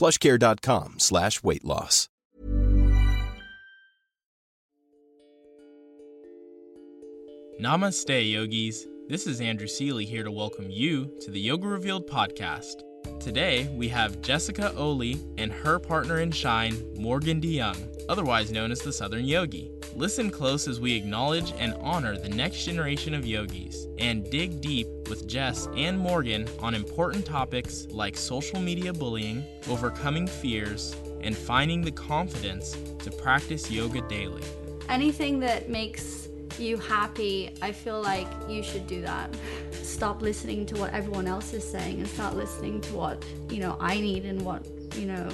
plushcare.com 0.00 0.94
slash 0.98 1.42
weight 1.42 1.64
loss. 1.64 2.08
Namaste, 7.60 8.32
yogis. 8.32 8.86
This 9.08 9.26
is 9.26 9.42
Andrew 9.42 9.66
Seeley 9.66 10.06
here 10.06 10.24
to 10.24 10.30
welcome 10.30 10.70
you 10.70 11.12
to 11.20 11.30
the 11.30 11.40
Yoga 11.40 11.66
Revealed 11.66 12.08
podcast. 12.08 12.82
Today, 13.20 13.68
we 13.76 13.88
have 13.88 14.22
Jessica 14.22 14.72
Olie 14.76 15.18
and 15.36 15.52
her 15.52 15.78
partner 15.78 16.20
in 16.20 16.30
shine, 16.30 16.74
Morgan 16.96 17.40
DeYoung, 17.40 18.04
otherwise 18.08 18.50
known 18.50 18.70
as 18.72 18.80
the 18.80 18.92
Southern 18.92 19.24
Yogi. 19.24 19.70
Listen 19.94 20.30
close 20.30 20.68
as 20.68 20.80
we 20.80 20.94
acknowledge 20.94 21.52
and 21.58 21.74
honor 21.80 22.16
the 22.16 22.28
next 22.28 22.64
generation 22.64 23.12
of 23.12 23.26
yogis 23.26 23.88
and 23.98 24.30
dig 24.30 24.60
deep 24.60 24.86
with 25.08 25.26
Jess 25.26 25.68
and 25.76 25.98
Morgan 25.98 26.48
on 26.60 26.74
important 26.74 27.26
topics 27.26 27.86
like 27.90 28.16
social 28.16 28.60
media 28.60 28.92
bullying, 28.92 29.44
overcoming 29.68 30.26
fears, 30.26 30.94
and 31.20 31.36
finding 31.36 31.82
the 31.82 31.90
confidence 31.90 32.76
to 33.00 33.10
practice 33.10 33.70
yoga 33.70 34.00
daily. 34.08 34.42
anything 34.88 35.38
that 35.40 35.68
makes 35.68 36.29
you 36.58 36.78
happy, 36.78 37.54
I 37.62 37.72
feel 37.72 38.00
like 38.00 38.26
you 38.48 38.62
should 38.62 38.86
do 38.86 39.02
that. 39.02 39.34
Stop 39.72 40.22
listening 40.22 40.66
to 40.66 40.76
what 40.76 40.92
everyone 40.92 41.26
else 41.26 41.52
is 41.52 41.64
saying 41.64 41.98
and 41.98 42.08
start 42.08 42.34
listening 42.34 42.80
to 42.82 42.94
what, 42.94 43.24
you 43.50 43.60
know, 43.60 43.76
I 43.78 44.00
need 44.00 44.24
and 44.24 44.42
what, 44.42 44.66
you 44.96 45.06
know, 45.06 45.28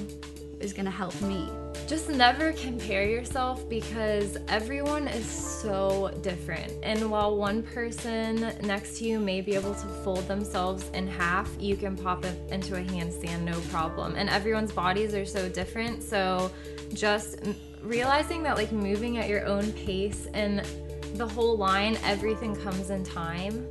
is 0.61 0.73
going 0.73 0.87
to 0.87 0.91
help 0.91 1.21
me. 1.23 1.49
Just 1.87 2.09
never 2.09 2.53
compare 2.53 3.07
yourself 3.09 3.69
because 3.69 4.37
everyone 4.49 5.07
is 5.07 5.25
so 5.25 6.11
different. 6.23 6.73
And 6.83 7.11
while 7.11 7.37
one 7.37 7.63
person 7.63 8.53
next 8.63 8.99
to 8.99 9.05
you 9.05 9.21
may 9.21 9.41
be 9.41 9.55
able 9.55 9.75
to 9.75 9.87
fold 10.03 10.27
themselves 10.27 10.89
in 10.95 11.07
half, 11.07 11.49
you 11.61 11.77
can 11.77 11.97
pop 11.97 12.25
it 12.25 12.37
into 12.51 12.75
a 12.75 12.83
handstand 12.83 13.43
no 13.43 13.61
problem. 13.71 14.17
And 14.17 14.29
everyone's 14.29 14.73
bodies 14.73 15.15
are 15.15 15.27
so 15.27 15.49
different. 15.49 16.03
So 16.03 16.51
just 16.93 17.39
realizing 17.83 18.43
that, 18.43 18.57
like, 18.57 18.73
moving 18.73 19.19
at 19.19 19.29
your 19.29 19.47
own 19.47 19.71
pace 19.73 20.27
and 20.35 20.67
the 21.17 21.27
whole 21.29 21.57
line, 21.57 21.99
everything 22.05 22.55
comes 22.57 22.91
in 22.91 23.05
time. 23.05 23.67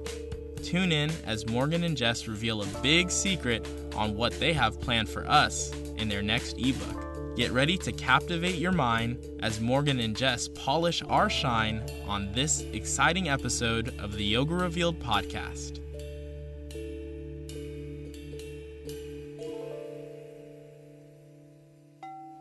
Tune 0.64 0.92
in 0.92 1.12
as 1.26 1.48
Morgan 1.48 1.84
and 1.84 1.96
Jess 1.96 2.28
reveal 2.28 2.64
a 2.64 2.66
big 2.82 3.12
secret 3.12 3.68
on 3.96 4.16
what 4.16 4.34
they 4.40 4.52
have 4.54 4.82
planned 4.82 5.10
for 5.10 5.26
us 5.28 5.72
in 5.98 6.10
their 6.10 6.24
next 6.24 6.58
ebook. 6.58 7.36
Get 7.36 7.52
ready 7.52 7.78
to 7.80 7.92
captivate 7.92 8.56
your 8.56 8.72
mind 8.72 9.24
as 9.42 9.60
Morgan 9.60 10.00
and 10.00 10.16
Jess 10.16 10.48
polish 10.48 11.04
our 11.08 11.30
shine 11.30 11.84
on 12.08 12.32
this 12.32 12.62
exciting 12.74 13.30
episode 13.30 13.94
of 14.00 14.18
the 14.18 14.24
Yoga 14.24 14.56
Revealed 14.56 15.00
podcast. 15.00 15.85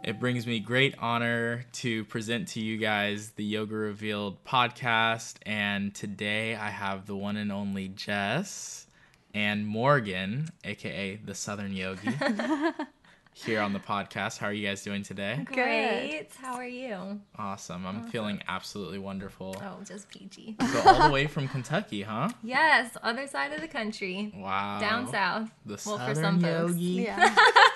It 0.04 0.20
brings 0.20 0.46
me 0.46 0.60
great 0.60 0.94
honor 0.98 1.64
to 1.74 2.04
present 2.04 2.48
to 2.48 2.60
you 2.60 2.76
guys 2.76 3.30
the 3.30 3.44
Yoga 3.44 3.74
Revealed 3.74 4.44
podcast. 4.44 5.36
And 5.46 5.94
today 5.94 6.54
I 6.54 6.68
have 6.68 7.06
the 7.06 7.16
one 7.16 7.38
and 7.38 7.50
only 7.50 7.88
Jess 7.88 8.86
and 9.32 9.66
Morgan, 9.66 10.50
aka 10.62 11.16
the 11.16 11.34
Southern 11.34 11.72
Yogi, 11.72 12.10
here 13.32 13.62
on 13.62 13.72
the 13.72 13.78
podcast. 13.78 14.36
How 14.36 14.48
are 14.48 14.52
you 14.52 14.66
guys 14.68 14.82
doing 14.82 15.02
today? 15.02 15.40
Great. 15.46 16.28
How 16.38 16.54
are 16.56 16.66
you? 16.66 17.18
Awesome. 17.38 17.86
I'm 17.86 18.06
feeling 18.10 18.42
absolutely 18.46 18.98
wonderful. 18.98 19.56
Oh, 19.62 19.82
just 19.84 20.10
PG. 20.10 20.56
So 20.70 20.82
all 20.86 21.06
the 21.08 21.12
way 21.14 21.26
from 21.26 21.48
Kentucky, 21.48 22.02
huh? 22.02 22.28
Yes, 22.44 22.94
other 23.02 23.26
side 23.26 23.54
of 23.54 23.62
the 23.62 23.68
country. 23.68 24.32
Wow. 24.36 24.80
Down 24.80 25.10
south. 25.10 25.48
The 25.64 25.80
Well, 25.86 25.96
Southern 25.96 26.14
for 26.14 26.20
some 26.20 26.40
folks. 26.42 26.72
Yogi. 26.74 27.04
Yeah. 27.04 27.34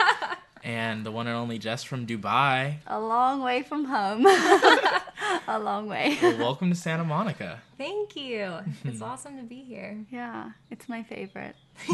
And 0.69 1.07
the 1.07 1.11
one 1.11 1.27
and 1.27 1.35
only 1.35 1.59
Jess 1.59 1.83
from 1.83 2.07
Dubai. 2.07 2.77
A 2.87 3.01
long 3.01 3.43
way 3.43 3.63
from 3.63 3.87
home. 3.87 4.27
a 5.49 5.59
long 5.59 5.89
way. 5.89 6.19
Well, 6.21 6.37
welcome 6.37 6.69
to 6.69 6.77
Santa 6.77 7.05
Monica. 7.05 7.63
Thank 7.79 8.15
you. 8.17 8.53
It's 8.85 9.01
awesome 9.11 9.39
to 9.39 9.45
be 9.45 9.63
here. 9.63 10.05
Yeah, 10.11 10.51
it's 10.71 10.87
my 10.87 11.05
favorite. 11.05 11.57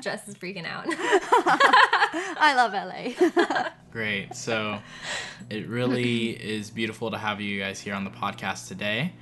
Jess 0.00 0.26
is 0.26 0.34
freaking 0.34 0.64
out. 0.64 0.86
I 0.88 2.54
love 2.56 2.72
LA. 2.72 3.68
Great. 3.92 4.34
So 4.34 4.78
it 5.50 5.68
really 5.68 6.30
is 6.30 6.70
beautiful 6.70 7.10
to 7.10 7.18
have 7.18 7.42
you 7.42 7.60
guys 7.60 7.80
here 7.80 7.92
on 7.94 8.04
the 8.04 8.10
podcast 8.10 8.66
today 8.66 9.12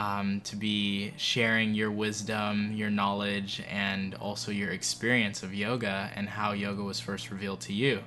um, 0.00 0.40
to 0.44 0.56
be 0.56 1.12
sharing 1.18 1.74
your 1.74 1.90
wisdom, 1.90 2.72
your 2.72 2.88
knowledge, 2.88 3.62
and 3.68 4.14
also 4.14 4.50
your 4.50 4.70
experience 4.70 5.42
of 5.42 5.52
yoga 5.52 6.10
and 6.14 6.26
how 6.26 6.52
yoga 6.52 6.82
was 6.82 6.98
first 6.98 7.30
revealed 7.30 7.60
to 7.60 7.74
you 7.74 8.00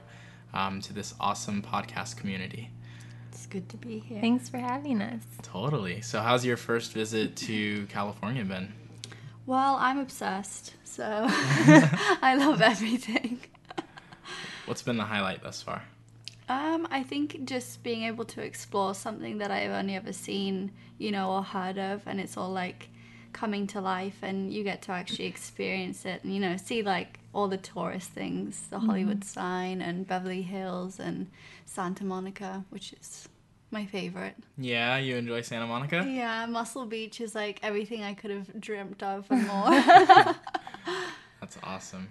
um, 0.56 0.82
to 0.82 0.92
this 0.92 1.14
awesome 1.20 1.62
podcast 1.62 2.18
community. 2.18 2.72
it's 3.30 3.46
good 3.46 3.70
to 3.70 3.78
be 3.78 4.00
here. 4.00 4.20
Thanks 4.20 4.50
for 4.50 4.58
having 4.58 5.04
us. 5.04 5.22
Totally. 5.44 6.02
So, 6.02 6.22
how's 6.22 6.44
your 6.44 6.58
first 6.58 6.94
visit 6.94 7.36
to 7.48 7.86
California 7.88 8.44
been? 8.44 8.74
Well, 9.46 9.76
I'm 9.76 10.00
obsessed, 10.00 10.74
so 10.84 11.04
I 11.30 12.36
love 12.40 12.64
everything. 12.64 13.40
What's 14.66 14.82
been 14.82 14.98
the 14.98 15.04
highlight 15.04 15.44
thus 15.44 15.62
far? 15.62 15.84
Um, 16.50 16.88
I 16.92 17.04
think 17.04 17.46
just 17.46 17.84
being 17.84 18.04
able 18.04 18.26
to 18.26 18.42
explore 18.42 18.94
something 18.94 19.38
that 19.38 19.52
I've 19.52 19.72
only 19.72 19.96
ever 19.96 20.14
seen, 20.14 20.72
you 20.98 21.12
know, 21.12 21.32
or 21.32 21.44
heard 21.44 21.78
of, 21.78 22.02
and 22.06 22.20
it's 22.20 22.38
all 22.38 22.52
like 22.52 22.90
coming 23.32 23.66
to 23.68 23.82
life, 23.82 24.18
and 24.22 24.54
you 24.54 24.64
get 24.64 24.82
to 24.84 24.92
actually 24.92 25.26
experience 25.26 26.06
it, 26.06 26.24
and 26.24 26.34
you 26.34 26.40
know, 26.40 26.58
see 26.58 26.84
like 26.84 27.20
all 27.34 27.48
the 27.48 27.58
tourist 27.58 28.10
things, 28.10 28.68
the 28.70 28.80
Hollywood 28.80 29.24
sign, 29.24 29.82
and 29.82 30.06
Beverly 30.06 30.42
Hills, 30.44 31.00
and 31.00 31.32
Santa 31.66 32.04
Monica, 32.04 32.66
which 32.70 32.94
is 32.94 33.28
my 33.72 33.86
favorite. 33.86 34.36
Yeah, 34.58 34.98
you 34.98 35.16
enjoy 35.16 35.42
Santa 35.42 35.66
Monica? 35.66 36.06
Yeah, 36.08 36.46
Muscle 36.46 36.86
Beach 36.86 37.20
is 37.22 37.34
like 37.34 37.60
everything 37.64 38.04
I 38.04 38.14
could 38.14 38.32
have 38.32 38.62
dreamt 38.62 39.02
of 39.02 39.26
and 39.32 39.48
more. 39.48 39.70
That's 41.42 41.58
awesome. 41.64 42.10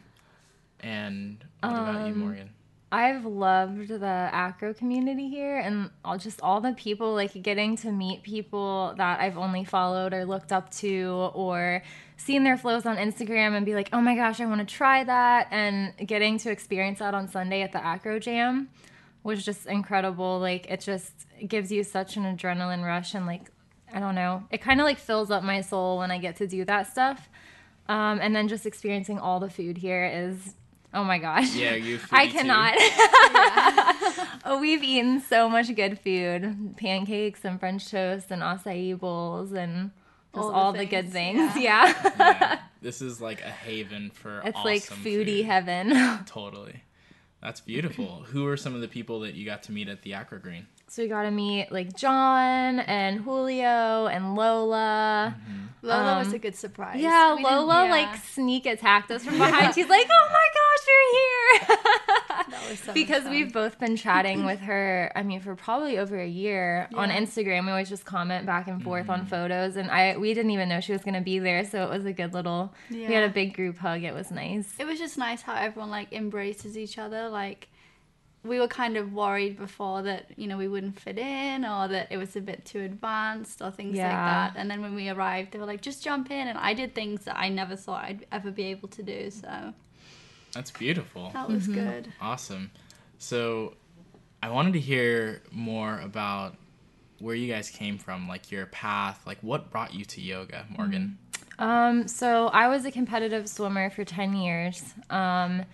And 0.80 1.44
what 1.60 1.72
about 1.72 2.06
you, 2.06 2.14
Morgan? 2.14 2.50
I've 2.92 3.24
loved 3.24 3.88
the 3.88 4.28
acro 4.32 4.74
community 4.74 5.30
here 5.30 5.56
and 5.56 5.88
all, 6.04 6.18
just 6.18 6.42
all 6.42 6.60
the 6.60 6.74
people, 6.74 7.14
like 7.14 7.42
getting 7.42 7.74
to 7.78 7.90
meet 7.90 8.22
people 8.22 8.92
that 8.98 9.18
I've 9.18 9.38
only 9.38 9.64
followed 9.64 10.12
or 10.12 10.26
looked 10.26 10.52
up 10.52 10.70
to 10.72 11.30
or 11.32 11.82
seen 12.18 12.44
their 12.44 12.58
flows 12.58 12.84
on 12.84 12.98
Instagram 12.98 13.56
and 13.56 13.64
be 13.64 13.74
like, 13.74 13.88
oh 13.94 14.02
my 14.02 14.14
gosh, 14.14 14.42
I 14.42 14.44
want 14.44 14.60
to 14.60 14.74
try 14.74 15.04
that. 15.04 15.48
And 15.50 15.94
getting 16.06 16.36
to 16.40 16.50
experience 16.50 16.98
that 16.98 17.14
on 17.14 17.28
Sunday 17.28 17.62
at 17.62 17.72
the 17.72 17.82
acro 17.82 18.18
jam 18.18 18.68
was 19.22 19.42
just 19.42 19.64
incredible. 19.64 20.38
Like, 20.38 20.66
it 20.70 20.82
just 20.82 21.26
gives 21.48 21.72
you 21.72 21.84
such 21.84 22.18
an 22.18 22.24
adrenaline 22.24 22.84
rush 22.84 23.14
and, 23.14 23.24
like, 23.24 23.50
I 23.94 24.00
don't 24.00 24.14
know, 24.14 24.44
it 24.50 24.60
kind 24.60 24.80
of 24.80 24.84
like 24.84 24.98
fills 24.98 25.30
up 25.30 25.42
my 25.42 25.62
soul 25.62 25.96
when 25.98 26.10
I 26.10 26.18
get 26.18 26.36
to 26.36 26.46
do 26.46 26.66
that 26.66 26.88
stuff. 26.88 27.30
Um, 27.88 28.20
and 28.20 28.36
then 28.36 28.48
just 28.48 28.66
experiencing 28.66 29.18
all 29.18 29.40
the 29.40 29.50
food 29.50 29.78
here 29.78 30.04
is 30.04 30.54
Oh 30.94 31.04
my 31.04 31.18
gosh. 31.18 31.54
Yeah, 31.54 31.74
you. 31.74 31.98
I 32.10 32.26
cannot. 32.26 32.74
oh, 34.44 34.58
we've 34.60 34.82
eaten 34.82 35.20
so 35.20 35.48
much 35.48 35.74
good 35.74 35.98
food: 35.98 36.74
pancakes 36.76 37.44
and 37.44 37.58
French 37.58 37.90
toast 37.90 38.30
and 38.30 38.42
acai 38.42 38.98
bowls 38.98 39.52
and 39.52 39.90
just 40.34 40.44
all, 40.44 40.52
all 40.52 40.72
the, 40.72 40.80
the, 40.80 40.86
good 40.86 41.10
things. 41.10 41.56
Yeah. 41.56 41.86
yeah. 41.86 42.12
yeah. 42.18 42.58
This 42.82 43.00
is 43.00 43.20
like 43.20 43.40
a 43.42 43.48
haven 43.48 44.10
for. 44.10 44.40
It's 44.44 44.56
awesome 44.56 44.64
like 44.64 44.82
foodie 44.82 45.38
food. 45.38 45.46
heaven. 45.46 46.24
totally. 46.26 46.82
That's 47.40 47.60
beautiful. 47.60 48.24
Who 48.26 48.44
are 48.48 48.56
some 48.56 48.74
of 48.74 48.80
the 48.80 48.88
people 48.88 49.20
that 49.20 49.34
you 49.34 49.44
got 49.44 49.62
to 49.64 49.72
meet 49.72 49.88
at 49.88 50.02
the 50.02 50.14
Acro 50.14 50.40
Green? 50.40 50.66
So 50.92 51.00
we 51.00 51.08
got 51.08 51.22
to 51.22 51.30
meet 51.30 51.72
like 51.72 51.96
John 51.96 52.80
and 52.80 53.20
Julio 53.20 54.08
and 54.08 54.34
Lola. 54.34 55.34
Mm-hmm. 55.34 55.86
Lola 55.86 56.12
um, 56.12 56.18
was 56.18 56.34
a 56.34 56.38
good 56.38 56.54
surprise. 56.54 57.00
Yeah, 57.00 57.34
we 57.34 57.42
Lola 57.42 57.86
yeah. 57.86 57.90
like 57.90 58.22
sneak 58.24 58.66
attacked 58.66 59.10
us 59.10 59.24
from 59.24 59.38
behind. 59.38 59.74
She's 59.74 59.88
like, 59.88 60.06
"Oh 60.10 60.28
my 60.30 60.48
gosh, 60.60 61.78
you're 61.88 62.76
here!" 62.76 62.76
so 62.84 62.92
because 62.92 63.24
we've 63.24 63.54
both 63.54 63.80
been 63.80 63.96
chatting 63.96 64.44
with 64.44 64.60
her. 64.60 65.10
I 65.16 65.22
mean, 65.22 65.40
for 65.40 65.56
probably 65.56 65.96
over 65.96 66.20
a 66.20 66.28
year 66.28 66.88
yeah. 66.92 66.98
on 66.98 67.08
Instagram. 67.08 67.64
We 67.64 67.70
always 67.70 67.88
just 67.88 68.04
comment 68.04 68.44
back 68.44 68.68
and 68.68 68.82
forth 68.82 69.04
mm-hmm. 69.04 69.22
on 69.22 69.26
photos, 69.26 69.76
and 69.76 69.90
I 69.90 70.18
we 70.18 70.34
didn't 70.34 70.50
even 70.50 70.68
know 70.68 70.80
she 70.80 70.92
was 70.92 71.00
gonna 71.00 71.22
be 71.22 71.38
there, 71.38 71.64
so 71.64 71.84
it 71.84 71.88
was 71.88 72.04
a 72.04 72.12
good 72.12 72.34
little. 72.34 72.74
Yeah. 72.90 73.08
We 73.08 73.14
had 73.14 73.24
a 73.24 73.32
big 73.32 73.54
group 73.54 73.78
hug. 73.78 74.02
It 74.02 74.12
was 74.12 74.30
nice. 74.30 74.74
It 74.78 74.84
was 74.84 74.98
just 74.98 75.16
nice 75.16 75.40
how 75.40 75.54
everyone 75.54 75.88
like 75.88 76.12
embraces 76.12 76.76
each 76.76 76.98
other, 76.98 77.30
like 77.30 77.68
we 78.44 78.58
were 78.58 78.68
kind 78.68 78.96
of 78.96 79.12
worried 79.12 79.56
before 79.56 80.02
that 80.02 80.26
you 80.36 80.46
know 80.46 80.56
we 80.56 80.66
wouldn't 80.66 80.98
fit 80.98 81.18
in 81.18 81.64
or 81.64 81.88
that 81.88 82.08
it 82.10 82.16
was 82.16 82.34
a 82.34 82.40
bit 82.40 82.64
too 82.64 82.80
advanced 82.80 83.62
or 83.62 83.70
things 83.70 83.96
yeah. 83.96 84.08
like 84.08 84.54
that. 84.54 84.60
And 84.60 84.70
then 84.70 84.82
when 84.82 84.94
we 84.94 85.08
arrived 85.08 85.52
they 85.52 85.58
were 85.58 85.66
like 85.66 85.80
just 85.80 86.02
jump 86.02 86.30
in. 86.30 86.48
And 86.48 86.58
i 86.58 86.74
did 86.74 86.94
things 86.94 87.24
that 87.24 87.38
i 87.38 87.48
never 87.48 87.76
thought 87.76 88.04
i'd 88.04 88.26
ever 88.32 88.50
be 88.50 88.64
able 88.64 88.88
to 88.88 89.02
do 89.02 89.30
so. 89.30 89.72
That's 90.52 90.70
beautiful. 90.70 91.30
That 91.32 91.48
was 91.48 91.62
mm-hmm. 91.62 91.74
good. 91.74 92.12
Awesome. 92.20 92.70
So 93.18 93.74
i 94.42 94.50
wanted 94.50 94.72
to 94.72 94.80
hear 94.80 95.42
more 95.52 96.00
about 96.00 96.56
where 97.20 97.36
you 97.36 97.52
guys 97.52 97.70
came 97.70 97.96
from 97.96 98.26
like 98.26 98.50
your 98.50 98.66
path 98.66 99.22
like 99.24 99.38
what 99.40 99.70
brought 99.70 99.94
you 99.94 100.04
to 100.04 100.20
yoga 100.20 100.66
morgan? 100.68 101.18
Um 101.60 102.08
so 102.08 102.48
i 102.48 102.66
was 102.66 102.84
a 102.84 102.90
competitive 102.90 103.48
swimmer 103.48 103.88
for 103.88 104.04
10 104.04 104.34
years. 104.34 104.82
Um 105.10 105.64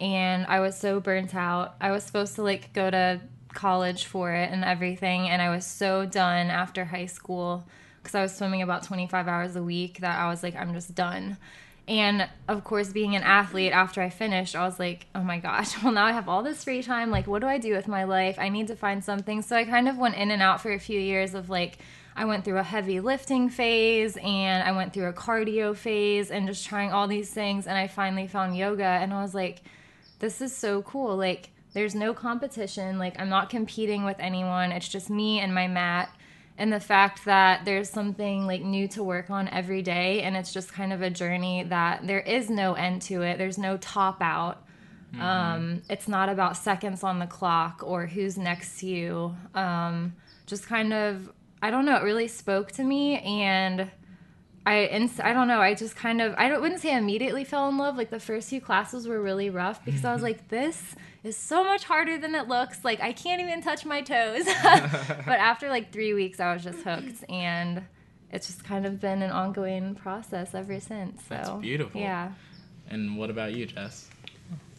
and 0.00 0.46
I 0.46 0.60
was 0.60 0.76
so 0.78 0.98
burnt 0.98 1.34
out. 1.34 1.74
I 1.80 1.90
was 1.90 2.02
supposed 2.04 2.34
to 2.36 2.42
like 2.42 2.72
go 2.72 2.90
to 2.90 3.20
college 3.52 4.06
for 4.06 4.32
it 4.32 4.50
and 4.50 4.64
everything, 4.64 5.28
and 5.28 5.42
I 5.42 5.50
was 5.50 5.66
so 5.66 6.06
done 6.06 6.48
after 6.48 6.84
high 6.86 7.06
school 7.06 7.66
because 8.02 8.14
I 8.14 8.22
was 8.22 8.34
swimming 8.34 8.62
about 8.62 8.82
25 8.82 9.28
hours 9.28 9.56
a 9.56 9.62
week 9.62 9.98
that 9.98 10.18
I 10.18 10.28
was 10.28 10.42
like, 10.42 10.56
I'm 10.56 10.72
just 10.72 10.94
done. 10.94 11.36
And 11.86 12.28
of 12.46 12.62
course, 12.62 12.92
being 12.92 13.16
an 13.16 13.22
athlete, 13.22 13.72
after 13.72 14.00
I 14.00 14.10
finished, 14.10 14.54
I 14.54 14.64
was 14.64 14.78
like, 14.78 15.06
oh 15.14 15.22
my 15.22 15.38
gosh, 15.38 15.82
well, 15.82 15.92
now 15.92 16.06
I 16.06 16.12
have 16.12 16.28
all 16.28 16.42
this 16.42 16.64
free 16.64 16.82
time. 16.82 17.10
Like, 17.10 17.26
what 17.26 17.40
do 17.40 17.48
I 17.48 17.58
do 17.58 17.74
with 17.74 17.88
my 17.88 18.04
life? 18.04 18.38
I 18.38 18.48
need 18.48 18.68
to 18.68 18.76
find 18.76 19.04
something. 19.04 19.42
So 19.42 19.56
I 19.56 19.64
kind 19.64 19.88
of 19.88 19.98
went 19.98 20.14
in 20.14 20.30
and 20.30 20.40
out 20.40 20.60
for 20.60 20.72
a 20.72 20.78
few 20.78 21.00
years 21.00 21.34
of 21.34 21.50
like, 21.50 21.78
I 22.16 22.24
went 22.24 22.44
through 22.44 22.58
a 22.58 22.62
heavy 22.62 23.00
lifting 23.00 23.48
phase 23.48 24.16
and 24.16 24.62
I 24.62 24.72
went 24.72 24.92
through 24.92 25.06
a 25.06 25.12
cardio 25.12 25.76
phase 25.76 26.30
and 26.30 26.46
just 26.46 26.66
trying 26.66 26.92
all 26.92 27.08
these 27.08 27.30
things. 27.30 27.66
And 27.66 27.76
I 27.76 27.86
finally 27.86 28.26
found 28.26 28.56
yoga 28.56 28.84
and 28.84 29.12
I 29.12 29.22
was 29.22 29.34
like, 29.34 29.62
this 30.20 30.40
is 30.40 30.56
so 30.56 30.82
cool. 30.82 31.16
Like, 31.16 31.50
there's 31.72 31.94
no 31.94 32.14
competition. 32.14 32.98
Like, 32.98 33.18
I'm 33.20 33.28
not 33.28 33.50
competing 33.50 34.04
with 34.04 34.16
anyone. 34.18 34.72
It's 34.72 34.88
just 34.88 35.10
me 35.10 35.40
and 35.40 35.54
my 35.54 35.66
mat. 35.66 36.14
And 36.56 36.72
the 36.72 36.80
fact 36.80 37.24
that 37.24 37.64
there's 37.64 37.88
something 37.88 38.46
like 38.46 38.62
new 38.62 38.86
to 38.88 39.02
work 39.02 39.30
on 39.30 39.48
every 39.48 39.80
day, 39.82 40.20
and 40.22 40.36
it's 40.36 40.52
just 40.52 40.72
kind 40.72 40.92
of 40.92 41.00
a 41.00 41.08
journey 41.08 41.64
that 41.64 42.06
there 42.06 42.20
is 42.20 42.50
no 42.50 42.74
end 42.74 43.02
to 43.02 43.22
it. 43.22 43.38
There's 43.38 43.56
no 43.56 43.78
top 43.78 44.20
out. 44.20 44.62
Mm-hmm. 45.12 45.22
Um, 45.22 45.82
it's 45.88 46.06
not 46.06 46.28
about 46.28 46.56
seconds 46.56 47.02
on 47.02 47.18
the 47.18 47.26
clock 47.26 47.82
or 47.82 48.06
who's 48.06 48.36
next 48.36 48.78
to 48.80 48.86
you. 48.86 49.34
Um, 49.54 50.14
just 50.46 50.66
kind 50.66 50.92
of, 50.92 51.32
I 51.62 51.70
don't 51.70 51.86
know, 51.86 51.96
it 51.96 52.02
really 52.02 52.28
spoke 52.28 52.72
to 52.72 52.84
me. 52.84 53.20
And 53.20 53.90
I 54.70 54.86
inst- 54.86 55.20
I 55.20 55.32
don't 55.32 55.48
know. 55.48 55.60
I 55.60 55.74
just 55.74 55.96
kind 55.96 56.20
of 56.20 56.32
I 56.38 56.56
wouldn't 56.56 56.80
say 56.80 56.96
immediately 56.96 57.42
fell 57.42 57.68
in 57.68 57.76
love. 57.76 57.96
Like 57.96 58.10
the 58.10 58.20
first 58.20 58.50
few 58.50 58.60
classes 58.60 59.08
were 59.08 59.20
really 59.20 59.50
rough 59.50 59.84
because 59.84 60.04
I 60.04 60.12
was 60.12 60.22
like, 60.22 60.46
this 60.46 60.94
is 61.24 61.36
so 61.36 61.64
much 61.64 61.82
harder 61.82 62.18
than 62.18 62.36
it 62.36 62.46
looks. 62.46 62.84
Like 62.84 63.00
I 63.00 63.12
can't 63.12 63.40
even 63.40 63.62
touch 63.62 63.84
my 63.84 64.00
toes. 64.00 64.44
but 64.62 65.40
after 65.40 65.68
like 65.68 65.92
three 65.92 66.14
weeks, 66.14 66.38
I 66.38 66.54
was 66.54 66.62
just 66.62 66.84
hooked, 66.84 67.28
and 67.28 67.82
it's 68.30 68.46
just 68.46 68.62
kind 68.62 68.86
of 68.86 69.00
been 69.00 69.22
an 69.22 69.32
ongoing 69.32 69.96
process 69.96 70.54
ever 70.54 70.78
since. 70.78 71.20
So, 71.22 71.34
That's 71.34 71.50
beautiful. 71.50 72.00
Yeah. 72.00 72.30
And 72.88 73.18
what 73.18 73.28
about 73.28 73.54
you, 73.54 73.66
Jess? 73.66 74.08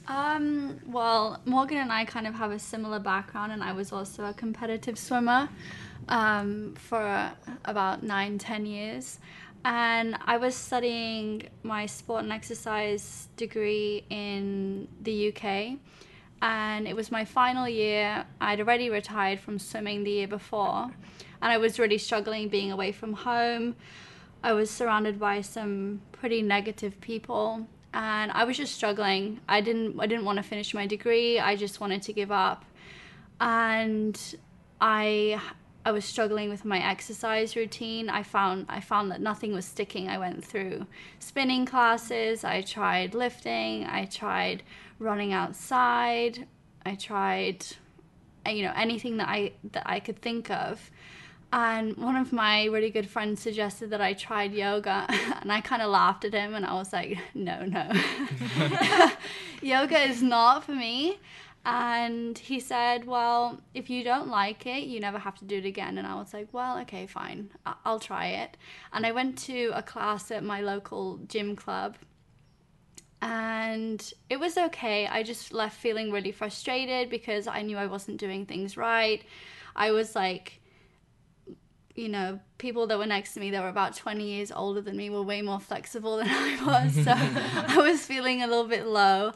Um, 0.07 0.79
well, 0.85 1.41
Morgan 1.43 1.79
and 1.79 1.91
I 1.91 2.05
kind 2.05 2.27
of 2.27 2.33
have 2.35 2.51
a 2.51 2.59
similar 2.59 2.99
background, 2.99 3.51
and 3.51 3.61
I 3.61 3.73
was 3.73 3.91
also 3.91 4.23
a 4.23 4.33
competitive 4.33 4.97
swimmer 4.97 5.49
um, 6.07 6.75
for 6.77 7.33
about 7.65 8.03
nine, 8.03 8.37
ten 8.37 8.65
years 8.65 9.19
and 9.63 10.17
I 10.25 10.37
was 10.37 10.55
studying 10.55 11.49
my 11.63 11.85
sport 11.85 12.23
and 12.23 12.31
exercise 12.31 13.27
degree 13.37 14.05
in 14.09 14.87
the 15.01 15.29
UK. 15.29 15.77
And 16.41 16.87
it 16.87 16.95
was 16.95 17.11
my 17.11 17.23
final 17.25 17.69
year. 17.69 18.25
I'd 18.39 18.59
already 18.59 18.89
retired 18.89 19.39
from 19.39 19.59
swimming 19.59 20.03
the 20.03 20.11
year 20.11 20.27
before. 20.27 20.89
And 21.41 21.51
I 21.51 21.57
was 21.57 21.77
really 21.77 21.99
struggling 21.99 22.49
being 22.49 22.71
away 22.71 22.91
from 22.91 23.13
home. 23.13 23.75
I 24.43 24.53
was 24.53 24.71
surrounded 24.71 25.19
by 25.19 25.41
some 25.41 26.01
pretty 26.11 26.41
negative 26.41 26.99
people. 26.99 27.67
And 27.93 28.31
I 28.31 28.45
was 28.45 28.57
just 28.57 28.73
struggling. 28.73 29.41
I 29.47 29.61
didn't 29.61 29.99
I 29.99 30.07
didn't 30.07 30.25
want 30.25 30.37
to 30.37 30.43
finish 30.43 30.73
my 30.73 30.87
degree. 30.87 31.39
I 31.39 31.55
just 31.55 31.79
wanted 31.79 32.01
to 32.03 32.13
give 32.13 32.31
up. 32.31 32.65
And 33.39 34.19
I 34.79 35.39
I 35.83 35.91
was 35.91 36.05
struggling 36.05 36.49
with 36.49 36.63
my 36.63 36.77
exercise 36.79 37.55
routine. 37.55 38.09
I 38.09 38.23
found 38.23 38.67
I 38.69 38.79
found 38.79 39.11
that 39.11 39.21
nothing 39.21 39.53
was 39.53 39.65
sticking. 39.65 40.07
I 40.07 40.17
went 40.17 40.45
through 40.45 40.85
spinning 41.19 41.65
classes, 41.65 42.43
I 42.43 42.61
tried 42.61 43.15
lifting, 43.15 43.85
I 43.85 44.05
tried 44.05 44.63
running 44.99 45.33
outside, 45.33 46.47
I 46.85 46.95
tried 46.95 47.65
you 48.47 48.63
know 48.63 48.73
anything 48.75 49.17
that 49.17 49.27
I 49.27 49.53
that 49.71 49.83
I 49.85 49.99
could 49.99 50.21
think 50.21 50.49
of. 50.51 50.91
And 51.53 51.97
one 51.97 52.15
of 52.15 52.31
my 52.31 52.65
really 52.65 52.91
good 52.91 53.09
friends 53.09 53.41
suggested 53.41 53.89
that 53.89 53.99
I 53.99 54.13
tried 54.13 54.53
yoga, 54.53 55.05
and 55.41 55.51
I 55.51 55.59
kind 55.59 55.81
of 55.81 55.89
laughed 55.89 56.23
at 56.23 56.33
him, 56.33 56.53
and 56.53 56.65
I 56.65 56.73
was 56.73 56.93
like, 56.93 57.17
"No, 57.33 57.65
no, 57.65 57.91
yoga 59.61 59.99
is 60.03 60.21
not 60.21 60.63
for 60.63 60.73
me." 60.73 61.19
And 61.63 62.37
he 62.37 62.59
said, 62.59 63.05
Well, 63.05 63.61
if 63.73 63.89
you 63.89 64.03
don't 64.03 64.29
like 64.29 64.65
it, 64.65 64.83
you 64.83 64.99
never 64.99 65.19
have 65.19 65.37
to 65.39 65.45
do 65.45 65.57
it 65.57 65.65
again. 65.65 65.97
And 65.97 66.07
I 66.07 66.15
was 66.15 66.33
like, 66.33 66.47
Well, 66.51 66.79
okay, 66.79 67.05
fine, 67.05 67.51
I'll 67.85 67.99
try 67.99 68.27
it. 68.27 68.57
And 68.91 69.05
I 69.05 69.11
went 69.11 69.37
to 69.39 69.71
a 69.75 69.83
class 69.83 70.31
at 70.31 70.43
my 70.43 70.61
local 70.61 71.17
gym 71.27 71.55
club. 71.55 71.97
And 73.21 74.11
it 74.31 74.39
was 74.39 74.57
okay. 74.57 75.05
I 75.05 75.21
just 75.21 75.53
left 75.53 75.79
feeling 75.79 76.11
really 76.11 76.31
frustrated 76.31 77.11
because 77.11 77.45
I 77.45 77.61
knew 77.61 77.77
I 77.77 77.85
wasn't 77.85 78.17
doing 78.17 78.47
things 78.47 78.75
right. 78.75 79.23
I 79.75 79.91
was 79.91 80.15
like, 80.15 80.59
you 81.95 82.09
know, 82.09 82.39
people 82.57 82.87
that 82.87 82.97
were 82.97 83.05
next 83.05 83.35
to 83.35 83.39
me 83.39 83.51
that 83.51 83.61
were 83.61 83.69
about 83.69 83.95
20 83.95 84.23
years 84.23 84.51
older 84.51 84.81
than 84.81 84.97
me 84.97 85.11
were 85.11 85.21
way 85.21 85.43
more 85.43 85.59
flexible 85.59 86.17
than 86.17 86.27
I 86.31 86.63
was. 86.65 86.95
So 86.95 87.13
I 87.15 87.77
was 87.77 88.03
feeling 88.03 88.41
a 88.41 88.47
little 88.47 88.67
bit 88.67 88.87
low. 88.87 89.33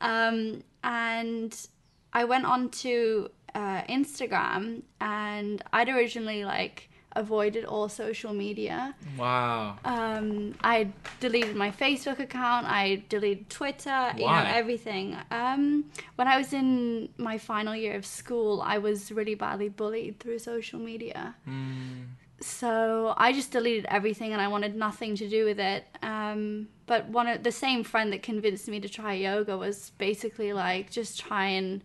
Um, 0.00 0.62
and 0.86 1.68
I 2.12 2.24
went 2.24 2.46
on 2.46 2.70
to 2.70 3.28
uh, 3.54 3.82
Instagram 3.82 4.82
and 5.00 5.62
I'd 5.72 5.88
originally 5.88 6.44
like 6.44 6.88
avoided 7.16 7.64
all 7.64 7.88
social 7.88 8.32
media. 8.32 8.94
Wow. 9.18 9.78
Um, 9.84 10.54
I 10.62 10.88
deleted 11.18 11.56
my 11.56 11.70
Facebook 11.70 12.20
account. 12.20 12.66
I 12.66 13.02
deleted 13.08 13.50
Twitter. 13.50 13.90
Why? 13.90 14.18
You 14.18 14.26
know 14.26 14.50
everything. 14.54 15.16
Um, 15.30 15.86
when 16.14 16.28
I 16.28 16.36
was 16.36 16.52
in 16.52 17.08
my 17.16 17.38
final 17.38 17.74
year 17.74 17.96
of 17.96 18.06
school, 18.06 18.62
I 18.62 18.78
was 18.78 19.10
really 19.10 19.34
badly 19.34 19.68
bullied 19.68 20.20
through 20.20 20.38
social 20.38 20.78
media. 20.78 21.34
Mm. 21.48 22.04
So 22.40 23.14
I 23.16 23.32
just 23.32 23.50
deleted 23.50 23.86
everything 23.88 24.32
and 24.32 24.40
I 24.42 24.48
wanted 24.48 24.76
nothing 24.76 25.16
to 25.16 25.28
do 25.28 25.44
with 25.44 25.58
it. 25.58 25.84
Um, 26.02 26.68
but 26.86 27.08
one 27.08 27.26
of 27.28 27.42
the 27.42 27.52
same 27.52 27.82
friend 27.82 28.12
that 28.12 28.22
convinced 28.22 28.68
me 28.68 28.80
to 28.80 28.88
try 28.88 29.14
yoga 29.14 29.56
was 29.56 29.90
basically 29.98 30.52
like 30.52 30.90
just 30.90 31.18
try 31.18 31.46
and 31.46 31.82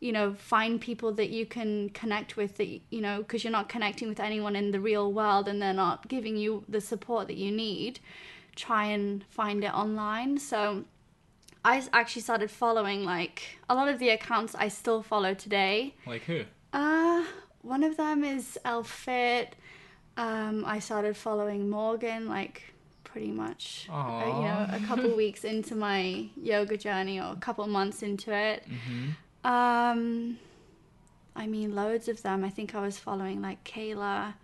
you 0.00 0.12
know 0.12 0.32
find 0.34 0.80
people 0.80 1.12
that 1.12 1.30
you 1.30 1.44
can 1.44 1.88
connect 1.90 2.36
with 2.36 2.56
that 2.58 2.68
you 2.68 3.00
know 3.00 3.18
because 3.18 3.42
you're 3.42 3.50
not 3.50 3.68
connecting 3.68 4.08
with 4.08 4.20
anyone 4.20 4.54
in 4.54 4.70
the 4.70 4.78
real 4.78 5.12
world 5.12 5.48
and 5.48 5.60
they're 5.60 5.72
not 5.72 6.06
giving 6.06 6.36
you 6.36 6.62
the 6.68 6.80
support 6.80 7.26
that 7.26 7.36
you 7.36 7.50
need 7.50 7.98
try 8.54 8.84
and 8.84 9.24
find 9.28 9.64
it 9.64 9.74
online 9.74 10.38
so 10.38 10.84
i 11.64 11.82
actually 11.92 12.22
started 12.22 12.48
following 12.48 13.04
like 13.04 13.58
a 13.68 13.74
lot 13.74 13.88
of 13.88 13.98
the 13.98 14.08
accounts 14.10 14.54
i 14.54 14.68
still 14.68 15.02
follow 15.02 15.34
today 15.34 15.96
Like 16.06 16.22
who? 16.22 16.44
uh 16.72 17.24
one 17.62 17.82
of 17.82 17.96
them 17.96 18.22
is 18.22 18.56
elfit 18.64 19.48
um 20.18 20.64
i 20.66 20.78
started 20.78 21.16
following 21.16 21.70
morgan 21.70 22.28
like 22.28 22.74
pretty 23.04 23.30
much 23.30 23.88
uh, 23.90 24.22
you 24.26 24.42
know 24.42 24.66
a 24.70 24.80
couple 24.86 25.10
weeks 25.22 25.42
into 25.44 25.74
my 25.74 26.26
yoga 26.42 26.76
journey 26.76 27.18
or 27.18 27.32
a 27.32 27.40
couple 27.40 27.66
months 27.66 28.02
into 28.02 28.30
it 28.34 28.62
um, 29.44 30.36
I 31.36 31.46
mean, 31.46 31.74
loads 31.74 32.08
of 32.08 32.20
them. 32.22 32.44
I 32.44 32.50
think 32.50 32.74
I 32.74 32.80
was 32.80 32.98
following 32.98 33.40
like 33.40 33.62
Kayla, 33.64 34.34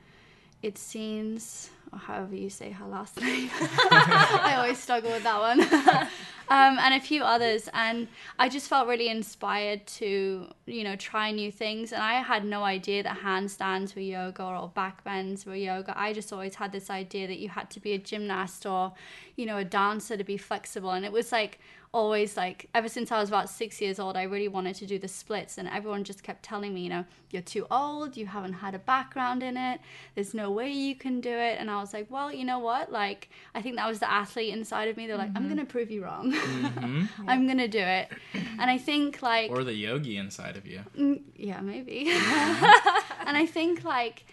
Itsines, 0.62 1.68
or 1.92 1.98
however 1.98 2.34
you 2.36 2.48
say 2.48 2.70
her 2.70 2.86
last 2.86 3.20
name. 3.20 3.50
I 3.60 4.54
always 4.56 4.78
struggle 4.78 5.10
with 5.10 5.24
that 5.24 5.40
one. 5.40 6.08
Um, 6.48 6.78
and 6.78 6.94
a 6.94 7.00
few 7.00 7.22
others. 7.22 7.68
And 7.72 8.08
I 8.38 8.48
just 8.48 8.68
felt 8.68 8.88
really 8.88 9.08
inspired 9.08 9.86
to, 9.98 10.48
you 10.66 10.84
know, 10.84 10.96
try 10.96 11.30
new 11.30 11.50
things. 11.50 11.92
And 11.92 12.02
I 12.02 12.14
had 12.14 12.44
no 12.44 12.62
idea 12.64 13.02
that 13.02 13.18
handstands 13.18 13.94
were 13.94 14.02
yoga 14.02 14.44
or 14.44 14.68
back 14.68 15.04
bends 15.04 15.46
were 15.46 15.56
yoga. 15.56 15.94
I 15.96 16.12
just 16.12 16.32
always 16.32 16.54
had 16.54 16.72
this 16.72 16.90
idea 16.90 17.26
that 17.26 17.38
you 17.38 17.48
had 17.48 17.70
to 17.70 17.80
be 17.80 17.92
a 17.92 17.98
gymnast 17.98 18.66
or, 18.66 18.92
you 19.36 19.46
know, 19.46 19.58
a 19.58 19.64
dancer 19.64 20.16
to 20.16 20.24
be 20.24 20.36
flexible. 20.36 20.90
And 20.90 21.04
it 21.04 21.12
was 21.12 21.32
like, 21.32 21.58
always 21.94 22.36
like 22.36 22.68
ever 22.74 22.88
since 22.88 23.12
I 23.12 23.20
was 23.20 23.28
about 23.28 23.48
six 23.48 23.80
years 23.80 24.00
old, 24.00 24.16
I 24.16 24.24
really 24.24 24.48
wanted 24.48 24.74
to 24.76 24.86
do 24.86 24.98
the 24.98 25.06
splits, 25.06 25.58
and 25.58 25.68
everyone 25.68 26.02
just 26.02 26.24
kept 26.24 26.42
telling 26.42 26.74
me, 26.74 26.82
you 26.82 26.88
know, 26.88 27.04
you're 27.30 27.40
too 27.40 27.66
old, 27.70 28.16
you 28.16 28.26
haven't 28.26 28.54
had 28.54 28.74
a 28.74 28.80
background 28.80 29.44
in 29.44 29.56
it, 29.56 29.80
there's 30.16 30.34
no 30.34 30.50
way 30.50 30.70
you 30.70 30.96
can 30.96 31.20
do 31.20 31.30
it. 31.30 31.56
And 31.60 31.70
I 31.70 31.80
was 31.80 31.94
like, 31.94 32.10
well, 32.10 32.34
you 32.34 32.44
know 32.44 32.58
what? 32.58 32.90
Like, 32.90 33.30
I 33.54 33.62
think 33.62 33.76
that 33.76 33.86
was 33.88 34.00
the 34.00 34.10
athlete 34.10 34.52
inside 34.52 34.88
of 34.88 34.96
me. 34.96 35.06
They're 35.06 35.16
like, 35.16 35.30
I'm 35.36 35.48
gonna 35.48 35.64
prove 35.64 35.90
you 35.90 36.04
wrong. 36.04 36.33
I'm 37.28 37.46
gonna 37.46 37.68
do 37.68 37.78
it. 37.78 38.08
And 38.32 38.70
I 38.70 38.78
think 38.78 39.22
like 39.22 39.50
Or 39.50 39.64
the 39.64 39.74
yogi 39.74 40.16
inside 40.16 40.56
of 40.56 40.66
you. 40.66 40.80
Mm, 40.98 41.22
yeah, 41.36 41.60
maybe. 41.60 42.10
and 43.26 43.36
I 43.36 43.46
think 43.46 43.84
like 43.84 44.24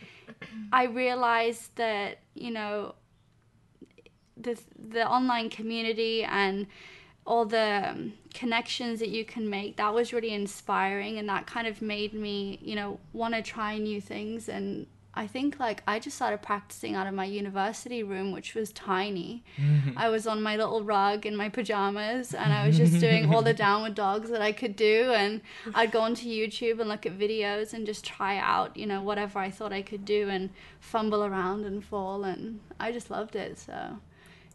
I 0.72 0.86
realized 0.86 1.76
that 1.76 2.20
you 2.34 2.52
know 2.52 2.96
the 4.38 4.58
the 4.78 5.08
online 5.08 5.50
community 5.50 6.24
and 6.24 6.68
all 7.26 7.46
the 7.46 7.90
um, 7.90 8.14
connections 8.34 9.00
that 9.00 9.10
you 9.10 9.24
can 9.24 9.50
make 9.50 9.78
that 9.78 9.94
was 9.94 10.12
really 10.12 10.34
inspiring 10.34 11.18
and 11.18 11.30
that 11.30 11.46
kind 11.46 11.68
of 11.68 11.82
made 11.82 12.14
me 12.14 12.60
you 12.62 12.76
know 12.76 13.00
want 13.14 13.34
to 13.34 13.42
try 13.42 13.78
new 13.78 14.02
things 14.02 14.50
and 14.50 14.88
I 15.14 15.28
think 15.28 15.60
like 15.60 15.84
I 15.86 16.00
just 16.00 16.16
started 16.16 16.42
practicing 16.42 16.96
out 16.96 17.06
of 17.06 17.14
my 17.14 17.26
university 17.26 18.02
room, 18.02 18.32
which 18.32 18.56
was 18.56 18.72
tiny. 18.72 19.44
I 19.98 20.08
was 20.10 20.26
on 20.26 20.42
my 20.42 20.56
little 20.56 20.84
rug 20.84 21.26
in 21.26 21.36
my 21.36 21.50
pajamas, 21.50 22.34
and 22.34 22.54
I 22.54 22.66
was 22.66 22.78
just 22.78 23.00
doing 23.00 23.34
all 23.34 23.42
the 23.42 23.54
downward 23.54 23.94
dogs 23.94 24.30
that 24.30 24.42
I 24.42 24.54
could 24.54 24.76
do. 24.76 25.12
And 25.14 25.42
I'd 25.76 25.92
go 25.92 26.00
onto 26.02 26.28
YouTube 26.28 26.80
and 26.80 26.88
look 26.88 27.06
at 27.06 27.20
videos 27.20 27.74
and 27.74 27.86
just 27.86 28.06
try 28.06 28.38
out, 28.38 28.78
you 28.78 28.86
know, 28.86 29.02
whatever 29.02 29.40
I 29.40 29.52
thought 29.52 29.74
I 29.74 29.82
could 29.82 30.06
do, 30.06 30.30
and 30.30 30.50
fumble 30.80 31.26
around 31.26 31.66
and 31.66 31.84
fall. 31.84 32.24
And 32.24 32.62
I 32.80 32.94
just 32.94 33.12
loved 33.12 33.36
it. 33.36 33.60
So 33.60 33.98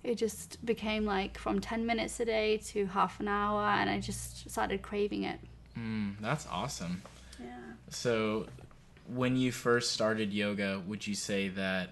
it 0.02 0.14
just 0.14 0.64
became 0.64 1.04
like 1.04 1.36
from 1.36 1.60
10 1.60 1.84
minutes 1.84 2.18
a 2.20 2.24
day 2.24 2.56
to 2.68 2.86
half 2.86 3.20
an 3.20 3.28
hour, 3.28 3.62
and 3.62 3.90
I 3.90 4.00
just 4.00 4.48
started 4.50 4.80
craving 4.80 5.24
it. 5.24 5.38
Mm, 5.78 6.14
that's 6.20 6.46
awesome. 6.50 7.02
Yeah. 7.38 7.48
So, 7.90 8.46
when 9.08 9.36
you 9.36 9.52
first 9.52 9.92
started 9.92 10.32
yoga, 10.32 10.82
would 10.86 11.06
you 11.06 11.14
say 11.14 11.48
that 11.48 11.90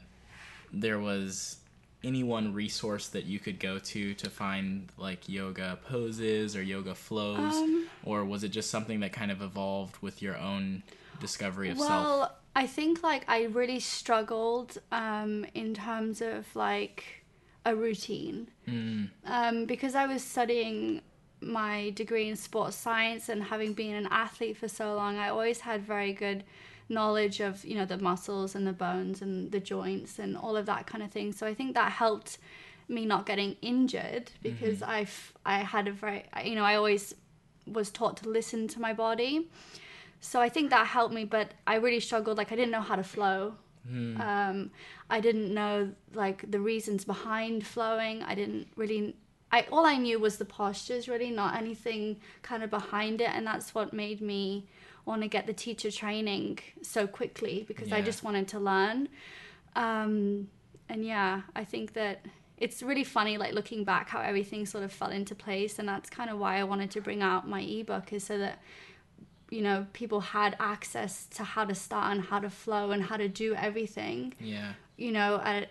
there 0.73 0.99
was 0.99 1.59
any 2.03 2.23
one 2.23 2.53
resource 2.53 3.09
that 3.09 3.25
you 3.25 3.39
could 3.39 3.59
go 3.59 3.79
to 3.79 4.15
to 4.15 4.29
find 4.29 4.89
like 4.99 5.29
yoga 5.29 5.79
poses 5.87 6.57
or 6.57 6.63
yoga 6.63 6.95
flows? 6.95 7.55
Um, 7.55 7.87
or 8.05 8.25
was 8.25 8.45
it 8.45 8.49
just 8.49 8.71
something 8.71 9.01
that 9.01 9.13
kind 9.13 9.31
of 9.31 9.41
evolved 9.43 9.97
with 10.03 10.21
your 10.21 10.37
own 10.37 10.83
discovery 11.21 11.71
of 11.71 11.79
self? 11.79 11.91
Well, 11.91 12.37
I 12.57 12.67
think 12.67 13.03
like 13.03 13.25
I 13.29 13.45
really 13.45 13.81
struggled 13.81 14.79
um, 14.93 15.47
in 15.55 15.75
terms 15.75 16.21
of 16.21 16.55
like 16.55 17.25
a 17.65 17.75
routine 17.75 18.49
Mm, 18.69 19.11
um, 19.27 19.65
because 19.67 19.95
I 19.95 20.07
was 20.07 20.23
studying 20.23 21.03
my 21.41 21.91
degree 21.91 22.29
in 22.29 22.37
sports 22.37 22.77
science 22.77 23.29
and 23.29 23.43
having 23.43 23.75
been 23.75 23.95
an 23.95 24.09
athlete 24.11 24.57
for 24.57 24.69
so 24.69 24.95
long. 24.95 25.19
I 25.19 25.29
always 25.29 25.61
had 25.61 25.83
very 25.83 26.13
good 26.13 26.45
knowledge 26.89 27.41
of 27.41 27.65
you 27.65 27.75
know 27.77 27.85
the 27.85 27.99
muscles 27.99 28.55
and 28.55 28.67
the 28.67 28.73
bones 28.73 29.23
and 29.23 29.51
the 29.53 29.61
joints 29.61 30.19
and 30.19 30.37
all 30.37 30.57
of 30.57 30.67
that 30.67 30.87
kind 30.87 31.03
of 31.03 31.11
thing. 31.11 31.33
So 31.33 31.47
I 31.47 31.55
think 31.55 31.75
that 31.75 31.93
helped 31.93 32.39
me 32.89 33.07
not 33.07 33.25
getting 33.25 33.57
injured 33.63 34.31
because 34.43 34.83
I've 34.83 35.33
I 35.45 35.59
had 35.59 35.89
a 35.89 35.93
very 35.93 36.25
you 36.45 36.55
know 36.55 36.65
I 36.65 36.77
always 36.77 37.15
was 37.67 37.91
taught 37.91 38.17
to 38.19 38.29
listen 38.29 38.69
to 38.69 38.81
my 38.81 38.93
body. 38.93 39.49
So 40.21 40.41
I 40.41 40.49
think 40.49 40.71
that 40.71 40.87
helped 40.87 41.15
me, 41.15 41.25
but 41.25 41.53
I 41.67 41.77
really 41.77 42.01
struggled. 42.01 42.39
Like 42.39 42.53
I 42.53 42.57
didn't 42.57 42.71
know 42.71 42.81
how 42.81 42.97
to 42.97 43.03
flow. 43.05 43.55
Um, 44.21 44.71
I 45.11 45.21
didn't 45.21 45.53
know 45.53 45.93
like 46.15 46.51
the 46.51 46.61
reasons 46.61 47.05
behind 47.05 47.67
flowing. 47.67 48.23
I 48.23 48.35
didn't 48.35 48.69
really. 48.77 49.17
I 49.53 49.67
all 49.71 49.87
I 49.87 49.97
knew 49.97 50.19
was 50.19 50.39
the 50.39 50.47
postures, 50.47 51.09
really, 51.09 51.31
not 51.31 51.57
anything 51.57 52.21
kind 52.43 52.63
of 52.63 52.71
behind 52.71 53.21
it, 53.21 53.31
and 53.33 53.47
that's 53.47 53.75
what 53.75 53.93
made 53.93 54.21
me 54.21 54.67
want 55.07 55.23
to 55.23 55.29
get 55.29 55.47
the 55.47 55.53
teacher 55.53 55.91
training 55.91 56.59
so 56.83 57.07
quickly 57.07 57.65
because 57.69 57.93
I 57.93 58.01
just 58.01 58.23
wanted 58.23 58.49
to 58.49 58.59
learn. 58.59 59.09
Um, 59.77 60.49
and 60.89 61.05
yeah, 61.05 61.43
I 61.55 61.65
think 61.65 61.93
that 61.95 62.25
it's 62.57 62.83
really 62.83 63.05
funny, 63.05 63.37
like 63.37 63.53
looking 63.53 63.85
back, 63.85 64.09
how 64.09 64.21
everything 64.21 64.65
sort 64.67 64.85
of 64.85 64.93
fell 64.93 65.11
into 65.11 65.35
place, 65.35 65.79
and 65.79 65.89
that's 65.89 66.09
kind 66.09 66.31
of 66.31 66.39
why 66.39 66.59
I 66.59 66.65
wanted 66.65 66.91
to 66.93 67.01
bring 67.01 67.23
out 67.23 67.49
my 67.49 67.61
ebook, 67.61 68.13
is 68.13 68.25
so 68.25 68.39
that 68.39 68.61
you 69.51 69.61
know 69.61 69.87
people 69.93 70.21
had 70.21 70.57
access 70.59 71.27
to 71.27 71.45
how 71.45 71.65
to 71.65 71.75
start 71.75 72.13
and 72.13 72.25
how 72.25 72.39
to 72.39 72.51
flow 72.51 72.91
and 72.93 73.03
how 73.03 73.17
to 73.17 73.29
do 73.29 73.55
everything. 73.55 74.35
yeah. 74.41 74.73
You 74.97 75.11
know, 75.11 75.41
I, 75.43 75.67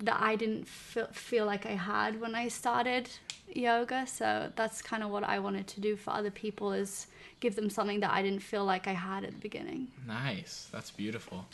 that 0.00 0.20
I 0.20 0.36
didn't 0.36 0.66
feel, 0.66 1.06
feel 1.12 1.46
like 1.46 1.66
I 1.66 1.76
had 1.76 2.20
when 2.20 2.34
I 2.34 2.48
started 2.48 3.08
yoga. 3.52 4.06
So 4.06 4.50
that's 4.56 4.82
kind 4.82 5.02
of 5.02 5.10
what 5.10 5.24
I 5.24 5.38
wanted 5.38 5.66
to 5.68 5.80
do 5.80 5.96
for 5.96 6.10
other 6.10 6.30
people 6.30 6.72
is 6.72 7.06
give 7.40 7.56
them 7.56 7.70
something 7.70 8.00
that 8.00 8.12
I 8.12 8.22
didn't 8.22 8.42
feel 8.42 8.64
like 8.64 8.86
I 8.86 8.92
had 8.92 9.24
at 9.24 9.32
the 9.32 9.38
beginning. 9.38 9.88
Nice. 10.06 10.68
That's 10.72 10.90
beautiful. 10.90 11.46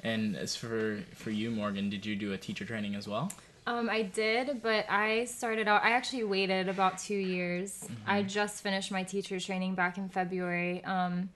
And 0.00 0.36
as 0.36 0.56
for 0.56 1.00
for 1.14 1.30
you, 1.30 1.50
Morgan, 1.50 1.88
did 1.90 2.04
you 2.04 2.16
do 2.16 2.32
a 2.32 2.38
teacher 2.38 2.64
training 2.64 2.94
as 2.94 3.06
well? 3.06 3.32
Um, 3.64 3.88
I 3.88 4.02
did, 4.02 4.60
but 4.60 4.90
I 4.90 5.24
started 5.26 5.68
out. 5.68 5.84
I 5.84 5.90
actually 5.90 6.24
waited 6.24 6.68
about 6.68 6.98
two 6.98 7.14
years. 7.14 7.86
I 8.04 8.24
just 8.24 8.60
finished 8.62 8.90
my 8.90 9.04
teacher 9.04 9.38
training 9.38 9.76
back 9.76 9.98
in 9.98 10.08
February. 10.08 10.84
Um, 10.84 11.28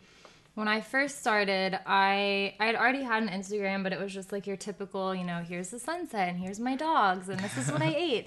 when 0.56 0.68
I 0.68 0.80
first 0.80 1.20
started, 1.20 1.78
I 1.84 2.54
I 2.58 2.64
had 2.64 2.76
already 2.76 3.02
had 3.02 3.22
an 3.22 3.28
Instagram, 3.28 3.82
but 3.82 3.92
it 3.92 4.00
was 4.00 4.12
just 4.12 4.32
like 4.32 4.46
your 4.46 4.56
typical, 4.56 5.14
you 5.14 5.22
know, 5.22 5.44
here's 5.46 5.68
the 5.68 5.78
sunset 5.78 6.30
and 6.30 6.38
here's 6.38 6.58
my 6.58 6.74
dogs 6.74 7.28
and 7.28 7.38
this 7.38 7.58
is 7.58 7.70
what 7.70 7.82
I 7.82 7.94
ate. 7.96 8.26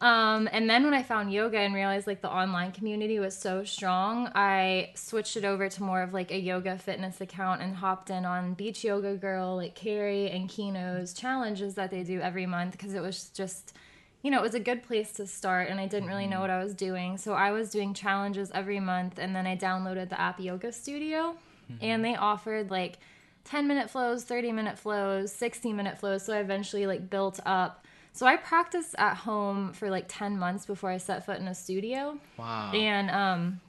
Um, 0.00 0.48
and 0.50 0.68
then 0.68 0.82
when 0.82 0.92
I 0.92 1.04
found 1.04 1.32
yoga 1.32 1.60
and 1.60 1.72
realized 1.72 2.08
like 2.08 2.20
the 2.20 2.28
online 2.28 2.72
community 2.72 3.20
was 3.20 3.36
so 3.36 3.62
strong, 3.62 4.28
I 4.34 4.90
switched 4.96 5.36
it 5.36 5.44
over 5.44 5.68
to 5.68 5.82
more 5.84 6.02
of 6.02 6.12
like 6.12 6.32
a 6.32 6.36
yoga 6.36 6.76
fitness 6.78 7.20
account 7.20 7.62
and 7.62 7.76
hopped 7.76 8.10
in 8.10 8.24
on 8.24 8.54
Beach 8.54 8.82
Yoga 8.82 9.14
Girl, 9.14 9.54
like 9.54 9.78
Kerri 9.78 10.34
and 10.34 10.48
Kino's 10.48 11.12
challenges 11.14 11.74
that 11.76 11.92
they 11.92 12.02
do 12.02 12.20
every 12.20 12.44
month 12.44 12.72
because 12.72 12.94
it 12.94 13.02
was 13.02 13.26
just, 13.26 13.76
you 14.22 14.32
know, 14.32 14.40
it 14.40 14.42
was 14.42 14.56
a 14.56 14.60
good 14.60 14.82
place 14.82 15.12
to 15.12 15.28
start 15.28 15.68
and 15.68 15.78
I 15.78 15.86
didn't 15.86 16.08
really 16.08 16.26
know 16.26 16.40
what 16.40 16.50
I 16.50 16.64
was 16.64 16.74
doing. 16.74 17.16
So 17.18 17.34
I 17.34 17.52
was 17.52 17.70
doing 17.70 17.94
challenges 17.94 18.50
every 18.52 18.80
month 18.80 19.20
and 19.20 19.36
then 19.36 19.46
I 19.46 19.56
downloaded 19.56 20.08
the 20.08 20.20
app 20.20 20.40
Yoga 20.40 20.72
Studio 20.72 21.36
and 21.80 22.04
they 22.04 22.14
offered 22.14 22.70
like 22.70 22.98
10 23.44 23.66
minute 23.66 23.90
flows, 23.90 24.24
30 24.24 24.52
minute 24.52 24.78
flows, 24.78 25.32
60 25.32 25.72
minute 25.72 25.98
flows. 25.98 26.24
So 26.24 26.32
I 26.32 26.38
eventually 26.38 26.86
like 26.86 27.10
built 27.10 27.40
up. 27.44 27.84
So 28.12 28.26
I 28.26 28.36
practiced 28.36 28.94
at 28.98 29.16
home 29.16 29.72
for 29.72 29.90
like 29.90 30.04
10 30.08 30.38
months 30.38 30.66
before 30.66 30.90
I 30.90 30.98
set 30.98 31.24
foot 31.24 31.38
in 31.38 31.48
a 31.48 31.54
studio. 31.54 32.18
Wow. 32.38 32.72
And 32.72 33.10
um 33.10 33.60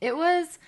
it 0.00 0.16
was 0.16 0.58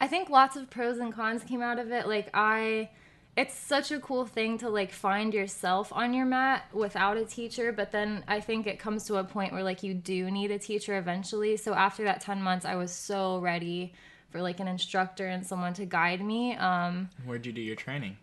I 0.00 0.08
think 0.08 0.28
lots 0.28 0.56
of 0.56 0.68
pros 0.68 0.98
and 0.98 1.12
cons 1.12 1.42
came 1.42 1.62
out 1.62 1.78
of 1.78 1.90
it. 1.90 2.06
Like 2.06 2.28
I 2.34 2.90
it's 3.36 3.54
such 3.54 3.92
a 3.92 4.00
cool 4.00 4.24
thing 4.24 4.56
to 4.58 4.70
like 4.70 4.90
find 4.90 5.34
yourself 5.34 5.92
on 5.92 6.14
your 6.14 6.24
mat 6.24 6.64
without 6.72 7.18
a 7.18 7.24
teacher, 7.24 7.70
but 7.70 7.92
then 7.92 8.24
I 8.26 8.40
think 8.40 8.66
it 8.66 8.78
comes 8.78 9.04
to 9.04 9.16
a 9.16 9.24
point 9.24 9.52
where 9.52 9.62
like 9.62 9.82
you 9.82 9.92
do 9.94 10.30
need 10.30 10.50
a 10.50 10.58
teacher 10.58 10.98
eventually. 10.98 11.56
So 11.56 11.74
after 11.74 12.04
that 12.04 12.20
10 12.20 12.42
months 12.42 12.64
I 12.64 12.76
was 12.76 12.92
so 12.92 13.38
ready 13.38 13.92
for 14.36 14.42
like 14.42 14.60
an 14.60 14.68
instructor 14.68 15.26
and 15.26 15.46
someone 15.46 15.72
to 15.74 15.86
guide 15.86 16.20
me. 16.20 16.54
Um 16.56 17.08
Where'd 17.24 17.46
you 17.46 17.52
do 17.52 17.60
your 17.62 17.76
training? 17.76 18.16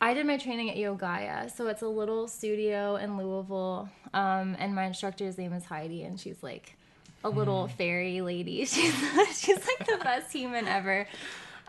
I 0.00 0.14
did 0.14 0.26
my 0.26 0.38
training 0.38 0.70
at 0.70 0.76
Yogaya, 0.76 1.50
so 1.54 1.66
it's 1.68 1.82
a 1.82 1.88
little 1.88 2.26
studio 2.28 2.96
in 2.96 3.16
Louisville, 3.18 3.88
um, 4.14 4.56
and 4.58 4.74
my 4.74 4.84
instructor's 4.86 5.36
name 5.36 5.52
is 5.52 5.64
Heidi, 5.64 6.02
and 6.04 6.18
she's 6.18 6.42
like 6.42 6.76
a 7.24 7.28
little 7.28 7.66
Mm. 7.66 7.70
fairy 7.72 8.20
lady. 8.22 8.64
She's 8.74 8.94
she's 9.38 9.58
like 9.70 9.86
the 9.86 9.98
best 10.02 10.32
human 10.32 10.66
ever. 10.66 11.06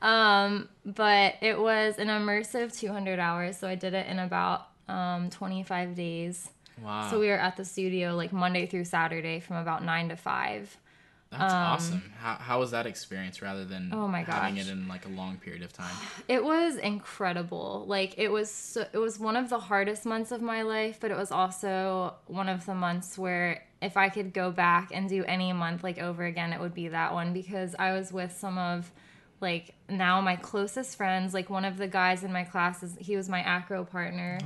Um, 0.01 0.69
but 0.85 1.35
it 1.41 1.59
was 1.59 1.97
an 1.99 2.07
immersive 2.07 2.77
200 2.77 3.19
hours, 3.19 3.57
so 3.57 3.67
I 3.67 3.75
did 3.75 3.93
it 3.93 4.07
in 4.07 4.17
about 4.19 4.67
um, 4.87 5.29
25 5.29 5.95
days. 5.95 6.49
Wow. 6.81 7.09
So 7.11 7.19
we 7.19 7.27
were 7.27 7.33
at 7.47 7.57
the 7.57 7.65
studio 7.65 8.15
like 8.15 8.31
Monday 8.31 8.65
through 8.65 8.85
Saturday 8.85 9.39
from 9.41 9.57
about 9.57 9.83
nine 9.83 10.07
to 10.09 10.15
five. 10.15 10.77
That's 11.31 11.53
awesome. 11.53 12.11
How, 12.19 12.35
how 12.35 12.59
was 12.59 12.71
that 12.71 12.85
experience 12.85 13.41
rather 13.41 13.63
than 13.63 13.93
um, 13.93 13.99
Oh 13.99 14.07
my 14.07 14.23
having 14.23 14.57
it 14.57 14.67
in 14.67 14.89
like 14.89 15.05
a 15.05 15.09
long 15.09 15.37
period 15.37 15.63
of 15.63 15.71
time? 15.71 15.95
It 16.27 16.43
was 16.43 16.75
incredible. 16.75 17.85
Like 17.87 18.15
it 18.17 18.29
was 18.29 18.51
so, 18.51 18.85
it 18.91 18.97
was 18.97 19.17
one 19.17 19.37
of 19.37 19.49
the 19.49 19.59
hardest 19.59 20.05
months 20.05 20.31
of 20.31 20.41
my 20.41 20.61
life, 20.63 20.97
but 20.99 21.09
it 21.09 21.15
was 21.17 21.31
also 21.31 22.15
one 22.27 22.49
of 22.49 22.65
the 22.65 22.75
months 22.75 23.17
where 23.17 23.63
if 23.81 23.95
I 23.95 24.09
could 24.09 24.33
go 24.33 24.51
back 24.51 24.89
and 24.93 25.07
do 25.07 25.23
any 25.23 25.53
month 25.53 25.83
like 25.85 25.99
over 25.99 26.25
again, 26.25 26.51
it 26.51 26.59
would 26.59 26.73
be 26.73 26.89
that 26.89 27.13
one 27.13 27.31
because 27.31 27.75
I 27.79 27.93
was 27.93 28.11
with 28.11 28.33
some 28.35 28.57
of 28.57 28.91
like 29.39 29.73
now 29.89 30.19
my 30.19 30.35
closest 30.35 30.97
friends. 30.97 31.33
Like 31.33 31.49
one 31.49 31.63
of 31.63 31.77
the 31.77 31.87
guys 31.87 32.25
in 32.25 32.33
my 32.33 32.43
class 32.43 32.83
is 32.83 32.97
he 32.99 33.15
was 33.15 33.29
my 33.29 33.39
acro 33.39 33.85
partner, 33.85 34.37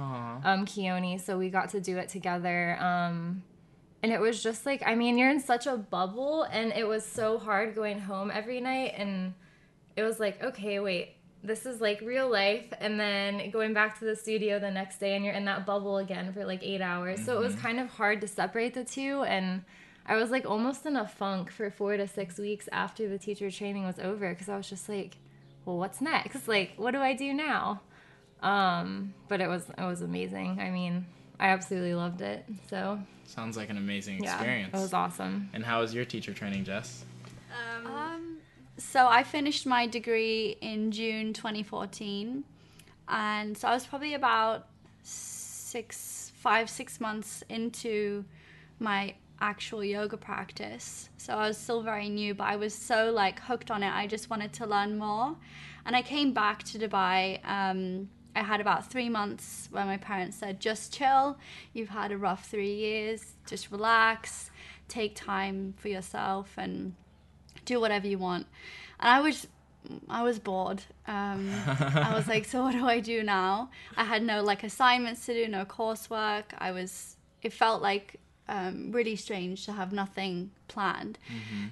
um 0.43 0.65
Keone, 0.67 1.19
so 1.19 1.37
we 1.37 1.49
got 1.49 1.69
to 1.71 1.81
do 1.81 1.97
it 1.97 2.09
together. 2.09 2.77
Um 2.79 3.41
and 4.05 4.13
it 4.13 4.21
was 4.21 4.43
just 4.43 4.67
like 4.67 4.83
I 4.85 4.93
mean, 4.93 5.17
you're 5.17 5.31
in 5.31 5.39
such 5.39 5.65
a 5.65 5.75
bubble 5.75 6.43
and 6.43 6.71
it 6.73 6.87
was 6.87 7.03
so 7.03 7.39
hard 7.39 7.73
going 7.73 7.97
home 7.97 8.29
every 8.31 8.61
night 8.61 8.93
and 8.95 9.33
it 9.95 10.03
was 10.03 10.19
like, 10.19 10.43
okay, 10.43 10.79
wait, 10.79 11.15
this 11.43 11.65
is 11.65 11.81
like 11.81 12.01
real 12.01 12.29
life. 12.29 12.71
And 12.79 12.99
then 12.99 13.49
going 13.49 13.73
back 13.73 13.97
to 13.97 14.05
the 14.05 14.15
studio 14.15 14.59
the 14.59 14.69
next 14.69 14.99
day 14.99 15.15
and 15.15 15.25
you're 15.25 15.33
in 15.33 15.45
that 15.45 15.65
bubble 15.65 15.97
again 15.97 16.31
for 16.33 16.45
like 16.45 16.61
eight 16.61 16.81
hours. 16.81 17.25
So 17.25 17.35
it 17.35 17.39
was 17.39 17.55
kind 17.55 17.79
of 17.79 17.89
hard 17.89 18.21
to 18.21 18.27
separate 18.27 18.75
the 18.75 18.83
two. 18.83 19.23
And 19.23 19.63
I 20.05 20.17
was 20.17 20.29
like 20.29 20.45
almost 20.45 20.85
in 20.85 20.95
a 20.95 21.07
funk 21.07 21.49
for 21.49 21.71
four 21.71 21.97
to 21.97 22.07
six 22.07 22.37
weeks 22.37 22.69
after 22.71 23.09
the 23.09 23.17
teacher 23.17 23.49
training 23.49 23.85
was 23.85 23.97
over 23.97 24.29
because 24.29 24.49
I 24.49 24.55
was 24.55 24.69
just 24.69 24.87
like, 24.87 25.17
well, 25.65 25.79
what's 25.79 25.99
next? 25.99 26.47
Like, 26.47 26.73
what 26.77 26.91
do 26.91 26.99
I 26.99 27.15
do 27.15 27.33
now? 27.33 27.81
Um, 28.43 29.15
but 29.29 29.41
it 29.41 29.47
was 29.47 29.63
it 29.75 29.83
was 29.83 30.03
amazing. 30.03 30.59
I 30.59 30.69
mean, 30.69 31.07
I 31.39 31.47
absolutely 31.47 31.93
loved 31.95 32.21
it. 32.21 32.45
So 32.69 32.99
Sounds 33.25 33.57
like 33.57 33.69
an 33.69 33.77
amazing 33.77 34.15
experience. 34.23 34.23
yeah, 34.25 34.35
experience. 34.35 34.73
it 34.73 34.77
was 34.81 34.93
awesome. 34.93 35.49
And 35.53 35.63
how 35.65 35.81
was 35.81 35.93
your 35.93 36.05
teacher 36.05 36.33
training, 36.33 36.63
Jess? 36.63 37.05
Um, 37.85 38.37
so 38.77 39.07
I 39.07 39.23
finished 39.23 39.65
my 39.65 39.87
degree 39.87 40.57
in 40.61 40.91
June 40.91 41.33
2014, 41.33 42.43
and 43.07 43.57
so 43.57 43.67
I 43.67 43.73
was 43.73 43.85
probably 43.85 44.13
about 44.13 44.67
six, 45.03 46.31
five, 46.35 46.69
six 46.69 46.99
months 46.99 47.43
into 47.49 48.25
my 48.79 49.15
actual 49.41 49.83
yoga 49.83 50.17
practice. 50.17 51.09
So 51.17 51.33
I 51.33 51.47
was 51.47 51.57
still 51.57 51.81
very 51.81 52.09
new, 52.09 52.33
but 52.33 52.45
I 52.45 52.55
was 52.57 52.73
so 52.73 53.11
like 53.11 53.39
hooked 53.39 53.71
on 53.71 53.83
it. 53.83 53.91
I 53.93 54.07
just 54.07 54.29
wanted 54.29 54.53
to 54.53 54.65
learn 54.65 54.97
more, 54.97 55.35
and 55.85 55.95
I 55.95 56.01
came 56.01 56.33
back 56.33 56.63
to 56.63 56.77
Dubai. 56.77 57.39
Um, 57.47 58.09
I 58.35 58.43
had 58.43 58.59
about 58.59 58.89
three 58.89 59.09
months 59.09 59.69
where 59.71 59.85
my 59.85 59.97
parents 59.97 60.37
said, 60.37 60.59
just 60.59 60.93
chill. 60.93 61.37
You've 61.73 61.89
had 61.89 62.11
a 62.11 62.17
rough 62.17 62.49
three 62.49 62.73
years. 62.73 63.33
Just 63.47 63.71
relax, 63.71 64.51
take 64.87 65.15
time 65.15 65.73
for 65.77 65.87
yourself, 65.87 66.53
and 66.57 66.95
do 67.65 67.79
whatever 67.79 68.07
you 68.07 68.17
want. 68.17 68.47
And 68.99 69.09
I 69.09 69.21
was 69.21 69.47
I 70.09 70.23
was 70.23 70.39
bored. 70.39 70.81
Um, 71.07 71.49
I 71.67 72.13
was 72.15 72.27
like, 72.27 72.45
so 72.45 72.63
what 72.63 72.71
do 72.73 72.85
I 72.87 72.99
do 72.99 73.23
now? 73.23 73.69
I 73.95 74.03
had 74.03 74.23
no 74.23 74.41
like 74.43 74.63
assignments 74.63 75.25
to 75.27 75.33
do, 75.33 75.47
no 75.47 75.65
coursework. 75.65 76.45
I 76.57 76.71
was. 76.71 77.15
It 77.41 77.53
felt 77.53 77.81
like 77.81 78.19
um, 78.47 78.91
really 78.91 79.15
strange 79.15 79.65
to 79.65 79.71
have 79.71 79.93
nothing 79.93 80.51
planned. 80.67 81.19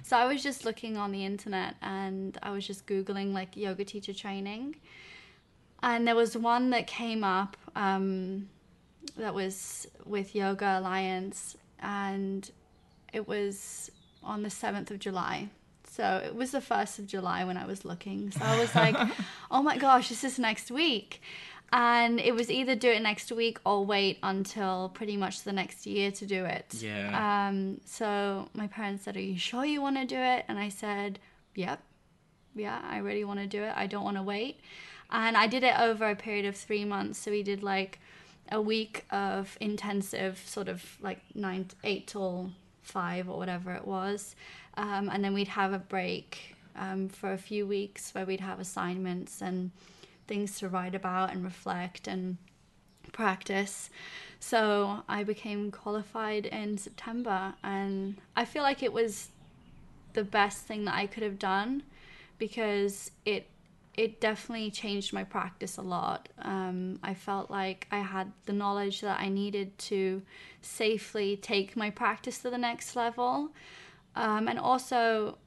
So 0.02 0.16
I 0.16 0.26
was 0.26 0.42
just 0.42 0.64
looking 0.64 0.96
on 0.96 1.10
the 1.12 1.24
internet 1.24 1.74
and 1.82 2.38
I 2.42 2.50
was 2.50 2.66
just 2.66 2.86
googling 2.86 3.32
like 3.32 3.56
yoga 3.56 3.84
teacher 3.84 4.14
training, 4.14 4.76
and 5.84 6.08
there 6.08 6.16
was 6.16 6.34
one 6.34 6.70
that 6.70 6.86
came 6.86 7.22
up 7.22 7.58
um, 7.76 8.48
that 9.18 9.34
was 9.34 9.86
with 10.06 10.34
Yoga 10.34 10.78
Alliance, 10.78 11.58
and 11.78 12.50
it 13.12 13.28
was 13.28 13.90
on 14.22 14.42
the 14.42 14.48
7th 14.48 14.90
of 14.90 14.98
July. 14.98 15.50
So 15.90 16.22
it 16.24 16.34
was 16.34 16.52
the 16.52 16.60
1st 16.60 17.00
of 17.00 17.06
July 17.06 17.44
when 17.44 17.58
I 17.58 17.66
was 17.66 17.84
looking. 17.84 18.30
So 18.30 18.40
I 18.42 18.58
was 18.58 18.74
like, 18.74 18.96
oh 19.50 19.62
my 19.62 19.76
gosh, 19.76 20.08
this 20.08 20.24
is 20.24 20.38
next 20.38 20.70
week. 20.70 21.20
And 21.70 22.18
it 22.18 22.34
was 22.34 22.50
either 22.50 22.74
do 22.74 22.88
it 22.88 23.02
next 23.02 23.30
week 23.30 23.58
or 23.66 23.84
wait 23.84 24.18
until 24.22 24.90
pretty 24.94 25.18
much 25.18 25.42
the 25.42 25.52
next 25.52 25.86
year 25.86 26.10
to 26.12 26.24
do 26.24 26.46
it. 26.46 26.74
Yeah. 26.78 27.48
Um, 27.48 27.80
so 27.84 28.48
my 28.54 28.68
parents 28.68 29.04
said, 29.04 29.16
Are 29.16 29.20
you 29.20 29.38
sure 29.38 29.64
you 29.64 29.82
want 29.82 29.96
to 29.96 30.06
do 30.06 30.18
it? 30.18 30.46
And 30.48 30.58
I 30.58 30.70
said, 30.70 31.18
Yep. 31.56 31.80
Yeah, 32.54 32.80
I 32.88 32.98
really 32.98 33.24
want 33.24 33.40
to 33.40 33.46
do 33.46 33.62
it. 33.62 33.72
I 33.76 33.86
don't 33.86 34.04
want 34.04 34.16
to 34.16 34.22
wait. 34.22 34.60
And 35.14 35.36
I 35.36 35.46
did 35.46 35.62
it 35.62 35.78
over 35.78 36.10
a 36.10 36.16
period 36.16 36.44
of 36.44 36.56
three 36.56 36.84
months. 36.84 37.20
So 37.20 37.30
we 37.30 37.44
did 37.44 37.62
like 37.62 38.00
a 38.50 38.60
week 38.60 39.04
of 39.10 39.56
intensive, 39.60 40.42
sort 40.44 40.68
of 40.68 40.98
like 41.00 41.20
nine, 41.36 41.68
eight 41.84 42.08
till 42.08 42.50
five 42.82 43.28
or 43.28 43.38
whatever 43.38 43.72
it 43.72 43.86
was. 43.86 44.34
Um, 44.76 45.08
and 45.08 45.24
then 45.24 45.32
we'd 45.32 45.48
have 45.48 45.72
a 45.72 45.78
break 45.78 46.56
um, 46.74 47.08
for 47.08 47.32
a 47.32 47.38
few 47.38 47.64
weeks 47.64 48.12
where 48.12 48.26
we'd 48.26 48.40
have 48.40 48.58
assignments 48.58 49.40
and 49.40 49.70
things 50.26 50.58
to 50.58 50.68
write 50.68 50.96
about 50.96 51.30
and 51.30 51.44
reflect 51.44 52.08
and 52.08 52.36
practice. 53.12 53.90
So 54.40 55.04
I 55.08 55.22
became 55.22 55.70
qualified 55.70 56.46
in 56.46 56.76
September, 56.76 57.54
and 57.62 58.16
I 58.36 58.44
feel 58.44 58.64
like 58.64 58.82
it 58.82 58.92
was 58.92 59.28
the 60.12 60.24
best 60.24 60.64
thing 60.64 60.84
that 60.86 60.94
I 60.96 61.06
could 61.06 61.22
have 61.22 61.38
done 61.38 61.84
because 62.36 63.12
it 63.24 63.46
it 63.96 64.20
definitely 64.20 64.70
changed 64.70 65.12
my 65.12 65.24
practice 65.24 65.76
a 65.76 65.82
lot. 65.82 66.28
Um, 66.40 66.98
I 67.02 67.14
felt 67.14 67.50
like 67.50 67.86
I 67.90 67.98
had 67.98 68.32
the 68.46 68.52
knowledge 68.52 69.00
that 69.00 69.20
I 69.20 69.28
needed 69.28 69.76
to 69.78 70.22
safely 70.62 71.36
take 71.36 71.76
my 71.76 71.90
practice 71.90 72.38
to 72.38 72.50
the 72.50 72.58
next 72.58 72.96
level, 72.96 73.50
um, 74.16 74.48
and 74.48 74.58
also 74.58 75.38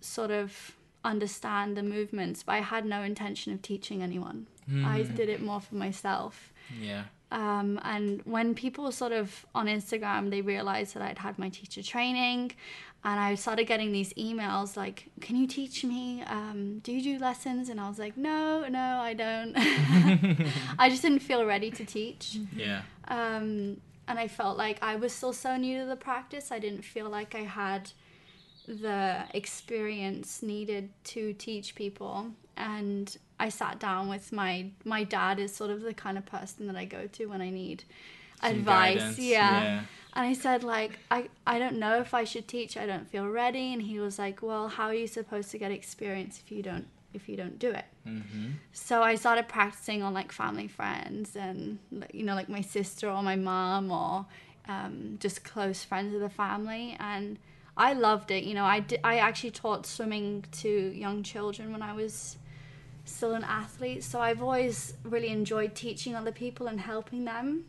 sort 0.00 0.30
of 0.30 0.76
understand 1.04 1.76
the 1.76 1.82
movements. 1.82 2.42
But 2.42 2.52
I 2.52 2.60
had 2.60 2.84
no 2.84 3.02
intention 3.02 3.52
of 3.52 3.62
teaching 3.62 4.02
anyone. 4.02 4.46
I 4.84 5.02
did 5.02 5.28
it 5.28 5.42
more 5.42 5.60
for 5.60 5.74
myself. 5.74 6.52
Yeah. 6.80 7.04
Um, 7.30 7.80
and 7.82 8.20
when 8.24 8.54
people 8.54 8.90
sort 8.92 9.12
of 9.12 9.46
on 9.54 9.66
Instagram, 9.66 10.30
they 10.30 10.42
realized 10.42 10.94
that 10.94 11.02
I'd 11.02 11.18
had 11.18 11.38
my 11.38 11.48
teacher 11.48 11.82
training, 11.82 12.52
and 13.04 13.18
I 13.18 13.34
started 13.34 13.66
getting 13.66 13.92
these 13.92 14.12
emails 14.14 14.76
like, 14.76 15.10
"Can 15.20 15.36
you 15.36 15.46
teach 15.46 15.84
me? 15.84 16.22
Um, 16.22 16.78
do 16.80 16.92
you 16.92 17.02
do 17.02 17.18
lessons?" 17.18 17.68
And 17.68 17.80
I 17.80 17.88
was 17.88 17.98
like, 17.98 18.16
"No, 18.16 18.66
no, 18.68 19.00
I 19.00 19.14
don't. 19.14 19.54
I 20.78 20.88
just 20.88 21.02
didn't 21.02 21.20
feel 21.20 21.44
ready 21.44 21.70
to 21.70 21.84
teach." 21.84 22.38
Yeah. 22.54 22.82
Um, 23.08 23.80
and 24.06 24.18
I 24.18 24.28
felt 24.28 24.56
like 24.56 24.78
I 24.82 24.96
was 24.96 25.12
still 25.12 25.32
so 25.32 25.56
new 25.56 25.80
to 25.80 25.86
the 25.86 25.96
practice. 25.96 26.52
I 26.52 26.58
didn't 26.58 26.82
feel 26.82 27.08
like 27.08 27.34
I 27.34 27.44
had 27.44 27.90
the 28.66 29.24
experience 29.34 30.42
needed 30.42 30.90
to 31.04 31.32
teach 31.34 31.74
people. 31.74 32.28
And 32.56 33.16
I 33.40 33.48
sat 33.48 33.80
down 33.80 34.08
with 34.08 34.32
my 34.32 34.70
my 34.84 35.04
dad 35.04 35.38
is 35.38 35.54
sort 35.54 35.70
of 35.70 35.82
the 35.82 35.94
kind 35.94 36.16
of 36.16 36.26
person 36.26 36.66
that 36.68 36.76
I 36.76 36.84
go 36.84 37.06
to 37.08 37.26
when 37.26 37.40
I 37.40 37.50
need 37.50 37.84
advice. 38.42 39.18
Yeah. 39.18 39.62
yeah. 39.62 39.82
And 40.14 40.26
I 40.26 40.34
said 40.34 40.62
like 40.62 40.98
I 41.10 41.28
I 41.46 41.58
don't 41.58 41.78
know 41.78 42.00
if 42.00 42.12
I 42.12 42.24
should 42.24 42.46
teach. 42.46 42.76
I 42.76 42.86
don't 42.86 43.08
feel 43.08 43.26
ready. 43.26 43.72
And 43.72 43.82
he 43.82 43.98
was 43.98 44.18
like, 44.18 44.42
"Well, 44.42 44.68
how 44.68 44.86
are 44.86 44.94
you 44.94 45.06
supposed 45.06 45.50
to 45.52 45.58
get 45.58 45.70
experience 45.70 46.40
if 46.44 46.52
you 46.52 46.62
don't 46.62 46.86
if 47.14 47.28
you 47.28 47.36
don't 47.36 47.58
do 47.58 47.70
it?" 47.70 47.86
Mm-hmm. 48.06 48.50
So 48.72 49.02
I 49.02 49.14
started 49.14 49.48
practicing 49.48 50.02
on 50.02 50.12
like 50.12 50.30
family 50.30 50.68
friends 50.68 51.34
and 51.34 51.78
you 52.12 52.24
know 52.24 52.34
like 52.34 52.48
my 52.48 52.60
sister 52.60 53.08
or 53.08 53.22
my 53.22 53.36
mom 53.36 53.90
or 53.90 54.26
um, 54.68 55.16
just 55.18 55.44
close 55.44 55.82
friends 55.82 56.14
of 56.14 56.20
the 56.20 56.28
family 56.30 56.96
and 57.00 57.38
I 57.76 57.94
loved 57.94 58.30
it. 58.30 58.44
You 58.44 58.54
know, 58.54 58.64
I 58.64 58.80
did, 58.80 59.00
I 59.02 59.16
actually 59.18 59.52
taught 59.52 59.86
swimming 59.86 60.44
to 60.52 60.68
young 60.68 61.22
children 61.22 61.72
when 61.72 61.82
I 61.82 61.94
was 61.94 62.36
still 63.04 63.34
an 63.34 63.44
athlete. 63.44 64.04
So 64.04 64.20
I've 64.20 64.42
always 64.42 64.94
really 65.04 65.28
enjoyed 65.28 65.74
teaching 65.74 66.14
other 66.14 66.32
people 66.32 66.66
and 66.66 66.80
helping 66.80 67.24
them. 67.24 67.64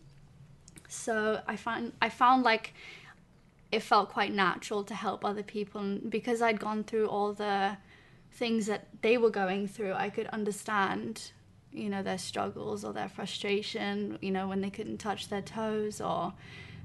So 0.93 1.41
I 1.47 1.55
found 1.55 1.93
I 2.01 2.09
found 2.09 2.43
like 2.43 2.73
it 3.71 3.81
felt 3.81 4.09
quite 4.09 4.31
natural 4.31 4.83
to 4.83 4.93
help 4.93 5.25
other 5.25 5.43
people 5.43 5.81
and 5.81 6.09
because 6.09 6.41
I'd 6.41 6.59
gone 6.59 6.83
through 6.83 7.07
all 7.07 7.33
the 7.33 7.77
things 8.31 8.67
that 8.67 8.87
they 9.01 9.17
were 9.17 9.29
going 9.29 9.67
through, 9.67 9.93
I 9.93 10.09
could 10.09 10.27
understand, 10.27 11.31
you 11.71 11.89
know, 11.89 12.03
their 12.03 12.17
struggles 12.17 12.83
or 12.83 12.93
their 12.93 13.09
frustration, 13.09 14.17
you 14.21 14.31
know, 14.31 14.47
when 14.47 14.61
they 14.61 14.69
couldn't 14.69 14.97
touch 14.97 15.29
their 15.29 15.41
toes 15.41 16.01
or 16.01 16.33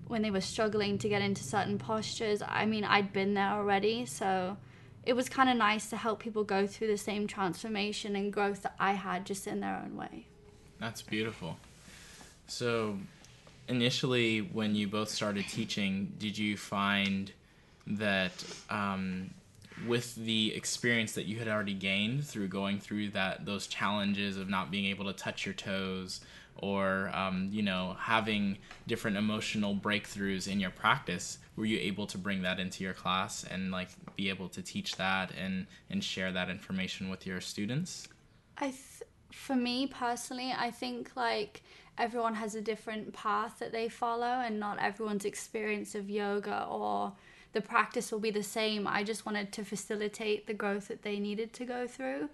when 0.06 0.22
they 0.22 0.30
were 0.30 0.40
struggling 0.40 0.98
to 0.98 1.08
get 1.08 1.22
into 1.22 1.42
certain 1.42 1.78
postures. 1.78 2.42
I 2.46 2.64
mean, 2.66 2.84
I'd 2.84 3.12
been 3.12 3.34
there 3.34 3.50
already, 3.50 4.06
so 4.06 4.56
it 5.04 5.14
was 5.14 5.28
kind 5.28 5.48
of 5.48 5.56
nice 5.56 5.90
to 5.90 5.96
help 5.96 6.20
people 6.20 6.44
go 6.44 6.66
through 6.66 6.88
the 6.88 6.98
same 6.98 7.26
transformation 7.26 8.16
and 8.16 8.32
growth 8.32 8.62
that 8.62 8.74
I 8.78 8.92
had 8.92 9.26
just 9.26 9.46
in 9.46 9.60
their 9.60 9.82
own 9.82 9.96
way. 9.96 10.26
That's 10.78 11.02
beautiful. 11.02 11.56
So, 12.46 12.98
initially, 13.68 14.40
when 14.40 14.74
you 14.74 14.88
both 14.88 15.08
started 15.08 15.46
teaching, 15.48 16.12
did 16.18 16.36
you 16.36 16.56
find 16.56 17.32
that 17.86 18.32
um, 18.70 19.30
with 19.86 20.14
the 20.16 20.54
experience 20.54 21.12
that 21.12 21.26
you 21.26 21.38
had 21.38 21.48
already 21.48 21.74
gained 21.74 22.24
through 22.26 22.48
going 22.48 22.78
through 22.78 23.10
that 23.10 23.44
those 23.44 23.66
challenges 23.66 24.36
of 24.36 24.48
not 24.48 24.70
being 24.70 24.86
able 24.86 25.04
to 25.04 25.12
touch 25.12 25.46
your 25.46 25.54
toes 25.54 26.20
or 26.56 27.10
um, 27.14 27.48
you 27.52 27.62
know 27.62 27.96
having 27.98 28.58
different 28.86 29.16
emotional 29.16 29.74
breakthroughs 29.74 30.48
in 30.48 30.58
your 30.58 30.70
practice 30.70 31.38
were 31.56 31.64
you 31.64 31.78
able 31.78 32.06
to 32.06 32.18
bring 32.18 32.42
that 32.42 32.58
into 32.58 32.84
your 32.84 32.92
class 32.92 33.44
and 33.44 33.70
like 33.70 33.88
be 34.16 34.28
able 34.28 34.48
to 34.48 34.62
teach 34.62 34.96
that 34.96 35.30
and 35.40 35.66
and 35.90 36.02
share 36.02 36.32
that 36.32 36.50
information 36.50 37.08
with 37.08 37.26
your 37.26 37.40
students? 37.40 38.08
I 38.56 38.66
th- 38.66 39.02
for 39.32 39.54
me 39.54 39.86
personally, 39.86 40.54
I 40.56 40.70
think 40.70 41.12
like 41.16 41.62
everyone 41.98 42.34
has 42.36 42.54
a 42.54 42.60
different 42.60 43.12
path 43.12 43.58
that 43.58 43.72
they 43.72 43.88
follow, 43.88 44.42
and 44.44 44.58
not 44.58 44.78
everyone's 44.78 45.24
experience 45.24 45.94
of 45.94 46.08
yoga 46.08 46.66
or 46.70 47.12
the 47.52 47.60
practice 47.60 48.12
will 48.12 48.20
be 48.20 48.30
the 48.30 48.42
same. 48.42 48.86
I 48.86 49.02
just 49.04 49.26
wanted 49.26 49.52
to 49.52 49.64
facilitate 49.64 50.46
the 50.46 50.54
growth 50.54 50.88
that 50.88 51.02
they 51.02 51.18
needed 51.18 51.52
to 51.54 51.64
go 51.64 51.86
through. 51.86 52.28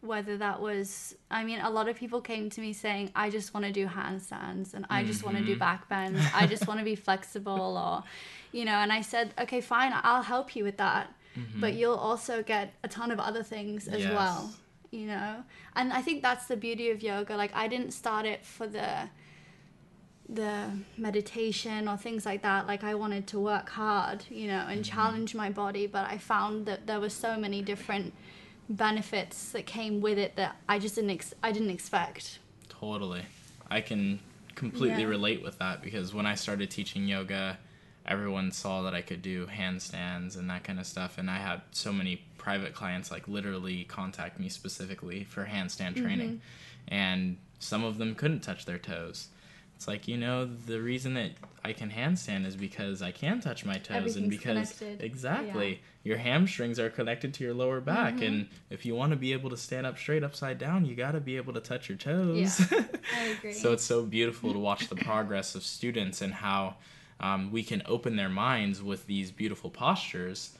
Whether 0.00 0.38
that 0.38 0.62
was, 0.62 1.14
I 1.30 1.44
mean, 1.44 1.60
a 1.60 1.68
lot 1.68 1.86
of 1.88 1.96
people 1.96 2.22
came 2.22 2.48
to 2.50 2.60
me 2.62 2.72
saying, 2.72 3.10
I 3.14 3.28
just 3.28 3.52
want 3.52 3.66
to 3.66 3.72
do 3.72 3.86
handstands 3.86 4.72
and 4.72 4.86
I 4.88 5.04
just 5.04 5.22
want 5.24 5.36
to 5.36 5.44
do 5.44 5.50
mm-hmm. 5.50 5.58
back 5.58 5.88
bends. 5.90 6.22
I 6.34 6.46
just 6.46 6.66
want 6.66 6.78
to 6.78 6.84
be 6.84 6.94
flexible, 6.94 7.76
or, 7.76 8.04
you 8.50 8.64
know, 8.64 8.72
and 8.72 8.90
I 8.90 9.02
said, 9.02 9.34
okay, 9.38 9.60
fine, 9.60 9.92
I'll 9.94 10.22
help 10.22 10.56
you 10.56 10.64
with 10.64 10.78
that. 10.78 11.12
Mm-hmm. 11.38 11.60
But 11.60 11.74
you'll 11.74 11.96
also 11.96 12.42
get 12.42 12.72
a 12.82 12.88
ton 12.88 13.10
of 13.10 13.20
other 13.20 13.42
things 13.42 13.88
as 13.88 14.00
Yes. 14.00 14.12
well 14.12 14.54
you 14.90 15.06
know 15.06 15.42
and 15.76 15.92
i 15.92 16.02
think 16.02 16.22
that's 16.22 16.46
the 16.46 16.56
beauty 16.56 16.90
of 16.90 17.02
yoga 17.02 17.36
like 17.36 17.50
i 17.54 17.68
didn't 17.68 17.92
start 17.92 18.26
it 18.26 18.44
for 18.44 18.66
the 18.66 19.08
the 20.28 20.70
meditation 20.96 21.88
or 21.88 21.96
things 21.96 22.24
like 22.24 22.42
that 22.42 22.66
like 22.66 22.84
i 22.84 22.94
wanted 22.94 23.26
to 23.26 23.38
work 23.38 23.68
hard 23.70 24.24
you 24.30 24.46
know 24.46 24.64
and 24.68 24.82
mm-hmm. 24.82 24.96
challenge 24.96 25.34
my 25.34 25.50
body 25.50 25.86
but 25.86 26.06
i 26.08 26.16
found 26.16 26.66
that 26.66 26.86
there 26.86 27.00
were 27.00 27.10
so 27.10 27.36
many 27.36 27.62
different 27.62 28.12
benefits 28.68 29.50
that 29.50 29.66
came 29.66 30.00
with 30.00 30.18
it 30.18 30.36
that 30.36 30.56
i 30.68 30.78
just 30.78 30.94
didn't 30.94 31.10
ex- 31.10 31.34
i 31.42 31.50
didn't 31.50 31.70
expect 31.70 32.38
Totally. 32.80 33.22
I 33.70 33.82
can 33.82 34.20
completely 34.54 35.02
Yeah. 35.02 35.08
relate 35.08 35.42
with 35.42 35.58
that 35.58 35.82
because 35.82 36.14
when 36.14 36.24
I 36.24 36.34
started 36.34 36.70
teaching 36.70 37.06
yoga, 37.06 37.58
everyone 38.06 38.52
saw 38.52 38.82
that 38.82 38.94
I 38.94 39.02
could 39.02 39.20
do 39.20 39.46
handstands 39.46 40.36
and 40.36 40.48
that 40.48 40.64
kind 40.64 40.80
of 40.80 40.86
stuff. 40.86 41.18
And 41.18 41.30
I 41.30 41.36
had 41.36 41.60
so 41.72 41.92
many 41.92 42.22
private 42.40 42.74
clients 42.74 43.10
like 43.10 43.28
literally 43.28 43.84
contact 43.84 44.40
me 44.40 44.48
specifically 44.48 45.24
for 45.24 45.44
handstand 45.44 45.94
training. 45.96 46.40
And 46.88 47.36
some 47.58 47.84
of 47.84 47.98
them 47.98 48.14
couldn't 48.14 48.40
touch 48.40 48.64
their 48.64 48.78
toes. 48.78 49.28
It's 49.76 49.86
like, 49.86 50.08
you 50.08 50.16
know, 50.18 50.44
the 50.44 50.80
reason 50.80 51.14
that 51.14 51.30
I 51.64 51.72
can 51.72 51.90
handstand 51.90 52.46
is 52.46 52.56
because 52.56 53.00
I 53.02 53.12
can 53.12 53.40
touch 53.40 53.64
my 53.64 53.76
toes 53.76 54.16
and 54.16 54.28
because 54.28 54.72
connected. 54.72 55.02
exactly 55.04 55.80
your 56.02 56.16
hamstrings 56.18 56.78
are 56.78 56.90
connected 56.90 57.32
to 57.34 57.44
your 57.44 57.54
lower 57.54 57.80
back 57.80 58.14
Mm-hmm. 58.16 58.24
and 58.24 58.48
if 58.70 58.84
you 58.84 58.94
want 58.94 59.10
to 59.12 59.16
be 59.16 59.32
able 59.32 59.50
to 59.50 59.56
stand 59.56 59.86
up 59.86 59.96
straight 59.98 60.22
upside 60.24 60.58
down, 60.58 60.84
you 60.86 60.94
got 60.94 61.12
to 61.12 61.20
be 61.20 61.36
able 61.36 61.52
to 61.54 61.60
touch 61.60 61.88
your 61.88 61.98
toes. 61.98 62.60
Yeah. 62.70 62.84
I 63.18 63.22
agree. 63.38 63.52
So 63.52 63.72
it's 63.72 63.84
so 63.84 64.02
beautiful 64.04 64.52
to 64.52 64.58
watch 64.58 64.88
the 64.88 64.96
progress 64.96 65.54
of 65.54 65.62
students 65.62 66.20
and 66.22 66.32
how 66.34 66.76
um, 67.20 67.50
we 67.52 67.62
can 67.62 67.82
open 67.86 68.16
their 68.16 68.30
minds 68.30 68.82
with 68.82 69.06
these 69.06 69.30
beautiful 69.30 69.70
postures 69.70 70.56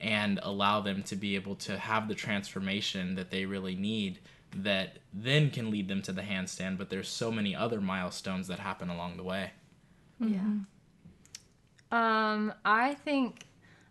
and 0.00 0.40
allow 0.42 0.80
them 0.80 1.02
to 1.02 1.16
be 1.16 1.34
able 1.34 1.54
to 1.54 1.78
have 1.78 2.08
the 2.08 2.14
transformation 2.14 3.14
that 3.14 3.30
they 3.30 3.44
really 3.44 3.76
need 3.76 4.18
that 4.56 4.98
then 5.12 5.50
can 5.50 5.70
lead 5.70 5.88
them 5.88 6.02
to 6.02 6.12
the 6.12 6.22
handstand 6.22 6.76
but 6.78 6.90
there's 6.90 7.08
so 7.08 7.30
many 7.30 7.54
other 7.54 7.80
milestones 7.80 8.48
that 8.48 8.58
happen 8.58 8.88
along 8.90 9.16
the 9.16 9.22
way 9.22 9.50
yeah 10.18 10.38
Um, 11.92 12.52
I 12.64 12.94
think 12.94 13.46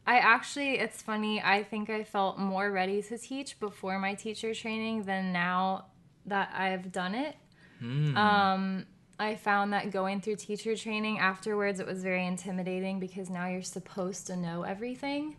I 0.08 0.18
actually 0.20 0.80
it's 0.80 1.02
funny, 1.02 1.42
I 1.42 1.64
think 1.64 1.90
I 1.90 2.04
felt 2.04 2.40
more 2.40 2.72
ready 2.72 3.02
to 3.04 3.18
teach 3.18 3.60
before 3.60 4.00
my 4.00 4.16
teacher 4.16 4.54
training 4.54 5.04
than 5.04 5.32
now 5.34 5.86
that 6.26 6.52
I've 6.56 6.92
done 6.92 7.14
it. 7.16 7.36
Um, 8.18 8.86
I 9.20 9.36
found 9.36 9.74
that 9.74 9.92
going 9.92 10.22
through 10.22 10.38
teacher 10.38 10.76
training 10.76 11.20
afterwards 11.20 11.80
it 11.80 11.86
was 11.86 12.02
very 12.04 12.26
intimidating 12.26 13.00
because 13.00 13.30
now 13.30 13.48
you're 13.48 13.62
supposed 13.62 14.28
to 14.28 14.36
know 14.36 14.64
everything. 14.64 15.36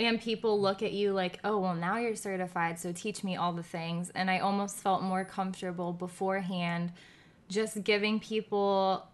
And 0.00 0.18
people 0.18 0.58
look 0.58 0.82
at 0.82 0.92
you 0.92 1.12
like, 1.12 1.38
oh, 1.44 1.58
well, 1.58 1.74
now 1.74 1.98
you're 1.98 2.16
certified, 2.16 2.78
so 2.78 2.90
teach 2.90 3.22
me 3.22 3.36
all 3.36 3.52
the 3.52 3.62
things. 3.62 4.08
And 4.14 4.30
I 4.30 4.38
almost 4.38 4.76
felt 4.78 5.02
more 5.02 5.26
comfortable 5.26 5.92
beforehand 5.92 6.92
just 7.50 7.84
giving 7.84 8.18
people 8.18 9.06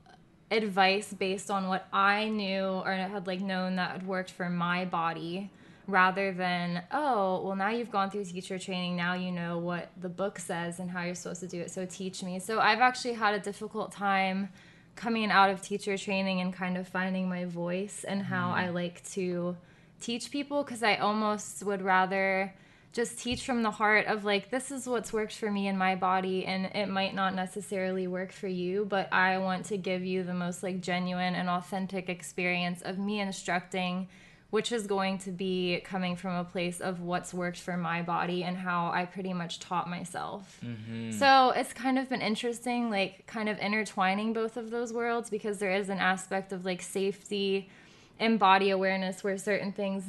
advice 0.53 1.13
based 1.13 1.51
on 1.51 1.67
what 1.67 1.89
I 1.93 2.29
knew 2.29 2.63
or 2.63 2.93
had 2.93 3.27
like 3.27 3.41
known 3.41 3.77
that 3.77 3.91
had 3.91 4.07
worked 4.07 4.31
for 4.31 4.49
my 4.49 4.85
body 4.85 5.51
rather 5.89 6.33
than 6.33 6.85
oh 6.93 7.43
well 7.45 7.57
now 7.57 7.71
you've 7.71 7.91
gone 7.91 8.11
through 8.11 8.25
teacher 8.25 8.57
training. 8.57 8.95
Now 8.95 9.15
you 9.15 9.33
know 9.33 9.59
what 9.59 9.91
the 10.01 10.09
book 10.09 10.39
says 10.39 10.79
and 10.79 10.89
how 10.89 11.03
you're 11.03 11.17
supposed 11.17 11.41
to 11.41 11.49
do 11.49 11.61
it 11.63 11.73
so 11.73 11.85
teach 11.85 12.23
me. 12.23 12.39
So 12.39 12.61
I've 12.61 12.79
actually 12.79 13.15
had 13.15 13.35
a 13.35 13.41
difficult 13.41 13.91
time 13.91 14.51
coming 14.95 15.33
out 15.33 15.51
of 15.51 15.63
teacher 15.63 15.99
training 15.99 16.41
and 16.41 16.53
kind 16.53 16.77
of 16.77 16.87
finding 16.87 17.29
my 17.29 17.45
voice 17.45 18.05
and 18.05 18.23
how 18.23 18.51
mm. 18.51 18.55
I 18.55 18.69
like 18.71 19.03
to 19.11 19.57
teach 20.07 20.31
people 20.31 20.63
because 20.63 20.83
I 20.83 20.97
almost 20.97 21.65
would 21.65 21.83
rather 21.83 22.55
just 22.93 23.19
teach 23.19 23.45
from 23.45 23.63
the 23.63 23.73
heart 23.73 24.07
of 24.07 24.25
like 24.25 24.51
this 24.51 24.71
is 24.71 24.87
what's 24.87 25.13
worked 25.13 25.35
for 25.35 25.51
me 25.51 25.67
in 25.67 25.77
my 25.77 25.95
body 25.95 26.47
and 26.47 26.67
it 26.75 26.89
might 26.89 27.15
not 27.15 27.35
necessarily 27.35 28.07
work 28.07 28.33
for 28.33 28.49
you 28.49 28.87
but 28.87 29.07
i 29.13 29.37
want 29.37 29.67
to 29.67 29.77
give 29.77 30.03
you 30.03 30.23
the 30.23 30.33
most 30.33 30.63
like 30.63 30.81
genuine 30.81 31.35
and 31.35 31.47
authentic 31.51 32.09
experience 32.09 32.81
of 32.81 32.99
me 32.99 33.21
instructing 33.21 34.09
which 34.49 34.73
is 34.73 34.87
going 34.87 35.19
to 35.19 35.31
be 35.31 35.83
coming 35.85 36.17
from 36.17 36.37
a 36.37 36.45
place 36.45 36.81
of 36.81 37.01
what's 37.01 37.35
worked 37.35 37.59
for 37.59 37.77
my 37.77 38.01
body 38.01 38.45
and 38.45 38.57
how 38.57 38.91
i 38.93 39.05
pretty 39.05 39.35
much 39.35 39.61
taught 39.61 39.91
myself. 39.91 40.59
Mm-hmm. 40.65 41.11
So 41.11 41.51
it's 41.51 41.75
kind 41.75 41.99
of 41.99 42.09
been 42.09 42.23
interesting 42.23 42.89
like 42.89 43.27
kind 43.27 43.49
of 43.49 43.59
intertwining 43.59 44.33
both 44.33 44.57
of 44.57 44.71
those 44.71 44.93
worlds 44.93 45.29
because 45.29 45.59
there 45.59 45.73
is 45.73 45.91
an 45.91 45.99
aspect 45.99 46.53
of 46.53 46.65
like 46.65 46.81
safety 46.81 47.69
and 48.19 48.39
body 48.39 48.71
awareness 48.71 49.23
where 49.23 49.39
certain 49.39 49.73
things 49.73 50.05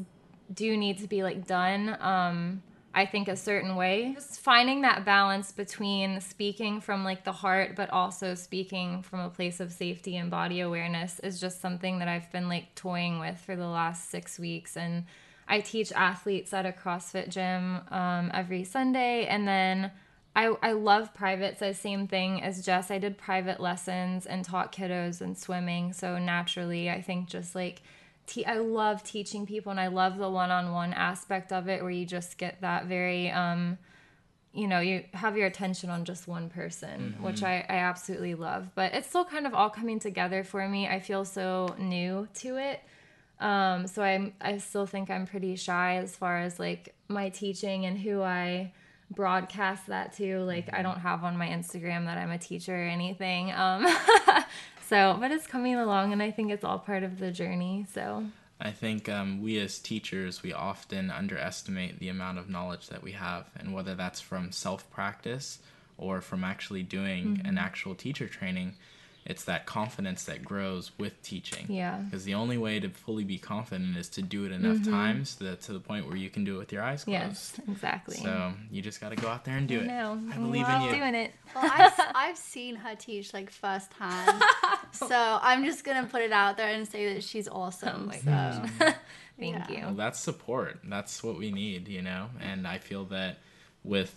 do 0.54 0.78
need 0.78 0.98
to 1.00 1.08
be 1.08 1.24
like 1.24 1.46
done 1.46 1.98
um 2.00 2.62
i 2.94 3.06
think 3.06 3.28
a 3.28 3.36
certain 3.36 3.76
way 3.76 4.14
just 4.14 4.40
finding 4.40 4.82
that 4.82 5.04
balance 5.04 5.52
between 5.52 6.22
speaking 6.22 6.80
from 6.80 7.04
like 7.04 7.24
the 7.24 7.32
heart 7.32 7.76
but 7.76 7.90
also 7.90 8.34
speaking 8.34 9.02
from 9.02 9.20
a 9.20 9.30
place 9.30 9.60
of 9.60 9.72
safety 9.72 10.16
and 10.16 10.32
body 10.32 10.62
awareness 10.62 11.20
is 11.20 11.40
just 11.40 11.60
something 11.60 12.00
that 12.00 12.08
i've 12.08 12.32
been 12.32 12.48
like 12.48 12.74
toying 12.76 13.20
with 13.20 13.38
for 13.40 13.56
the 13.56 13.68
last 13.68 14.10
six 14.10 14.40
weeks 14.40 14.78
and 14.78 15.04
i 15.48 15.60
teach 15.60 15.92
athletes 15.92 16.54
at 16.54 16.66
a 16.66 16.72
crossfit 16.72 17.30
gym 17.30 17.82
um, 17.92 18.32
every 18.34 18.64
sunday 18.64 19.26
and 19.26 19.48
then 19.48 19.92
I, 20.38 20.56
I 20.62 20.74
love 20.74 21.16
privates. 21.16 21.64
I 21.64 21.72
same 21.72 22.08
thing 22.08 22.44
as 22.44 22.64
Jess. 22.64 22.92
I 22.92 23.00
did 23.00 23.18
private 23.18 23.60
lessons 23.60 24.28
and 24.28 24.46
taught 24.46 24.72
kiddos 24.72 25.20
and 25.20 25.36
swimming. 25.36 25.94
So 25.94 26.20
naturally, 26.20 26.92
I 26.92 27.02
think 27.02 27.28
just 27.28 27.56
like 27.56 27.82
te- 28.28 28.46
I 28.46 28.58
love 28.58 29.04
teaching 29.04 29.48
people 29.48 29.72
and 29.72 29.80
I 29.80 29.88
love 29.88 30.18
the 30.18 30.30
one-on-one 30.30 30.94
aspect 30.94 31.52
of 31.52 31.68
it 31.68 31.82
where 31.82 31.92
you 31.92 32.06
just 32.06 32.38
get 32.38 32.62
that 32.62 32.86
very 32.86 33.32
um 33.32 33.80
you 34.54 34.68
know, 34.68 34.80
you 34.80 35.04
have 35.14 35.38
your 35.38 35.46
attention 35.46 35.92
on 35.92 36.04
just 36.04 36.28
one 36.28 36.50
person, 36.50 37.16
which 37.22 37.44
I, 37.44 37.64
I 37.70 37.76
absolutely 37.76 38.34
love. 38.34 38.72
But 38.74 38.94
it's 38.96 39.08
still 39.08 39.26
kind 39.26 39.46
of 39.46 39.54
all 39.54 39.70
coming 39.70 40.00
together 40.00 40.44
for 40.44 40.68
me. 40.68 40.88
I 40.88 41.00
feel 41.00 41.26
so 41.26 41.76
new 41.78 42.28
to 42.36 42.58
it. 42.58 42.82
Um, 43.40 43.86
so 43.86 44.02
I'm 44.02 44.34
I 44.42 44.58
still 44.58 44.88
think 44.88 45.12
I'm 45.12 45.28
pretty 45.28 45.58
shy 45.58 45.98
as 45.98 46.16
far 46.16 46.40
as 46.40 46.60
like 46.60 46.96
my 47.08 47.30
teaching 47.30 47.86
and 47.86 48.00
who 48.00 48.24
I 48.24 48.74
broadcast 49.12 49.88
that 49.88 50.14
to. 50.14 50.40
Like 50.40 50.74
I 50.74 50.82
don't 50.82 51.00
have 51.00 51.24
on 51.24 51.38
my 51.38 51.48
Instagram 51.48 52.06
that 52.06 52.18
I'm 52.18 52.32
a 52.32 52.40
teacher 52.40 52.76
or 52.76 52.88
anything. 52.88 53.52
Um, 53.52 53.86
so 54.88 55.18
but 55.20 55.32
it's 55.32 55.48
coming 55.48 55.76
along 55.76 56.14
and 56.14 56.22
I 56.22 56.32
think 56.32 56.52
it's 56.52 56.64
all 56.64 56.80
part 56.80 57.04
of 57.04 57.20
the 57.20 57.32
journey. 57.32 57.86
So 57.94 58.26
I 58.60 58.72
think 58.72 59.08
um, 59.08 59.42
we 59.42 59.60
as 59.60 59.78
teachers, 59.78 60.42
we 60.42 60.52
often 60.52 61.12
underestimate 61.12 62.00
the 62.00 62.10
amount 62.10 62.40
of 62.40 62.50
knowledge 62.50 62.88
that 62.88 63.04
we 63.04 63.12
have, 63.12 63.46
and 63.56 63.74
whether 63.74 63.94
that's 63.94 64.20
from 64.20 64.52
self 64.52 64.90
practice 64.90 65.60
or 65.98 66.22
from 66.22 66.44
actually 66.44 66.84
doing 66.84 67.42
an 67.46 67.58
actual 67.58 67.96
teacher 67.96 68.28
training, 68.28 68.76
it's 69.30 69.44
that 69.44 69.66
confidence 69.66 70.24
that 70.24 70.44
grows 70.44 70.92
with 70.98 71.22
teaching. 71.22 71.66
Yeah. 71.68 71.98
Because 71.98 72.24
the 72.24 72.34
only 72.34 72.58
way 72.58 72.80
to 72.80 72.88
fully 72.88 73.26
be 73.26 73.38
confident 73.38 73.98
is 73.98 74.08
to 74.10 74.22
do 74.22 74.46
it 74.46 74.54
enough 74.54 74.78
mm-hmm. 74.78 74.92
times 74.92 75.36
that, 75.36 75.62
to 75.64 75.74
the 75.74 75.82
point 75.82 76.08
where 76.08 76.16
you 76.16 76.30
can 76.30 76.46
do 76.46 76.56
it 76.56 76.60
with 76.60 76.72
your 76.72 76.82
eyes 76.82 77.04
closed. 77.04 77.20
yes, 77.20 77.60
exactly. 77.68 78.16
So 78.16 78.54
you 78.72 78.82
just 78.82 79.02
got 79.02 79.10
to 79.10 79.18
go 79.18 79.28
out 79.28 79.44
there 79.44 79.58
and 79.58 79.68
do 79.68 79.80
I 79.80 79.84
it. 79.84 79.88
know. 79.88 80.14
I 80.32 80.38
mm, 80.38 80.46
believe 80.46 80.64
love 80.64 80.82
in 80.82 80.88
you. 80.88 80.96
doing 80.96 81.14
it. 81.14 81.34
Well, 81.54 81.70
I've, 81.70 81.94
I've 82.16 82.38
seen 82.38 82.78
her 82.78 82.96
teach 82.96 83.34
like 83.34 83.50
firsthand, 83.52 84.42
so 84.94 85.40
I'm 85.42 85.66
just 85.66 85.84
gonna 85.84 86.08
put 86.08 86.22
it 86.22 86.32
out 86.32 86.56
there 86.56 86.70
and 86.70 86.88
say 86.88 87.14
that 87.14 87.24
she's 87.24 87.50
awesome. 87.50 88.08
my 88.08 88.18
so. 88.18 88.32
Um, 88.32 88.72
Thank 89.40 89.70
Yeah. 89.70 89.82
Well, 89.82 89.92
you. 89.92 89.98
that's 89.98 90.20
support. 90.20 90.80
That's 90.86 91.22
what 91.22 91.38
we 91.38 91.52
need, 91.52 91.90
you 91.90 92.02
know? 92.02 92.30
And 92.40 92.66
I 92.66 92.78
feel 92.78 93.06
that 93.06 93.40
with 93.84 94.16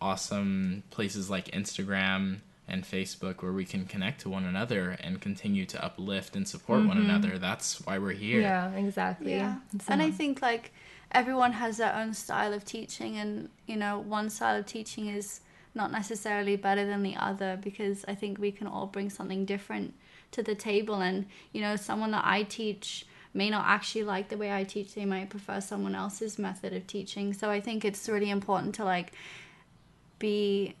awesome 0.00 0.82
places 0.90 1.30
like 1.30 1.52
Instagram, 1.52 2.40
and 2.68 2.84
Facebook 2.84 3.42
where 3.42 3.52
we 3.52 3.64
can 3.64 3.86
connect 3.86 4.20
to 4.20 4.28
one 4.28 4.44
another 4.44 4.90
and 5.00 5.20
continue 5.20 5.64
to 5.64 5.82
uplift 5.82 6.36
and 6.36 6.46
support 6.46 6.80
one 6.80 6.98
mm-hmm. 6.98 7.08
another. 7.08 7.38
That's 7.38 7.80
why 7.86 7.98
we're 7.98 8.12
here. 8.12 8.40
Yeah, 8.40 8.70
exactly. 8.72 9.32
Yeah. 9.32 9.56
It's 9.74 9.88
And 9.88 10.02
I 10.02 10.10
think 10.10 10.42
like 10.42 10.72
everyone 11.10 11.52
has 11.52 11.78
their 11.78 11.94
own 11.94 12.12
style 12.12 12.52
of 12.52 12.64
teaching 12.64 13.16
and 13.16 13.48
you 13.66 13.76
know, 13.76 13.98
one 13.98 14.28
style 14.28 14.58
of 14.58 14.66
teaching 14.66 15.08
is 15.08 15.40
not 15.74 15.90
necessarily 15.90 16.56
better 16.56 16.86
than 16.86 17.02
the 17.02 17.16
other 17.16 17.58
because 17.62 18.04
I 18.06 18.14
think 18.14 18.38
we 18.38 18.52
can 18.52 18.66
all 18.66 18.86
bring 18.86 19.08
something 19.08 19.44
different 19.46 19.94
to 20.32 20.42
the 20.42 20.54
table 20.54 20.96
and 21.00 21.26
you 21.52 21.62
know, 21.62 21.76
someone 21.76 22.10
that 22.10 22.24
I 22.26 22.42
teach 22.42 23.06
may 23.32 23.48
not 23.48 23.64
actually 23.66 24.04
like 24.04 24.28
the 24.28 24.36
way 24.36 24.52
I 24.52 24.64
teach, 24.64 24.94
they 24.94 25.04
might 25.06 25.30
prefer 25.30 25.60
someone 25.60 25.94
else's 25.94 26.38
method 26.38 26.74
of 26.74 26.86
teaching. 26.86 27.32
So 27.32 27.50
I 27.50 27.60
think 27.60 27.84
it's 27.84 28.08
really 28.08 28.30
important 28.30 28.74
to 28.76 28.84
like 28.84 29.12
be 30.18 30.74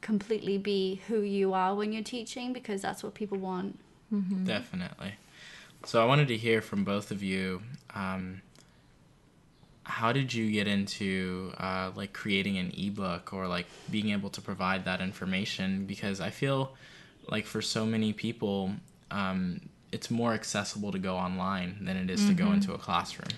completely 0.00 0.58
be 0.58 1.00
who 1.08 1.20
you 1.20 1.52
are 1.52 1.74
when 1.74 1.92
you're 1.92 2.02
teaching 2.02 2.52
because 2.52 2.82
that's 2.82 3.02
what 3.02 3.14
people 3.14 3.38
want. 3.38 3.78
Definitely. 4.44 5.14
So 5.84 6.02
I 6.02 6.06
wanted 6.06 6.28
to 6.28 6.36
hear 6.36 6.60
from 6.60 6.84
both 6.84 7.10
of 7.10 7.22
you. 7.22 7.62
Um, 7.94 8.42
how 9.84 10.12
did 10.12 10.32
you 10.34 10.50
get 10.50 10.66
into 10.66 11.52
uh, 11.58 11.90
like 11.94 12.12
creating 12.12 12.58
an 12.58 12.72
ebook 12.76 13.32
or 13.32 13.46
like 13.46 13.66
being 13.90 14.10
able 14.10 14.30
to 14.30 14.40
provide 14.40 14.84
that 14.84 15.00
information? 15.00 15.86
Because 15.86 16.20
I 16.20 16.30
feel 16.30 16.74
like 17.30 17.46
for 17.46 17.62
so 17.62 17.86
many 17.86 18.12
people, 18.12 18.72
um, 19.10 19.60
it's 19.92 20.10
more 20.10 20.34
accessible 20.34 20.92
to 20.92 20.98
go 20.98 21.16
online 21.16 21.78
than 21.80 21.96
it 21.96 22.10
is 22.10 22.26
to 22.26 22.34
go 22.34 22.52
into 22.52 22.74
a 22.74 22.78
classroom. 22.78 23.30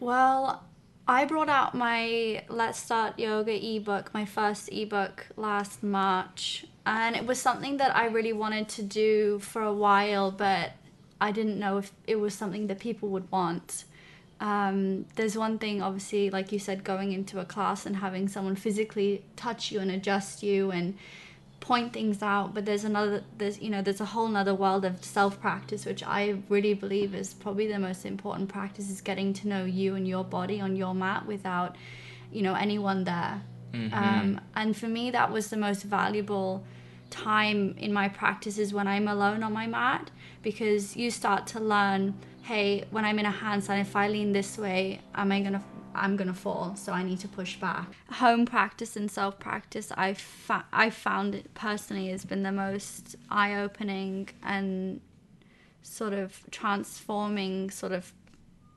Well, 0.00 0.64
I 1.06 1.26
brought 1.26 1.50
out 1.50 1.74
my 1.74 2.44
Let's 2.48 2.78
Start 2.78 3.18
Yoga 3.18 3.52
ebook, 3.52 4.14
my 4.14 4.24
first 4.24 4.70
ebook 4.72 5.26
last 5.36 5.82
March, 5.82 6.64
and 6.86 7.14
it 7.14 7.26
was 7.26 7.38
something 7.38 7.76
that 7.76 7.94
I 7.94 8.06
really 8.06 8.32
wanted 8.32 8.70
to 8.70 8.82
do 8.82 9.38
for 9.40 9.60
a 9.60 9.72
while, 9.72 10.30
but 10.30 10.72
I 11.20 11.30
didn't 11.30 11.58
know 11.58 11.76
if 11.76 11.92
it 12.06 12.16
was 12.16 12.32
something 12.32 12.68
that 12.68 12.78
people 12.78 13.10
would 13.10 13.30
want. 13.30 13.84
Um, 14.40 15.04
there's 15.16 15.36
one 15.36 15.58
thing, 15.58 15.82
obviously, 15.82 16.30
like 16.30 16.52
you 16.52 16.58
said, 16.58 16.84
going 16.84 17.12
into 17.12 17.38
a 17.38 17.44
class 17.44 17.84
and 17.84 17.96
having 17.96 18.26
someone 18.26 18.56
physically 18.56 19.24
touch 19.36 19.70
you 19.70 19.80
and 19.80 19.90
adjust 19.90 20.42
you 20.42 20.70
and 20.70 20.96
point 21.64 21.94
things 21.94 22.22
out 22.22 22.52
but 22.52 22.66
there's 22.66 22.84
another 22.84 23.24
there's 23.38 23.58
you 23.58 23.70
know 23.70 23.80
there's 23.80 24.02
a 24.02 24.04
whole 24.04 24.28
nother 24.28 24.54
world 24.54 24.84
of 24.84 25.02
self 25.02 25.40
practice 25.40 25.86
which 25.86 26.02
i 26.02 26.36
really 26.50 26.74
believe 26.74 27.14
is 27.14 27.32
probably 27.32 27.66
the 27.66 27.78
most 27.78 28.04
important 28.04 28.50
practice 28.50 28.90
is 28.90 29.00
getting 29.00 29.32
to 29.32 29.48
know 29.48 29.64
you 29.64 29.94
and 29.94 30.06
your 30.06 30.22
body 30.22 30.60
on 30.60 30.76
your 30.76 30.94
mat 30.94 31.24
without 31.24 31.74
you 32.30 32.42
know 32.42 32.54
anyone 32.54 33.04
there. 33.04 33.40
Um, 33.92 34.40
and 34.54 34.76
for 34.76 34.88
me 34.88 35.10
that 35.12 35.32
was 35.32 35.48
the 35.48 35.56
most 35.56 35.84
valuable 35.84 36.64
time 37.08 37.74
in 37.78 37.92
my 37.92 38.08
practice 38.08 38.58
is 38.58 38.74
when 38.74 38.86
i'm 38.86 39.08
alone 39.08 39.42
on 39.42 39.52
my 39.52 39.66
mat 39.66 40.10
because 40.42 40.96
you 40.96 41.10
start 41.10 41.46
to 41.48 41.60
learn 41.60 42.14
hey 42.42 42.84
when 42.90 43.04
i'm 43.04 43.18
in 43.18 43.26
a 43.26 43.32
handstand 43.32 43.80
if 43.80 43.96
i 43.96 44.06
lean 44.08 44.32
this 44.32 44.58
way 44.58 45.00
am 45.14 45.32
i 45.32 45.40
gonna 45.40 45.62
I'm 45.94 46.16
gonna 46.16 46.34
fall, 46.34 46.76
so 46.76 46.92
I 46.92 47.02
need 47.02 47.20
to 47.20 47.28
push 47.28 47.56
back. 47.56 47.94
Home 48.12 48.46
practice 48.46 48.96
and 48.96 49.10
self 49.10 49.38
practice, 49.38 49.92
I 49.96 50.14
fa- 50.14 50.66
I 50.72 50.90
found 50.90 51.34
it 51.34 51.54
personally 51.54 52.08
has 52.08 52.24
been 52.24 52.42
the 52.42 52.52
most 52.52 53.16
eye 53.30 53.54
opening 53.54 54.28
and 54.42 55.00
sort 55.82 56.12
of 56.12 56.44
transforming 56.50 57.70
sort 57.70 57.92
of 57.92 58.12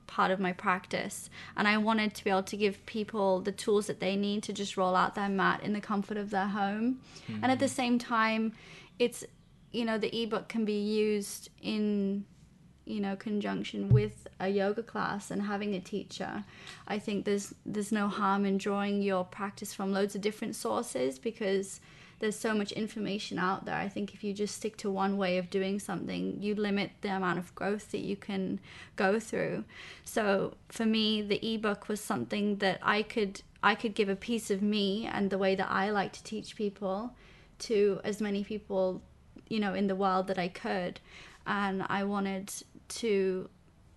part 0.06 0.30
of 0.30 0.40
my 0.40 0.52
practice. 0.52 1.30
And 1.56 1.68
I 1.68 1.76
wanted 1.78 2.14
to 2.14 2.24
be 2.24 2.30
able 2.30 2.42
to 2.44 2.56
give 2.56 2.84
people 2.86 3.40
the 3.40 3.52
tools 3.52 3.86
that 3.86 4.00
they 4.00 4.16
need 4.16 4.42
to 4.44 4.52
just 4.52 4.76
roll 4.76 4.96
out 4.96 5.14
their 5.14 5.28
mat 5.28 5.62
in 5.62 5.72
the 5.72 5.80
comfort 5.80 6.16
of 6.16 6.30
their 6.30 6.46
home. 6.48 7.00
And 7.42 7.52
at 7.52 7.58
the 7.58 7.66
hmm. 7.66 7.72
same 7.72 7.98
time, 7.98 8.52
it's 8.98 9.24
you 9.70 9.84
know 9.84 9.98
the 9.98 10.22
ebook 10.22 10.48
can 10.48 10.64
be 10.64 10.80
used 10.80 11.50
in 11.62 12.24
you 12.88 13.00
know 13.00 13.14
conjunction 13.16 13.88
with 13.88 14.26
a 14.40 14.48
yoga 14.48 14.82
class 14.82 15.30
and 15.30 15.42
having 15.42 15.74
a 15.74 15.80
teacher 15.80 16.44
i 16.86 16.98
think 16.98 17.24
there's 17.24 17.54
there's 17.66 17.92
no 17.92 18.08
harm 18.08 18.44
in 18.44 18.56
drawing 18.58 19.02
your 19.02 19.24
practice 19.24 19.74
from 19.74 19.92
loads 19.92 20.14
of 20.14 20.20
different 20.20 20.56
sources 20.56 21.18
because 21.18 21.80
there's 22.18 22.38
so 22.38 22.54
much 22.54 22.72
information 22.72 23.38
out 23.38 23.64
there. 23.64 23.76
I 23.76 23.88
think 23.88 24.12
if 24.12 24.24
you 24.24 24.32
just 24.32 24.56
stick 24.56 24.76
to 24.78 24.90
one 24.90 25.16
way 25.16 25.38
of 25.38 25.50
doing 25.50 25.78
something 25.78 26.38
you 26.40 26.54
limit 26.54 26.90
the 27.00 27.14
amount 27.14 27.38
of 27.38 27.54
growth 27.54 27.90
that 27.92 28.00
you 28.00 28.16
can 28.16 28.60
go 28.96 29.20
through. 29.20 29.64
So 30.04 30.54
for 30.68 30.84
me 30.84 31.22
the 31.22 31.54
ebook 31.54 31.88
was 31.88 32.00
something 32.00 32.56
that 32.56 32.78
i 32.82 33.02
could 33.02 33.42
i 33.62 33.74
could 33.74 33.94
give 33.94 34.08
a 34.08 34.16
piece 34.16 34.50
of 34.50 34.62
me 34.62 35.06
and 35.06 35.30
the 35.30 35.38
way 35.38 35.54
that 35.54 35.70
i 35.70 35.90
like 35.90 36.12
to 36.12 36.22
teach 36.22 36.56
people 36.56 37.12
to 37.58 38.00
as 38.04 38.20
many 38.20 38.44
people 38.44 39.02
you 39.48 39.58
know 39.58 39.74
in 39.74 39.86
the 39.86 39.96
world 39.96 40.26
that 40.28 40.38
i 40.38 40.48
could. 40.48 41.00
And 41.46 41.84
i 41.88 42.04
wanted 42.04 42.52
to 42.88 43.48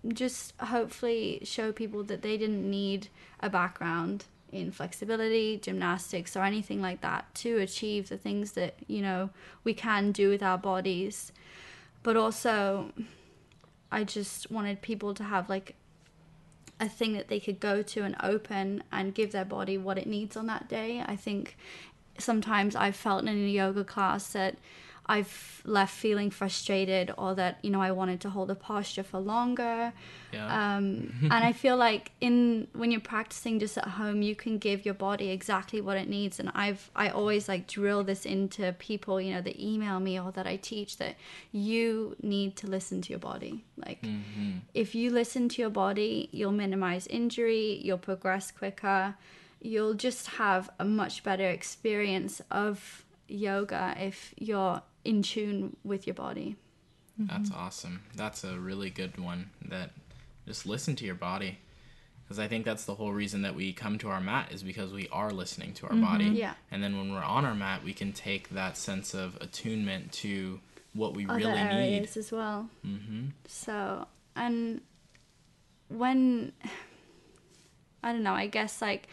just 0.07 0.53
hopefully 0.59 1.41
show 1.43 1.71
people 1.71 2.03
that 2.03 2.21
they 2.21 2.37
didn't 2.37 2.69
need 2.69 3.07
a 3.39 3.49
background 3.49 4.25
in 4.51 4.71
flexibility, 4.71 5.57
gymnastics, 5.57 6.35
or 6.35 6.43
anything 6.43 6.81
like 6.81 7.01
that 7.01 7.33
to 7.35 7.57
achieve 7.59 8.09
the 8.09 8.17
things 8.17 8.53
that, 8.53 8.75
you 8.87 9.01
know, 9.01 9.29
we 9.63 9.73
can 9.73 10.11
do 10.11 10.29
with 10.29 10.43
our 10.43 10.57
bodies. 10.57 11.31
But 12.03 12.17
also, 12.17 12.91
I 13.91 14.03
just 14.03 14.51
wanted 14.51 14.81
people 14.81 15.13
to 15.13 15.23
have 15.23 15.49
like 15.49 15.75
a 16.79 16.89
thing 16.89 17.13
that 17.13 17.27
they 17.27 17.39
could 17.39 17.59
go 17.59 17.81
to 17.83 18.03
and 18.03 18.15
open 18.23 18.83
and 18.91 19.13
give 19.13 19.31
their 19.31 19.45
body 19.45 19.77
what 19.77 19.97
it 19.97 20.07
needs 20.07 20.35
on 20.35 20.47
that 20.47 20.67
day. 20.67 21.03
I 21.05 21.15
think 21.15 21.55
sometimes 22.17 22.75
I've 22.75 22.95
felt 22.95 23.21
in 23.21 23.29
a 23.29 23.47
yoga 23.47 23.83
class 23.83 24.33
that 24.33 24.57
I've 25.07 25.61
left 25.65 25.93
feeling 25.93 26.29
frustrated 26.29 27.11
or 27.17 27.35
that, 27.35 27.57
you 27.63 27.69
know, 27.69 27.81
I 27.81 27.91
wanted 27.91 28.21
to 28.21 28.29
hold 28.29 28.51
a 28.51 28.55
posture 28.55 29.03
for 29.03 29.19
longer. 29.19 29.91
Yeah. 30.31 30.75
Um, 30.75 31.13
and 31.23 31.33
I 31.33 31.53
feel 31.53 31.75
like 31.75 32.11
in 32.21 32.67
when 32.73 32.91
you're 32.91 33.01
practicing 33.01 33.59
just 33.59 33.77
at 33.77 33.87
home, 33.87 34.21
you 34.21 34.35
can 34.35 34.57
give 34.57 34.85
your 34.85 34.93
body 34.93 35.29
exactly 35.29 35.81
what 35.81 35.97
it 35.97 36.07
needs. 36.07 36.39
And 36.39 36.51
I've 36.53 36.89
I 36.95 37.09
always 37.09 37.49
like 37.49 37.67
drill 37.67 38.03
this 38.03 38.25
into 38.25 38.73
people, 38.73 39.19
you 39.19 39.33
know, 39.33 39.41
that 39.41 39.59
email 39.59 39.99
me 39.99 40.19
or 40.19 40.31
that 40.31 40.45
I 40.47 40.55
teach 40.55 40.97
that 40.97 41.15
you 41.51 42.15
need 42.21 42.55
to 42.57 42.67
listen 42.67 43.01
to 43.01 43.09
your 43.09 43.19
body. 43.19 43.65
Like 43.77 44.05
if 44.73 44.93
you 44.93 45.09
listen 45.09 45.49
to 45.49 45.61
your 45.61 45.71
body, 45.71 46.29
you'll 46.31 46.51
minimize 46.51 47.07
injury, 47.07 47.81
you'll 47.83 47.97
progress 47.97 48.51
quicker, 48.51 49.15
you'll 49.61 49.95
just 49.95 50.27
have 50.27 50.69
a 50.79 50.85
much 50.85 51.23
better 51.23 51.49
experience 51.49 52.41
of 52.51 53.03
yoga 53.27 53.95
if 53.97 54.33
you're 54.37 54.81
in 55.03 55.21
tune 55.21 55.75
with 55.83 56.07
your 56.07 56.13
body. 56.13 56.55
That's 57.17 57.51
awesome. 57.51 58.01
That's 58.15 58.43
a 58.43 58.57
really 58.57 58.89
good 58.89 59.19
one. 59.19 59.49
That 59.67 59.91
just 60.47 60.65
listen 60.65 60.95
to 60.97 61.05
your 61.05 61.15
body. 61.15 61.59
Because 62.23 62.39
I 62.39 62.47
think 62.47 62.63
that's 62.65 62.85
the 62.85 62.95
whole 62.95 63.11
reason 63.11 63.41
that 63.41 63.55
we 63.55 63.73
come 63.73 63.97
to 63.99 64.09
our 64.09 64.21
mat 64.21 64.51
is 64.51 64.63
because 64.63 64.93
we 64.93 65.09
are 65.11 65.31
listening 65.31 65.73
to 65.75 65.87
our 65.87 65.95
body. 65.95 66.25
Yeah. 66.25 66.53
And 66.71 66.81
then 66.81 66.97
when 66.97 67.11
we're 67.11 67.23
on 67.23 67.43
our 67.43 67.53
mat, 67.53 67.83
we 67.83 67.93
can 67.93 68.13
take 68.13 68.49
that 68.49 68.77
sense 68.77 69.13
of 69.13 69.37
attunement 69.41 70.13
to 70.13 70.61
what 70.93 71.13
we 71.13 71.25
other 71.25 71.39
really 71.39 71.99
need. 71.99 72.09
as 72.15 72.31
well. 72.31 72.69
Mm-hmm. 72.85 73.27
So, 73.47 74.07
and 74.35 74.81
when 75.89 76.53
I 78.03 78.13
don't 78.13 78.23
know, 78.23 78.33
I 78.33 78.47
guess 78.47 78.81
like 78.81 79.07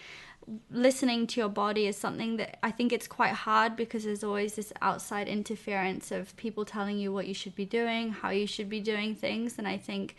listening 0.70 1.26
to 1.28 1.40
your 1.40 1.48
body 1.48 1.86
is 1.86 1.96
something 1.96 2.36
that 2.36 2.58
I 2.62 2.70
think 2.70 2.92
it's 2.92 3.06
quite 3.06 3.32
hard 3.32 3.76
because 3.76 4.04
there's 4.04 4.24
always 4.24 4.54
this 4.54 4.72
outside 4.82 5.28
interference 5.28 6.10
of 6.10 6.36
people 6.36 6.64
telling 6.64 6.98
you 6.98 7.12
what 7.12 7.26
you 7.26 7.34
should 7.34 7.54
be 7.54 7.64
doing, 7.64 8.10
how 8.10 8.30
you 8.30 8.46
should 8.46 8.68
be 8.68 8.80
doing 8.80 9.14
things, 9.14 9.58
and 9.58 9.66
I 9.66 9.76
think 9.76 10.16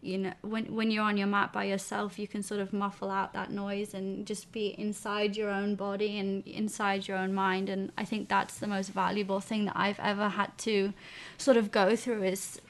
you 0.00 0.16
know 0.16 0.32
when 0.42 0.72
when 0.74 0.90
you're 0.90 1.02
on 1.02 1.16
your 1.16 1.26
mat 1.26 1.52
by 1.52 1.64
yourself 1.64 2.20
you 2.20 2.28
can 2.28 2.40
sort 2.40 2.60
of 2.60 2.72
muffle 2.72 3.10
out 3.10 3.32
that 3.32 3.50
noise 3.50 3.94
and 3.94 4.26
just 4.26 4.52
be 4.52 4.68
inside 4.78 5.36
your 5.36 5.50
own 5.50 5.74
body 5.74 6.18
and 6.18 6.46
inside 6.46 7.08
your 7.08 7.16
own 7.16 7.34
mind. 7.34 7.68
And 7.68 7.90
i 7.98 8.04
think 8.04 8.28
that's 8.28 8.58
the 8.58 8.68
most 8.68 8.90
valuable 8.90 9.40
thing 9.40 9.64
that 9.64 9.76
i've 9.76 9.98
ever 9.98 10.28
had 10.28 10.56
to 10.58 10.92
sort 11.36 11.56
of 11.56 11.72
go 11.72 11.96
through 11.96 12.22
is 12.22 12.60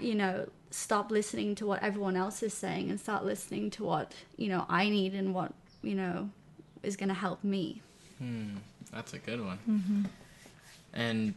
you 0.00 0.14
know 0.14 0.46
stop 0.70 1.10
listening 1.10 1.54
to 1.54 1.66
what 1.66 1.82
everyone 1.82 2.16
else 2.16 2.42
is 2.42 2.52
saying 2.52 2.90
and 2.90 3.00
start 3.00 3.24
listening 3.24 3.70
to 3.70 3.84
what 3.84 4.12
you 4.36 4.48
know 4.48 4.66
i 4.68 4.88
need 4.88 5.14
and 5.14 5.34
what 5.34 5.52
you 5.84 5.94
know 5.94 6.30
is 6.82 6.96
going 6.96 7.08
to 7.08 7.14
help 7.14 7.42
me 7.44 7.80
Hmm, 8.18 8.56
That's 8.92 9.12
a 9.12 9.18
good 9.18 9.44
one. 9.44 9.58
Mhm. 9.68 10.06
And 10.92 11.34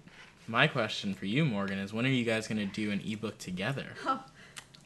my 0.47 0.67
question 0.67 1.13
for 1.15 1.25
you, 1.25 1.43
Morgan, 1.43 1.79
is 1.79 1.91
when 1.91 2.05
are 2.05 2.10
you 2.10 2.23
guys 2.23 2.47
going 2.47 2.60
to 2.60 2.65
do 2.71 2.91
an 2.91 3.01
ebook 3.05 3.38
together? 3.39 3.88
Oh, 4.05 4.23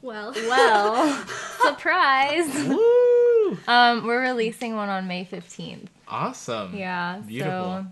well 0.01 0.31
Well, 0.47 1.25
surprise. 1.61 2.47
Woo! 2.67 3.57
Um, 3.67 4.05
we're 4.07 4.21
releasing 4.21 4.75
one 4.75 4.87
on 4.89 5.07
May 5.07 5.25
15th. 5.25 5.87
Awesome. 6.07 6.75
Yeah. 6.75 7.19
Beautiful. 7.27 7.85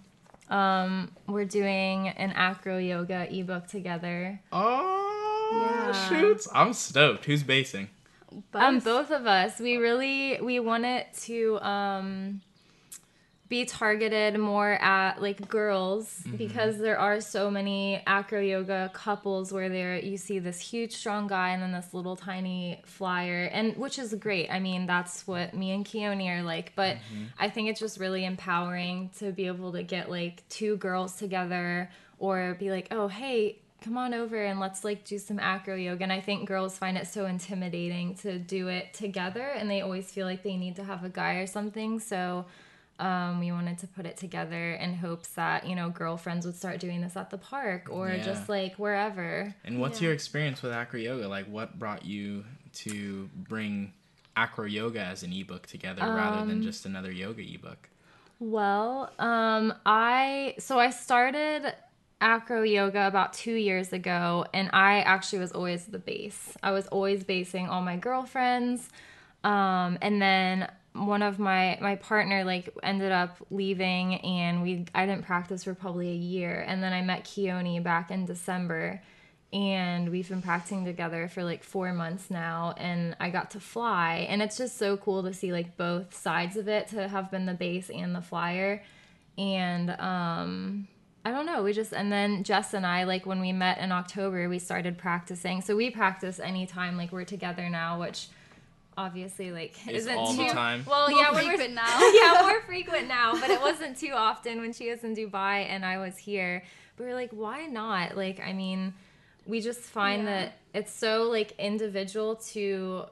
So, 0.50 0.56
um, 0.56 1.12
we're 1.28 1.44
doing 1.46 2.08
an 2.08 2.32
acro 2.32 2.78
yoga 2.78 3.28
ebook 3.30 3.68
together. 3.68 4.40
Oh, 4.54 5.92
Yeah. 5.92 6.10
shoots. 6.10 6.48
I'm 6.54 6.72
stoked. 6.74 7.26
Who's 7.26 7.44
basing? 7.44 7.90
Um, 8.54 8.80
both 8.80 9.12
of 9.12 9.26
us. 9.28 9.60
We 9.60 9.78
really 9.78 10.40
we 10.42 10.60
want 10.60 10.86
it 10.86 11.08
to 11.26 11.60
um 11.62 12.42
be 13.48 13.66
targeted 13.66 14.40
more 14.40 14.74
at 14.74 15.20
like 15.24 15.50
girls 15.50 16.24
because 16.38 16.78
there 16.78 17.00
are 17.00 17.20
so 17.20 17.50
many 17.50 18.00
acro 18.06 18.40
yoga 18.40 18.92
couples 18.94 19.52
where 19.52 19.70
there 19.70 19.98
you 19.98 20.18
see 20.18 20.38
this 20.38 20.60
huge 20.60 20.96
strong 20.96 21.26
guy 21.26 21.50
and 21.50 21.64
then 21.64 21.72
this 21.72 21.92
little 21.92 22.16
tiny 22.16 22.80
flyer 22.86 23.46
and 23.52 23.76
which 23.76 23.98
is 23.98 24.14
great. 24.14 24.52
I 24.52 24.60
mean, 24.60 24.86
that's 24.86 25.26
what 25.26 25.56
me 25.56 25.72
and 25.72 25.84
Keone 25.84 26.30
are 26.30 26.44
like, 26.44 26.74
but 26.76 26.98
I 27.40 27.50
think 27.50 27.70
it's 27.70 27.80
just 27.80 28.00
really 28.00 28.24
empowering 28.24 29.10
to 29.18 29.32
be 29.32 29.48
able 29.48 29.72
to 29.72 29.82
get 29.82 30.12
like 30.12 30.48
two 30.50 30.78
girls 30.78 31.16
together 31.16 31.90
or 32.20 32.56
be 32.60 32.70
like, 32.70 32.90
"Oh, 32.92 33.08
hey, 33.08 33.58
come 33.82 33.98
on 33.98 34.14
over 34.14 34.36
and 34.44 34.60
let's 34.60 34.84
like 34.84 35.04
do 35.06 35.18
some 35.18 35.40
acro 35.40 35.76
yoga." 35.76 36.04
And 36.04 36.14
I 36.14 36.22
think 36.22 36.48
girls 36.48 36.78
find 36.78 36.98
it 36.98 37.08
so 37.08 37.26
intimidating 37.26 38.16
to 38.18 38.38
do 38.40 38.68
it 38.68 38.94
together 38.94 39.48
and 39.48 39.70
they 39.70 39.82
always 39.82 40.12
feel 40.12 40.26
like 40.26 40.44
they 40.44 40.58
need 40.58 40.76
to 40.78 40.84
have 40.84 41.04
a 41.04 41.10
guy 41.10 41.36
or 41.36 41.48
something. 41.48 42.00
So 42.00 42.46
um, 43.00 43.40
we 43.40 43.52
wanted 43.52 43.78
to 43.80 43.88
put 43.88 44.06
it 44.06 44.18
together 44.18 44.74
in 44.74 44.94
hopes 44.96 45.30
that 45.30 45.66
you 45.66 45.74
know 45.76 45.90
girlfriends 45.90 46.46
would 46.46 46.56
start 46.56 46.80
doing 46.82 47.00
this 47.02 47.16
at 47.16 47.30
the 47.30 47.38
park 47.38 47.88
or 47.90 48.10
Yeah. 48.10 48.24
just 48.24 48.50
like 48.50 48.76
wherever 48.76 49.56
And 49.64 49.80
what's 49.80 50.02
your 50.02 50.12
experience 50.14 50.62
with 50.62 50.74
acro 50.74 51.00
yoga? 51.00 51.28
Like, 51.30 51.46
what 51.46 51.80
brought 51.80 52.04
you 52.06 52.44
to 52.74 53.30
bring 53.36 53.94
acro 54.36 54.66
yoga 54.66 55.00
as 55.02 55.24
an 55.24 55.32
ebook 55.34 55.68
together 55.68 56.02
rather 56.02 56.40
Um, 56.40 56.48
than 56.48 56.62
just 56.62 56.86
another 56.86 57.12
yoga 57.12 57.42
ebook? 57.42 57.88
well 58.40 59.12
um 59.20 59.74
i 59.86 60.56
so 60.60 60.80
i 60.80 60.90
started 60.90 61.74
acro 62.22 62.64
yoga 62.64 63.08
about 63.08 63.34
two 63.34 63.54
years 63.54 63.94
ago 63.94 64.46
and 64.54 64.70
i 64.74 65.00
actually 65.00 65.40
was 65.40 65.52
always 65.52 65.86
the 65.86 66.00
base 66.00 66.58
i 66.62 66.72
was 66.72 66.88
always 66.88 67.24
basing 67.24 67.68
all 67.68 67.82
my 67.82 67.96
girlfriends 67.96 68.90
um 69.44 69.98
and 70.02 70.22
then 70.22 70.70
one 70.94 71.22
of 71.22 71.40
my 71.40 71.78
my 71.82 71.96
partner 71.96 72.44
like 72.44 72.70
ended 72.84 73.12
up 73.12 73.38
leaving 73.52 74.16
and 74.16 74.62
we 74.62 74.86
i 74.94 75.06
didn't 75.06 75.26
practice 75.26 75.64
for 75.64 75.74
probably 75.74 76.10
a 76.10 76.16
year 76.16 76.64
and 76.68 76.84
then 76.84 76.92
i 76.92 77.02
met 77.02 77.24
keone 77.24 77.82
back 77.82 78.12
in 78.12 78.26
december 78.26 79.02
and 79.52 80.12
we've 80.12 80.30
been 80.30 80.42
practicing 80.42 80.86
together 80.86 81.28
for 81.28 81.44
like 81.44 81.64
four 81.64 81.94
months 81.94 82.30
now 82.30 82.74
and 82.78 83.16
i 83.20 83.30
got 83.30 83.52
to 83.52 83.60
fly 83.60 84.28
and 84.30 84.42
it's 84.42 84.58
just 84.58 84.78
so 84.78 84.98
cool 84.98 85.24
to 85.24 85.34
see 85.34 85.52
like 85.52 85.78
both 85.78 86.14
sides 86.14 86.58
of 86.58 86.68
it 86.68 86.88
to 86.88 87.08
have 87.08 87.32
been 87.32 87.46
the 87.46 87.54
base 87.54 87.90
and 87.90 88.14
the 88.14 88.22
flyer 88.22 88.84
and 89.38 89.90
um 89.92 90.88
i 91.26 91.32
don't 91.32 91.46
know 91.46 91.62
we 91.64 91.74
just 91.74 91.94
and 91.94 92.12
then 92.12 92.44
jess 92.44 92.74
and 92.74 92.86
i 92.86 93.04
like 93.04 93.26
when 93.26 93.40
we 93.40 93.52
met 93.52 93.78
in 93.80 93.92
october 93.92 94.48
we 94.50 94.58
started 94.60 94.98
practicing 94.98 95.62
so 95.62 95.76
we 95.76 95.90
practice 95.90 96.40
anytime 96.40 96.98
like 96.98 97.12
we're 97.12 97.24
together 97.26 97.70
now 97.70 98.00
which 98.00 98.28
obviously 98.98 99.52
like 99.52 99.76
Is 99.88 100.04
isn't 100.06 100.18
all 100.18 100.34
the 100.34 100.44
too 100.46 100.50
time? 100.52 100.84
well 100.88 101.10
More 101.10 101.20
yeah 101.20 101.32
when 101.32 101.46
we're 101.46 101.52
frequent 101.52 101.74
now. 101.76 102.12
yeah, 102.14 102.42
more 102.42 102.62
frequent 102.66 103.08
now, 103.08 103.32
but 103.40 103.50
it 103.50 103.62
wasn't 103.62 103.98
too 103.98 104.12
often 104.14 104.60
when 104.60 104.74
she 104.74 104.90
was 104.90 105.06
in 105.06 105.16
Dubai 105.16 105.66
and 105.70 105.86
I 105.86 106.00
was 106.00 106.18
here. 106.18 106.64
But 106.98 107.06
we 107.06 107.12
are 107.12 107.16
like, 107.16 107.32
why 107.32 107.66
not? 107.68 108.18
Like, 108.18 108.42
I 108.42 108.52
mean, 108.52 108.94
we 109.46 109.62
just 109.62 109.80
find 109.80 110.24
Yeah. 110.24 110.32
that 110.42 110.54
it's 110.74 110.92
so 110.94 111.30
like 111.30 111.54
individual 111.58 112.36
to 112.52 113.06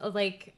uh, 0.00 0.10
like 0.12 0.54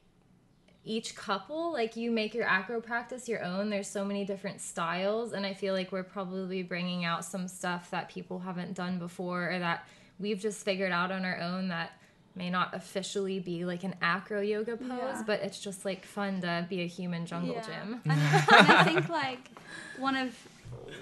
each 0.85 1.15
couple 1.15 1.71
like 1.71 1.95
you 1.95 2.11
make 2.11 2.33
your 2.33 2.45
acro 2.45 2.81
practice 2.81 3.29
your 3.29 3.41
own 3.43 3.69
there's 3.69 3.87
so 3.87 4.03
many 4.03 4.25
different 4.25 4.59
styles 4.59 5.31
and 5.31 5.45
i 5.45 5.53
feel 5.53 5.73
like 5.73 5.91
we're 5.93 6.03
probably 6.03 6.61
bringing 6.61 7.05
out 7.05 7.23
some 7.23 7.47
stuff 7.47 7.89
that 7.91 8.09
people 8.09 8.39
haven't 8.39 8.73
done 8.73 8.99
before 8.99 9.49
or 9.53 9.59
that 9.59 9.87
we've 10.19 10.39
just 10.39 10.63
figured 10.65 10.91
out 10.91 11.09
on 11.11 11.23
our 11.23 11.39
own 11.39 11.69
that 11.69 11.91
may 12.35 12.49
not 12.49 12.73
officially 12.73 13.39
be 13.39 13.63
like 13.63 13.83
an 13.85 13.95
acro 14.01 14.41
yoga 14.41 14.75
pose 14.75 14.87
Yeah. 14.89 15.23
but 15.25 15.39
it's 15.41 15.59
just 15.59 15.85
like 15.85 16.03
fun 16.05 16.41
to 16.41 16.65
be 16.69 16.81
a 16.81 16.87
human 16.87 17.25
jungle 17.25 17.55
Yeah. 17.55 17.61
gym 17.83 18.01
and, 18.03 18.11
and 18.11 18.71
I 18.71 18.83
think 18.83 19.07
like 19.07 19.49
one 19.97 20.17
of 20.17 20.35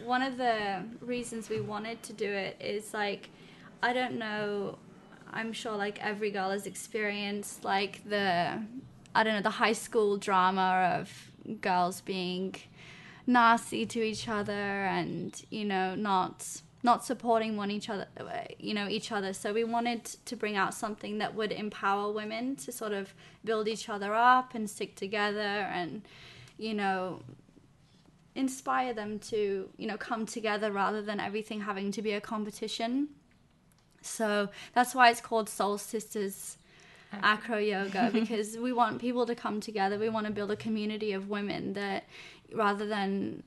one 0.05 0.21
of 0.21 0.37
the 0.37 0.83
reasons 1.01 1.49
we 1.49 1.59
wanted 1.59 2.03
to 2.03 2.13
do 2.13 2.29
it 2.29 2.55
is 2.59 2.93
like 2.93 3.29
I 3.81 3.93
don't 3.93 4.19
know 4.19 4.77
I'm 5.33 5.53
sure 5.53 5.75
like 5.75 5.97
every 6.03 6.29
girl 6.29 6.51
has 6.51 6.67
experienced 6.67 7.63
like 7.63 8.07
the 8.07 8.61
I 9.13 9.23
don't 9.23 9.35
know 9.35 9.41
the 9.41 9.49
high 9.49 9.73
school 9.73 10.17
drama 10.17 10.97
of 10.99 11.31
girls 11.61 12.01
being 12.01 12.55
nasty 13.27 13.85
to 13.85 14.01
each 14.01 14.27
other 14.27 14.51
and 14.51 15.43
you 15.49 15.65
know 15.65 15.95
not 15.95 16.61
not 16.83 17.05
supporting 17.05 17.55
one 17.55 17.69
each 17.69 17.89
other 17.89 18.07
you 18.57 18.73
know 18.73 18.87
each 18.87 19.11
other. 19.11 19.33
So 19.33 19.53
we 19.53 19.63
wanted 19.63 20.05
to 20.25 20.35
bring 20.35 20.55
out 20.55 20.73
something 20.73 21.17
that 21.19 21.35
would 21.35 21.51
empower 21.51 22.11
women 22.11 22.55
to 22.57 22.71
sort 22.71 22.93
of 22.93 23.13
build 23.43 23.67
each 23.67 23.89
other 23.89 24.13
up 24.13 24.55
and 24.55 24.69
stick 24.69 24.95
together 24.95 25.39
and 25.39 26.01
you 26.57 26.73
know 26.73 27.21
inspire 28.33 28.93
them 28.93 29.19
to 29.19 29.69
you 29.77 29.87
know 29.87 29.97
come 29.97 30.25
together 30.25 30.71
rather 30.71 31.01
than 31.01 31.19
everything 31.19 31.61
having 31.61 31.91
to 31.91 32.01
be 32.01 32.13
a 32.13 32.21
competition. 32.21 33.09
So 34.01 34.49
that's 34.73 34.95
why 34.95 35.11
it's 35.11 35.21
called 35.21 35.47
soul 35.47 35.77
sisters 35.77 36.57
acro 37.13 37.57
yoga 37.57 38.09
because 38.13 38.57
we 38.57 38.73
want 38.73 38.99
people 38.99 39.25
to 39.25 39.35
come 39.35 39.59
together. 39.59 39.97
We 39.97 40.09
want 40.09 40.27
to 40.27 40.31
build 40.31 40.51
a 40.51 40.55
community 40.55 41.13
of 41.13 41.29
women 41.29 41.73
that 41.73 42.05
rather 42.53 42.85
than 42.85 43.43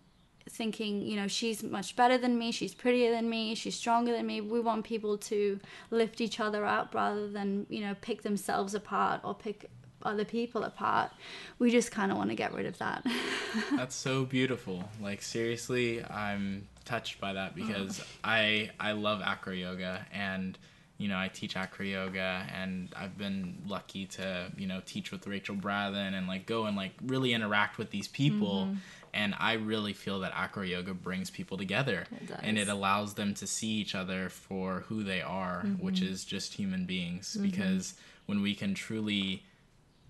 thinking 0.46 1.00
you 1.00 1.16
know 1.16 1.27
she's 1.27 1.62
much 1.62 1.96
better 1.96 2.18
than 2.18 2.38
me 2.38 2.53
she's 2.53 2.74
prettier 2.74 3.11
than 3.11 3.31
me 3.31 3.55
she's 3.55 3.74
stronger 3.74 4.12
than 4.12 4.27
me. 4.27 4.40
We 4.40 4.61
want 4.61 4.85
people 4.85 5.16
to 5.18 5.59
lift 5.90 6.20
each 6.20 6.40
other 6.40 6.64
up 6.64 6.94
rather 6.94 7.29
than 7.29 7.66
you 7.68 7.81
know 7.81 7.94
pick 8.00 8.22
themselves 8.22 8.74
apart 8.74 9.20
or 9.24 9.35
pick 9.35 9.70
other 10.03 10.24
people 10.24 10.64
apart. 10.64 11.11
We 11.59 11.70
just 11.70 11.90
kind 11.90 12.12
of 12.12 12.18
want 12.18 12.31
to 12.31 12.37
get 12.37 12.53
rid 12.53 12.66
of 12.66 12.77
that. 12.79 13.07
That's 13.77 13.94
so 13.94 14.24
beautiful. 14.24 14.85
Like 15.00 15.22
seriously, 15.22 16.05
I'm 16.05 16.68
touched 16.85 17.20
by 17.20 17.33
that 17.33 17.55
because 17.55 18.00
oh. 18.00 18.05
I 18.22 18.70
I 18.79 18.92
love 18.92 19.22
acro 19.24 19.53
yoga 19.53 20.07
and 20.12 20.59
you 20.98 21.09
know 21.09 21.18
I 21.18 21.28
teach 21.28 21.57
acro 21.57 21.85
yoga 21.85 22.46
and 22.54 22.92
I've 22.96 23.18
been 23.18 23.62
lucky 23.66 24.07
to 24.07 24.50
you 24.57 24.66
know 24.66 24.80
teach 24.87 25.11
with 25.11 25.26
Rachel 25.26 25.57
Brathen 25.57 26.14
and 26.14 26.26
like 26.26 26.46
go 26.46 26.66
and 26.66 26.76
like 26.76 26.92
really 27.04 27.33
interact 27.33 27.78
with 27.78 27.90
these 27.90 28.09
people. 28.09 28.66
Mm-hmm. 28.66 28.74
And 29.12 29.33
I 29.38 29.52
really 29.52 29.92
feel 29.92 30.18
that 30.20 30.33
acro 30.35 30.64
yoga 30.64 30.92
brings 30.92 31.30
people 31.30 31.57
together, 31.57 32.04
and 32.42 32.59
it 32.59 32.66
allows 32.66 33.14
them 33.14 33.33
to 33.35 33.46
see 33.46 33.68
each 33.68 33.94
other 33.94 34.28
for 34.28 34.80
who 34.88 35.04
they 35.04 35.22
are, 35.22 35.62
mm-hmm. 35.64 35.85
which 35.85 36.02
is 36.02 36.24
just 36.24 36.52
human 36.52 36.85
beings. 36.85 37.35
Mm-hmm. 37.35 37.48
Because 37.48 37.94
when 38.26 38.42
we 38.42 38.57
can 38.57 38.74
truly 38.74 39.44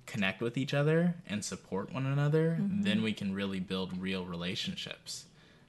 connect 0.07 0.41
with 0.41 0.57
each 0.57 0.73
other 0.73 1.15
and 1.27 1.45
support 1.45 1.93
one 1.93 2.07
another, 2.07 2.57
then 2.61 3.03
we 3.03 3.13
can 3.13 3.35
really 3.35 3.61
build 3.61 3.97
real 4.01 4.25
relationships. 4.25 5.27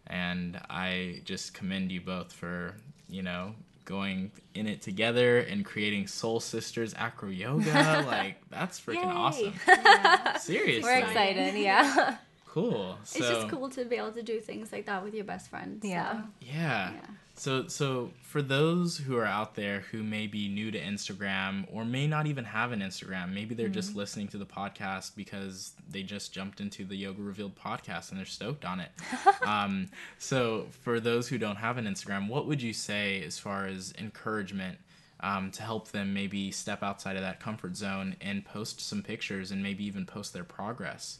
And 0.07 0.59
I 0.69 1.21
just 1.25 1.53
commend 1.53 1.91
you 1.91 2.01
both 2.01 2.31
for, 2.31 2.75
you 3.09 3.21
know, 3.21 3.55
going 3.85 4.31
in 4.53 4.67
it 4.67 4.81
together 4.81 5.39
and 5.39 5.63
creating 5.63 6.07
Soul 6.07 6.39
Sisters 6.39 6.93
Acro 6.97 7.29
Yoga. 7.29 8.03
like, 8.07 8.37
that's 8.49 8.79
freaking 8.79 9.03
Yay. 9.03 9.53
awesome. 9.53 9.53
Seriously. 10.39 10.83
we're 10.83 10.97
excited 10.97 11.55
yeah 11.55 12.17
Cool. 12.55 12.97
So, 13.03 13.19
it's 13.19 13.27
just 13.27 13.49
cool 13.49 13.69
to 13.71 13.83
be 13.83 13.97
able 13.97 14.13
to 14.13 14.23
do 14.23 14.39
things 14.39 14.71
like 14.71 14.85
that 14.85 15.03
with 15.03 15.13
your 15.13 15.25
best 15.25 15.49
friend 15.49 15.81
so. 15.81 15.89
Yeah. 15.89 16.21
Yeah. 16.39 16.91
Yeah. 16.91 17.01
So 17.37 17.67
so 17.67 18.11
for 18.21 18.41
those 18.41 18.97
who 18.97 19.17
are 19.17 19.25
out 19.25 19.55
there 19.55 19.81
who 19.91 20.03
may 20.03 20.25
be 20.25 20.47
new 20.47 20.71
to 20.71 20.79
Instagram 20.79 21.65
or 21.71 21.83
may 21.83 22.07
not 22.07 22.27
even 22.27 22.45
have 22.45 22.71
an 22.71 22.79
Instagram, 22.79 23.33
maybe 23.33 23.53
they're 23.53 23.67
just 23.67 23.95
listening 23.95 24.29
to 24.29 24.37
the 24.37 24.45
podcast 24.45 25.15
because 25.15 25.73
they 25.89 26.01
just 26.01 26.33
jumped 26.33 26.61
into 26.61 26.85
the 26.85 26.95
Yoga 26.95 27.21
Revealed 27.21 27.55
podcast 27.55 28.09
and 28.09 28.17
they're 28.17 28.25
stoked 28.25 28.63
on 28.63 28.79
it. 28.79 28.91
um, 29.45 29.89
so 30.17 30.67
for 30.81 30.99
those 30.99 31.27
who 31.27 31.37
don't 31.37 31.57
have 31.57 31.77
an 31.77 31.85
Instagram, 31.85 32.29
what 32.29 32.47
would 32.47 32.61
you 32.61 32.73
say 32.73 33.21
as 33.23 33.37
far 33.37 33.67
as 33.67 33.93
encouragement 33.97 34.77
um, 35.19 35.51
to 35.51 35.61
help 35.61 35.89
them 35.89 36.13
maybe 36.13 36.51
step 36.51 36.83
outside 36.83 37.17
of 37.17 37.21
that 37.21 37.39
comfort 37.39 37.75
zone 37.75 38.15
and 38.21 38.45
post 38.45 38.79
some 38.79 39.01
pictures 39.01 39.51
and 39.51 39.61
maybe 39.61 39.83
even 39.85 40.05
post 40.05 40.33
their 40.33 40.43
progress? 40.45 41.19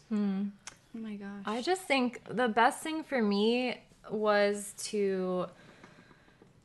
oh 0.96 1.00
my 1.00 1.16
gosh 1.16 1.44
I 1.46 1.62
just 1.62 1.82
think 1.82 2.22
the 2.30 2.48
best 2.48 2.82
thing 2.82 3.04
for 3.04 3.22
me 3.22 3.82
was 4.10 4.74
to 4.78 5.48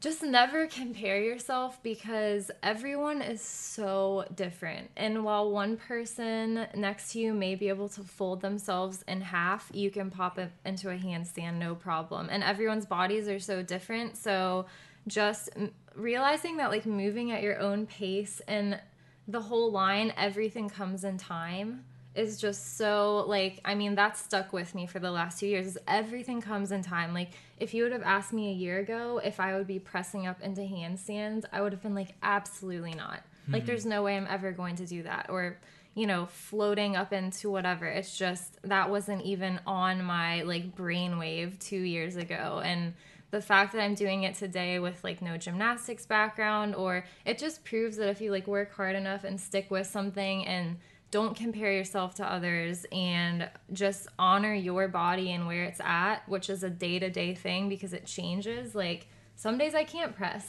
just 0.01 0.23
never 0.23 0.67
compare 0.67 1.21
yourself 1.21 1.83
because 1.83 2.51
everyone 2.63 3.21
is 3.21 3.43
so 3.43 4.25
different. 4.35 4.91
And 4.97 5.25
while 5.25 5.51
one 5.51 5.77
person 5.77 6.67
next 6.75 7.13
to 7.13 7.21
you 7.21 7.35
may 7.35 7.55
be 7.55 7.69
able 7.69 7.91
to 7.91 8.03
fold 8.03 8.41
themselves 8.41 9.05
in 9.07 9.21
half, 9.21 9.71
you 9.75 9.91
can 9.91 10.11
pop 10.11 10.39
it 10.39 10.51
into 10.65 10.89
a 10.89 10.97
handstand 10.97 11.59
no 11.59 11.75
problem. 11.75 12.29
And 12.31 12.43
everyone's 12.43 12.87
bodies 12.87 13.29
are 13.29 13.39
so 13.39 13.63
different. 13.63 14.17
So 14.17 14.65
just 15.07 15.51
realizing 15.95 16.57
that 16.57 16.71
like 16.71 16.87
moving 16.87 17.31
at 17.31 17.43
your 17.43 17.59
own 17.59 17.85
pace 17.85 18.41
and 18.49 18.81
the 19.29 19.43
whole 19.43 19.71
line, 19.71 20.15
everything 20.17 20.71
comes 20.71 21.05
in 21.05 21.19
time 21.19 21.85
is 22.15 22.41
just 22.41 22.77
so 22.77 23.25
like 23.29 23.61
I 23.65 23.75
mean 23.75 23.95
that 23.95 24.17
stuck 24.17 24.53
with 24.53 24.75
me 24.75 24.87
for 24.87 24.99
the 24.99 25.11
last 25.11 25.39
two 25.41 25.47
years. 25.47 25.67
Is 25.67 25.79
everything 25.87 26.41
comes 26.41 26.73
in 26.73 26.83
time. 26.83 27.15
Like 27.15 27.31
if 27.59 27.73
you 27.75 27.85
would 27.85 27.93
have 27.93 28.03
asked 28.03 28.33
me 28.33 28.51
a 28.51 28.55
year 28.55 28.79
ago 28.79 29.21
if 29.23 29.39
I 29.39 29.57
would 29.57 29.67
be 29.67 29.79
pressing 29.79 30.27
up 30.27 30.41
into 30.43 30.63
handstands, 30.63 31.45
I 31.53 31.61
would 31.61 31.73
have 31.73 31.83
been 31.83 31.95
like 31.95 32.15
absolutely 32.23 32.95
not. 32.95 33.21
Like 33.49 33.67
there's 33.67 33.87
no 33.87 34.05
way 34.05 34.17
I'm 34.17 34.29
ever 34.31 34.53
going 34.53 34.77
to 34.77 34.87
do 34.87 35.03
that 35.05 35.27
or 35.29 35.59
you 35.97 36.07
know, 36.07 36.27
floating 36.27 36.95
up 36.95 37.13
into 37.13 37.51
whatever. 37.51 37.85
It's 37.85 38.17
just 38.17 38.63
that 38.63 38.91
wasn't 38.91 39.23
even 39.23 39.59
on 39.67 40.05
my 40.05 40.43
like 40.43 40.77
brainwave 40.77 41.59
2 41.59 41.77
years 41.77 42.17
ago 42.17 42.63
and 42.65 42.95
the 43.31 43.41
fact 43.41 43.73
that 43.73 43.83
I'm 43.83 43.95
doing 43.95 44.25
it 44.25 44.35
today 44.35 44.79
with 44.79 45.03
like 45.05 45.23
no 45.23 45.37
gymnastics 45.37 46.05
background 46.05 46.75
or 46.75 47.05
it 47.25 47.39
just 47.39 47.65
proves 47.65 47.97
that 47.97 48.09
if 48.09 48.21
you 48.21 48.31
like 48.31 48.47
work 48.47 48.75
hard 48.75 48.97
enough 48.97 49.25
and 49.25 49.41
stick 49.41 49.71
with 49.71 49.87
something 49.87 50.47
and 50.47 50.79
don't 51.11 51.37
compare 51.37 51.73
yourself 51.73 52.15
to 52.17 52.25
others 52.25 52.87
and 52.93 53.49
just 53.73 54.07
honor 54.19 54.55
your 54.55 54.89
body 54.89 55.33
and 55.33 55.47
where 55.47 55.65
it's 55.65 55.81
at, 55.81 56.29
which 56.29 56.49
is 56.49 56.63
a 56.63 56.71
day-to-day 56.71 57.35
thing 57.35 57.69
because 57.69 57.93
it 57.93 58.07
changes. 58.07 58.75
Like 58.75 59.09
some 59.37 59.59
days 59.59 59.75
I 59.75 59.85
can't 59.85 60.15
press 60.15 60.47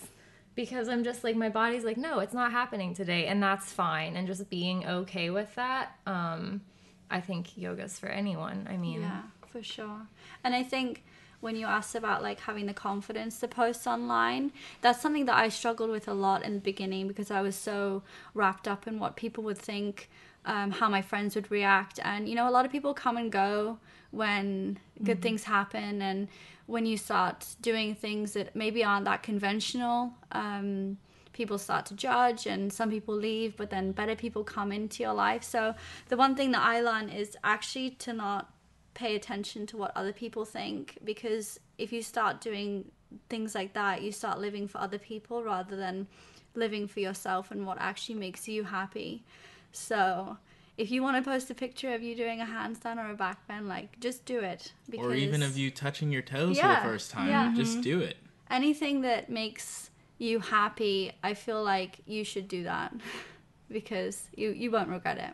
because 0.53 0.87
I'm 0.87 1.03
just 1.03 1.23
like 1.23 1.35
my 1.35 1.49
body's 1.49 1.83
like 1.83 1.97
no, 1.97 2.19
it's 2.19 2.33
not 2.33 2.51
happening 2.51 2.93
today 2.93 3.25
and 3.27 3.41
that's 3.41 3.71
fine 3.71 4.15
and 4.15 4.27
just 4.27 4.49
being 4.49 4.85
okay 4.85 5.29
with 5.29 5.53
that. 5.55 5.97
Um 6.05 6.61
I 7.09 7.19
think 7.21 7.57
yoga's 7.57 7.99
for 7.99 8.07
anyone. 8.07 8.67
I 8.69 8.77
mean, 8.77 9.01
Yeah, 9.01 9.23
for 9.47 9.61
sure. 9.63 10.07
And 10.43 10.55
I 10.55 10.63
think 10.63 11.03
when 11.41 11.55
you 11.55 11.65
asked 11.65 11.95
about 11.95 12.21
like 12.21 12.39
having 12.41 12.67
the 12.67 12.73
confidence 12.73 13.39
to 13.39 13.47
post 13.47 13.87
online, 13.87 14.51
that's 14.81 15.01
something 15.01 15.25
that 15.25 15.35
I 15.35 15.49
struggled 15.49 15.89
with 15.89 16.07
a 16.07 16.13
lot 16.13 16.43
in 16.43 16.53
the 16.53 16.59
beginning 16.59 17.07
because 17.07 17.31
I 17.31 17.41
was 17.41 17.55
so 17.55 18.03
wrapped 18.33 18.67
up 18.67 18.87
in 18.87 18.99
what 18.99 19.15
people 19.15 19.43
would 19.45 19.57
think, 19.57 20.09
um, 20.45 20.71
how 20.71 20.89
my 20.89 21.01
friends 21.01 21.35
would 21.35 21.51
react. 21.51 21.99
And 22.03 22.27
you 22.27 22.35
know, 22.35 22.49
a 22.49 22.51
lot 22.51 22.65
of 22.65 22.71
people 22.71 22.93
come 22.93 23.17
and 23.17 23.31
go 23.31 23.79
when 24.11 24.77
good 25.03 25.21
things 25.21 25.43
happen 25.43 26.01
and 26.01 26.27
when 26.65 26.85
you 26.85 26.97
start 26.97 27.45
doing 27.61 27.95
things 27.95 28.33
that 28.33 28.55
maybe 28.55 28.83
aren't 28.83 29.05
that 29.05 29.23
conventional. 29.23 30.13
Um, 30.31 30.97
people 31.33 31.57
start 31.57 31.85
to 31.85 31.93
judge 31.93 32.45
and 32.45 32.71
some 32.71 32.89
people 32.89 33.15
leave 33.15 33.55
but 33.55 33.69
then 33.69 33.91
better 33.91 34.15
people 34.15 34.43
come 34.43 34.71
into 34.71 35.01
your 35.01 35.13
life 35.13 35.43
so 35.43 35.73
the 36.09 36.17
one 36.17 36.35
thing 36.35 36.51
that 36.51 36.61
i 36.61 36.81
learned 36.81 37.11
is 37.13 37.37
actually 37.43 37.91
to 37.91 38.11
not 38.11 38.53
pay 38.93 39.15
attention 39.15 39.65
to 39.65 39.77
what 39.77 39.91
other 39.95 40.11
people 40.11 40.43
think 40.43 40.97
because 41.03 41.59
if 41.77 41.93
you 41.93 42.01
start 42.01 42.41
doing 42.41 42.83
things 43.29 43.55
like 43.55 43.73
that 43.73 44.01
you 44.01 44.11
start 44.11 44.39
living 44.39 44.67
for 44.67 44.79
other 44.79 44.99
people 44.99 45.41
rather 45.43 45.75
than 45.75 46.05
living 46.53 46.87
for 46.87 46.99
yourself 46.99 47.51
and 47.51 47.65
what 47.65 47.77
actually 47.79 48.15
makes 48.15 48.47
you 48.47 48.63
happy 48.63 49.23
so 49.71 50.37
if 50.77 50.89
you 50.91 51.03
want 51.03 51.17
to 51.17 51.29
post 51.29 51.49
a 51.49 51.53
picture 51.53 51.93
of 51.93 52.01
you 52.01 52.15
doing 52.15 52.41
a 52.41 52.45
handstand 52.45 52.97
or 52.97 53.11
a 53.11 53.15
back 53.15 53.45
bend 53.47 53.67
like 53.67 53.99
just 53.99 54.25
do 54.25 54.39
it 54.39 54.73
because 54.89 55.05
Or 55.05 55.13
even 55.13 55.43
of 55.43 55.57
you 55.57 55.69
touching 55.71 56.11
your 56.11 56.21
toes 56.21 56.57
Yeah, 56.57 56.75
for 56.77 56.81
the 56.87 56.93
first 56.93 57.11
time. 57.11 57.27
yeah. 57.29 57.53
Just 57.55 57.81
do 57.81 57.99
it. 57.99 58.17
anything 58.49 59.01
that 59.01 59.29
makes 59.29 59.89
you 60.17 60.39
happy 60.39 61.11
i 61.23 61.33
feel 61.33 61.63
like 61.63 61.97
you 62.05 62.23
should 62.23 62.47
do 62.47 62.63
that 62.63 62.93
because 63.71 64.27
you 64.35 64.51
you 64.51 64.69
won't 64.71 64.89
regret 64.89 65.17
it 65.17 65.33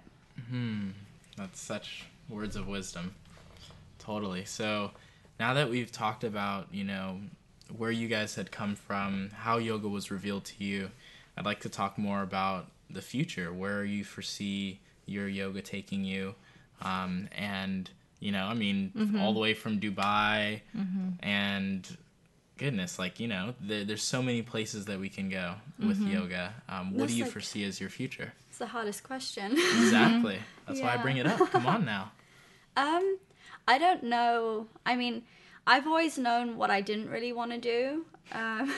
Hmm, 0.49 0.91
That's 1.35 1.59
such 1.59 2.05
words 2.29 2.55
of 2.55 2.67
wisdom. 2.67 3.15
Totally. 3.99 4.45
So 4.45 4.91
now 5.39 5.53
that 5.55 5.69
we've 5.69 5.91
talked 5.91 6.23
about, 6.23 6.67
you 6.71 6.83
know, 6.85 7.19
where 7.75 7.91
you 7.91 8.07
guys 8.07 8.35
had 8.35 8.49
come 8.51 8.75
from, 8.75 9.31
how 9.33 9.57
yoga 9.57 9.89
was 9.89 10.09
revealed 10.09 10.45
to 10.45 10.63
you, 10.63 10.91
I'd 11.35 11.43
like 11.45 11.59
to 11.61 11.69
talk 11.69 11.97
more 11.97 12.21
about 12.21 12.67
the 12.89 13.01
future, 13.01 13.51
where 13.53 13.83
you 13.83 14.03
foresee 14.03 14.79
your 15.05 15.27
yoga 15.27 15.61
taking 15.61 16.03
you. 16.03 16.35
Um, 16.81 17.27
and, 17.35 17.89
you 18.19 18.31
know, 18.31 18.45
I 18.45 18.53
mean, 18.53 19.17
all 19.19 19.33
the 19.33 19.39
way 19.39 19.53
from 19.53 19.79
Dubai 19.79 20.61
and 21.21 21.97
goodness, 22.57 22.97
like, 22.99 23.19
you 23.19 23.27
know, 23.27 23.53
there, 23.61 23.83
there's 23.83 24.03
so 24.03 24.21
many 24.21 24.41
places 24.41 24.85
that 24.85 24.99
we 24.99 25.09
can 25.09 25.29
go 25.29 25.55
with 25.79 25.99
yoga. 26.01 26.53
Um, 26.69 26.91
what 26.91 26.99
That's 26.99 27.11
do 27.11 27.17
you 27.17 27.23
like- 27.25 27.33
foresee 27.33 27.63
as 27.63 27.79
your 27.79 27.89
future? 27.89 28.33
it's 28.49 28.57
the 28.59 28.65
hardest 28.67 29.03
question 29.03 29.51
Exactly. 29.51 30.39
That's 30.67 30.81
why 30.81 30.95
I 30.95 30.97
bring 30.97 31.17
it 31.17 31.27
up. 31.27 31.51
Come 31.51 31.65
on 31.67 31.85
now. 31.85 32.11
Um, 32.77 33.17
I 33.67 33.79
don't 33.79 34.03
know. 34.03 34.67
I 34.85 34.95
mean, 34.95 35.23
I've 35.65 35.88
always 35.88 36.19
known 36.19 36.57
what 36.57 36.69
I 36.69 36.81
didn't 36.81 37.09
really 37.09 37.33
want 37.33 37.49
to 37.53 37.57
do. 37.57 38.05
Um, 38.31 38.71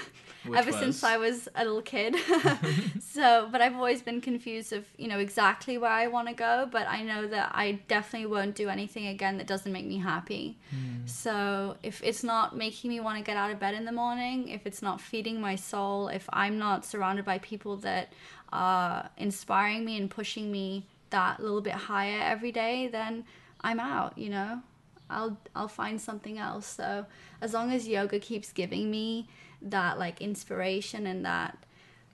Which 0.46 0.58
ever 0.58 0.72
since? 0.72 1.04
I 1.04 1.18
was 1.18 1.48
a 1.56 1.64
little 1.64 1.82
kid. 1.82 2.16
so, 3.02 3.50
but 3.52 3.62
I've 3.62 3.76
always 3.76 4.02
been 4.02 4.22
confused 4.22 4.74
of 4.74 4.86
you 4.98 5.08
know 5.08 5.20
exactly 5.20 5.78
where 5.78 5.92
I 5.92 6.08
want 6.08 6.28
to 6.28 6.34
go. 6.34 6.68
But 6.72 6.88
I 6.88 7.04
know 7.04 7.28
that 7.28 7.52
I 7.54 7.80
definitely 7.88 8.28
won't 8.28 8.56
do 8.56 8.70
anything 8.70 9.08
again 9.08 9.38
that 9.38 9.48
doesn't 9.48 9.72
make 9.72 9.86
me 9.86 9.98
happy. 9.98 10.58
Hmm. 10.70 11.08
So 11.08 11.78
if 11.84 12.02
it's 12.04 12.24
not 12.24 12.56
making 12.56 12.90
me 12.90 13.00
want 13.00 13.18
to 13.18 13.24
get 13.24 13.38
out 13.38 13.52
of 13.52 13.60
bed 13.60 13.74
in 13.74 13.86
the 13.86 13.92
morning, 13.92 14.50
if 14.50 14.66
it's 14.66 14.82
not 14.82 15.02
feeding 15.02 15.42
my 15.42 15.56
soul, 15.56 16.08
if 16.08 16.28
I'm 16.32 16.58
not 16.58 16.86
surrounded 16.86 17.26
by 17.26 17.40
people 17.40 17.78
that 17.78 18.14
are 18.52 19.10
inspiring 19.18 19.86
me 19.86 19.98
and 19.98 20.10
pushing 20.10 20.52
me 20.52 20.88
that 21.10 21.40
little 21.40 21.62
bit 21.62 21.74
higher 21.74 22.22
every 22.22 22.52
day, 22.52 22.88
then 22.88 23.26
I'm 23.62 23.80
out, 23.80 24.18
you 24.18 24.30
know? 24.30 24.62
I'll 25.10 25.38
I'll 25.56 25.68
find 25.68 26.00
something 26.00 26.38
else. 26.38 26.68
So 26.68 27.06
as 27.42 27.54
long 27.54 27.72
as 27.72 27.88
yoga 27.88 28.20
keeps 28.20 28.52
giving 28.52 28.92
me 28.92 29.28
that 29.62 29.99
like 29.99 30.22
inspiration 30.22 31.05
and 31.05 31.26
that 31.26 31.57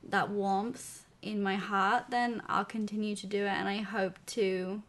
that 0.07 0.29
warmth 0.29 1.03
in 1.21 1.41
my 1.41 1.55
heart, 1.55 2.05
then 2.09 2.41
I'll 2.47 2.65
continue 2.65 3.15
to 3.15 3.27
do 3.27 3.45
it 3.45 3.49
and 3.49 3.67
I 3.67 3.77
hope 3.77 4.19
to 4.27 4.83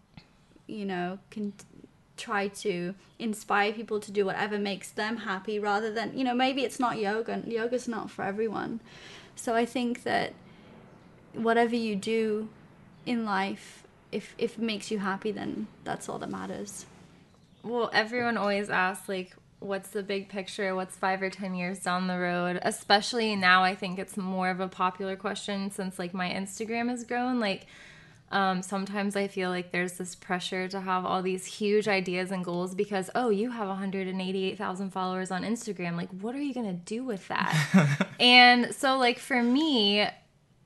you 0.66 0.84
know, 0.84 1.18
can 1.30 1.52
try 2.16 2.48
to 2.48 2.94
inspire 3.18 3.72
people 3.72 4.00
to 4.00 4.10
do 4.10 4.24
whatever 4.24 4.58
makes 4.58 4.90
them 4.90 5.18
happy 5.18 5.58
rather 5.58 5.92
than, 5.92 6.16
you 6.16 6.24
know, 6.24 6.34
maybe 6.34 6.64
it's 6.64 6.80
not 6.80 6.98
yoga 6.98 7.32
and 7.32 7.52
yoga's 7.52 7.86
not 7.86 8.10
for 8.10 8.24
everyone. 8.24 8.80
So 9.34 9.54
I 9.54 9.66
think 9.66 10.02
that 10.04 10.32
whatever 11.34 11.76
you 11.76 11.94
do 11.94 12.48
in 13.04 13.24
life, 13.24 13.84
if, 14.10 14.34
if 14.38 14.58
it 14.58 14.62
makes 14.62 14.90
you 14.90 14.98
happy, 14.98 15.30
then 15.30 15.66
that's 15.84 16.08
all 16.08 16.18
that 16.18 16.30
matters. 16.30 16.86
Well, 17.62 17.90
everyone 17.92 18.36
always 18.36 18.70
asks, 18.70 19.08
like, 19.08 19.36
what's 19.60 19.90
the 19.90 20.02
big 20.02 20.28
picture? 20.28 20.74
What's 20.74 20.96
five 20.96 21.22
or 21.22 21.30
10 21.30 21.54
years 21.54 21.80
down 21.80 22.06
the 22.06 22.18
road? 22.18 22.58
Especially 22.62 23.36
now, 23.36 23.62
I 23.62 23.74
think 23.74 23.98
it's 23.98 24.16
more 24.16 24.50
of 24.50 24.60
a 24.60 24.68
popular 24.68 25.16
question 25.16 25.70
since, 25.70 25.98
like, 25.98 26.14
my 26.14 26.28
Instagram 26.28 26.88
has 26.88 27.04
grown. 27.04 27.40
Like, 27.40 27.66
um, 28.32 28.62
sometimes 28.62 29.14
I 29.14 29.28
feel 29.28 29.50
like 29.50 29.70
there's 29.70 29.92
this 29.94 30.14
pressure 30.14 30.66
to 30.68 30.80
have 30.80 31.04
all 31.04 31.22
these 31.22 31.46
huge 31.46 31.86
ideas 31.86 32.32
and 32.32 32.44
goals 32.44 32.74
because, 32.74 33.08
oh, 33.14 33.30
you 33.30 33.50
have 33.50 33.68
188,000 33.68 34.90
followers 34.90 35.30
on 35.30 35.42
Instagram. 35.42 35.96
Like, 35.96 36.10
what 36.20 36.34
are 36.34 36.42
you 36.42 36.52
going 36.52 36.66
to 36.66 36.84
do 36.84 37.04
with 37.04 37.26
that? 37.28 38.08
and 38.20 38.74
so, 38.74 38.98
like, 38.98 39.18
for 39.18 39.42
me, 39.42 40.06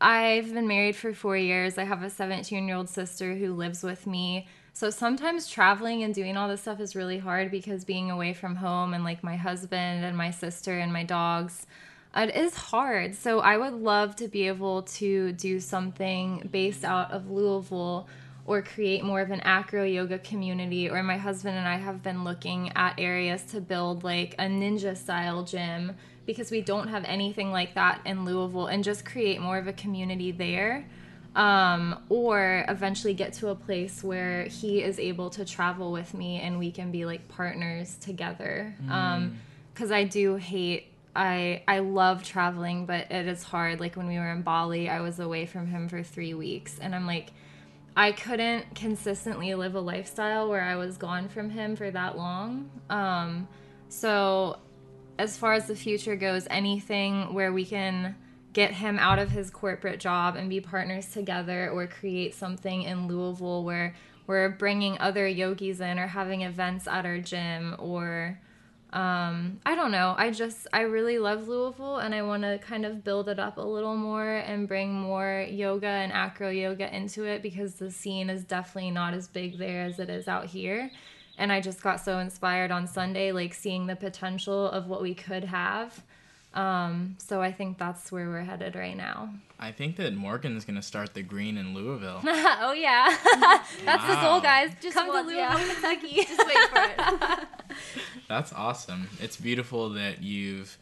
I've 0.01 0.53
been 0.55 0.67
married 0.67 0.97
for 0.97 1.13
four 1.13 1.37
years. 1.37 1.77
I 1.77 1.85
have 1.85 2.03
a 2.03 2.11
17 2.11 2.67
year 2.67 2.77
old 2.77 2.89
sister 2.89 3.35
who 3.35 3.53
lives 3.53 3.83
with 3.83 4.07
me. 4.07 4.49
So 4.81 4.89
sometimes 4.89 5.47
traveling 5.47 6.05
and 6.05 6.15
doing 6.15 6.39
all 6.39 6.49
this 6.49 6.63
stuff 6.63 6.81
is 6.81 6.97
really 6.97 7.19
hard 7.19 7.51
because 7.51 7.85
being 7.85 8.11
away 8.11 8.33
from 8.33 8.57
home 8.57 8.95
and 8.95 9.05
like 9.05 9.23
my 9.23 9.37
husband 9.37 10.07
and 10.07 10.17
my 10.17 10.31
sister 10.31 10.79
and 10.79 10.91
my 10.91 11.05
dogs, 11.05 11.67
uh, 12.15 12.29
it 12.31 12.35
is 12.35 12.55
hard. 12.55 13.15
So 13.15 13.41
I 13.41 13.59
would 13.59 13.75
love 13.75 14.17
to 14.17 14.27
be 14.27 14.49
able 14.49 14.85
to 14.85 15.33
do 15.33 15.61
something 15.61 16.49
based 16.51 16.83
out 16.83 17.11
of 17.11 17.31
Louisville 17.31 18.09
or 18.47 18.63
create 18.63 19.05
more 19.05 19.21
of 19.21 19.31
an 19.31 19.41
acro 19.41 19.85
yoga 19.85 20.19
community 20.19 20.89
or 20.89 21.03
my 21.03 21.19
husband 21.19 21.59
and 21.59 21.69
I 21.69 21.77
have 21.77 22.03
been 22.03 22.25
looking 22.25 22.73
at 22.75 22.99
areas 22.99 23.43
to 23.51 23.61
build 23.61 24.03
like 24.03 24.33
a 24.39 24.45
ninja 24.45 24.97
style 24.97 25.45
gym 25.45 25.95
because 26.25 26.51
we 26.51 26.63
don't 26.63 26.89
have 26.89 27.05
anything 27.05 27.53
like 27.53 27.75
that 27.75 28.01
in 28.07 28.25
Louisville 28.25 28.69
and 28.69 28.83
just 28.83 29.05
create 29.05 29.43
more 29.43 29.59
of 29.59 29.67
a 29.67 29.75
community 29.75 30.33
there 30.33 30.87
um, 31.37 32.03
or 32.09 32.65
eventually 32.69 33.15
get 33.15 33.35
to 33.35 33.49
a 33.49 33.55
place 33.55 34.03
where 34.03 34.45
he 34.45 34.83
is 34.83 34.99
able 34.99 35.31
to 35.31 35.45
travel 35.45 35.93
with 35.93 36.13
me 36.15 36.41
and 36.41 36.59
we 36.59 36.71
can 36.73 36.91
be 36.91 37.05
like 37.05 37.29
partners 37.29 37.97
together. 38.01 38.75
Um 38.89 39.39
because 39.73 39.93
i 39.93 40.05
do 40.05 40.37
hate 40.37 40.89
i 41.17 41.63
i 41.67 41.79
love 41.79 42.23
traveling 42.23 42.85
but 42.87 43.11
it 43.11 43.27
is 43.27 43.43
hard. 43.43 43.81
Like 43.81 43.97
when 43.97 44.07
we 44.09 44.19
were 44.19 44.31
in 44.31 44.43
bali 44.43 44.89
i 44.89 45.01
was 45.01 45.19
away 45.21 45.47
from 45.47 45.67
him 45.67 45.89
for 45.89 46.03
three 46.03 46.35
weeks 46.35 46.79
and 46.79 46.95
i'm 46.95 47.07
like 47.07 47.33
i 47.97 48.13
couldn't 48.13 48.75
consistently 48.75 49.55
live 49.55 49.75
a 49.75 49.81
lifestyle 49.81 50.49
where 50.49 50.63
i 50.63 50.77
was 50.77 50.97
gone 50.97 51.29
from 51.29 51.49
him 51.51 51.77
for 51.77 51.91
that 51.91 52.19
long. 52.19 52.71
Um 52.91 53.49
so 53.89 54.59
as 55.19 55.37
far 55.37 55.53
as 55.53 55.67
the 55.67 55.77
future 55.77 56.17
goes, 56.17 56.47
anything 56.51 57.35
where 57.35 57.53
we 57.53 57.65
can 57.65 58.17
get 58.53 58.73
him 58.73 58.99
out 58.99 59.19
of 59.19 59.31
his 59.31 59.51
corporate 59.51 60.01
job 60.01 60.37
and 60.37 60.49
be 60.49 60.61
partners 60.61 61.11
together 61.11 61.71
or 61.71 61.87
create 61.87 62.35
something 62.35 62.83
in 62.83 63.07
Louisville 63.07 63.65
where 63.65 63.95
we're 64.27 64.49
bringing 64.49 64.99
other 64.99 65.27
yogis 65.27 65.81
in 65.81 65.99
or 65.99 66.07
having 66.07 66.43
events 66.43 66.87
at 66.87 67.05
our 67.05 67.19
gym 67.19 67.77
or 67.79 68.39
um, 68.93 69.61
I 69.65 69.77
don't 69.77 69.93
know. 69.93 70.17
I 70.19 70.33
just 70.33 70.67
I 70.73 70.81
really 70.81 71.19
love 71.19 71.47
Louisville 71.47 71.99
and 71.99 72.13
I 72.13 72.23
want 72.23 72.43
to 72.43 72.59
kind 72.59 72.85
of 72.85 73.05
build 73.05 73.29
it 73.29 73.39
up 73.39 73.57
a 73.57 73.63
little 73.63 73.97
more 73.97 74.29
and 74.29 74.67
bring 74.67 74.93
more 74.93 75.47
yoga 75.49 75.87
and 75.87 76.13
acro 76.13 76.51
yoga 76.51 76.95
into 76.95 77.23
it 77.25 77.41
because 77.41 77.75
the 77.75 77.91
scene 77.91 78.29
is 78.29 78.43
definitely 78.43 78.91
not 78.91 79.15
as 79.15 79.29
big 79.29 79.59
there 79.59 79.83
as 79.85 80.01
it 80.01 80.11
is 80.11 80.27
out 80.27 80.47
here. 80.47 80.91
And 81.39 81.53
I 81.53 81.61
just 81.61 81.83
got 81.83 82.01
so 82.01 82.19
inspired 82.19 82.73
on 82.73 82.89
Sunday, 82.89 83.31
like 83.31 83.55
seeing 83.55 83.87
the 83.87 83.97
potential 83.97 84.69
of 84.69 84.89
what 84.89 85.03
we 85.03 85.15
could 85.15 85.45
have. 85.45 86.03
Um, 86.53 87.17
so 87.19 87.41
I 87.41 87.53
think 87.53 87.79
that's 87.79 88.11
where 88.11 88.29
we're 88.29 88.43
headed 88.43 88.75
right 88.75 88.97
now. 88.97 89.33
I 89.59 89.71
think 89.71 89.97
that 89.97 90.15
Morgan's 90.15 90.65
gonna 90.65 90.83
start 90.83 91.15
the 91.15 91.23
green 91.23 91.57
in 91.57 91.75
Louisville. 91.75 92.21
oh 92.25 92.73
yeah, 92.73 93.17
that's 93.85 94.07
the 94.07 94.17
goal, 94.21 94.41
guys. 94.41 94.73
Just 94.81 94.97
Come 94.97 95.09
one- 95.09 95.29
to 95.29 95.35
yeah. 95.35 95.55
Louisville, 95.55 95.75
Kentucky. 95.75 96.15
Just 96.25 96.47
wait 96.47 96.69
for 96.71 96.83
it. 96.83 97.49
That's 98.29 98.53
awesome. 98.53 99.09
It's 99.21 99.37
beautiful 99.37 99.91
that 99.91 100.23
you've, 100.23 100.77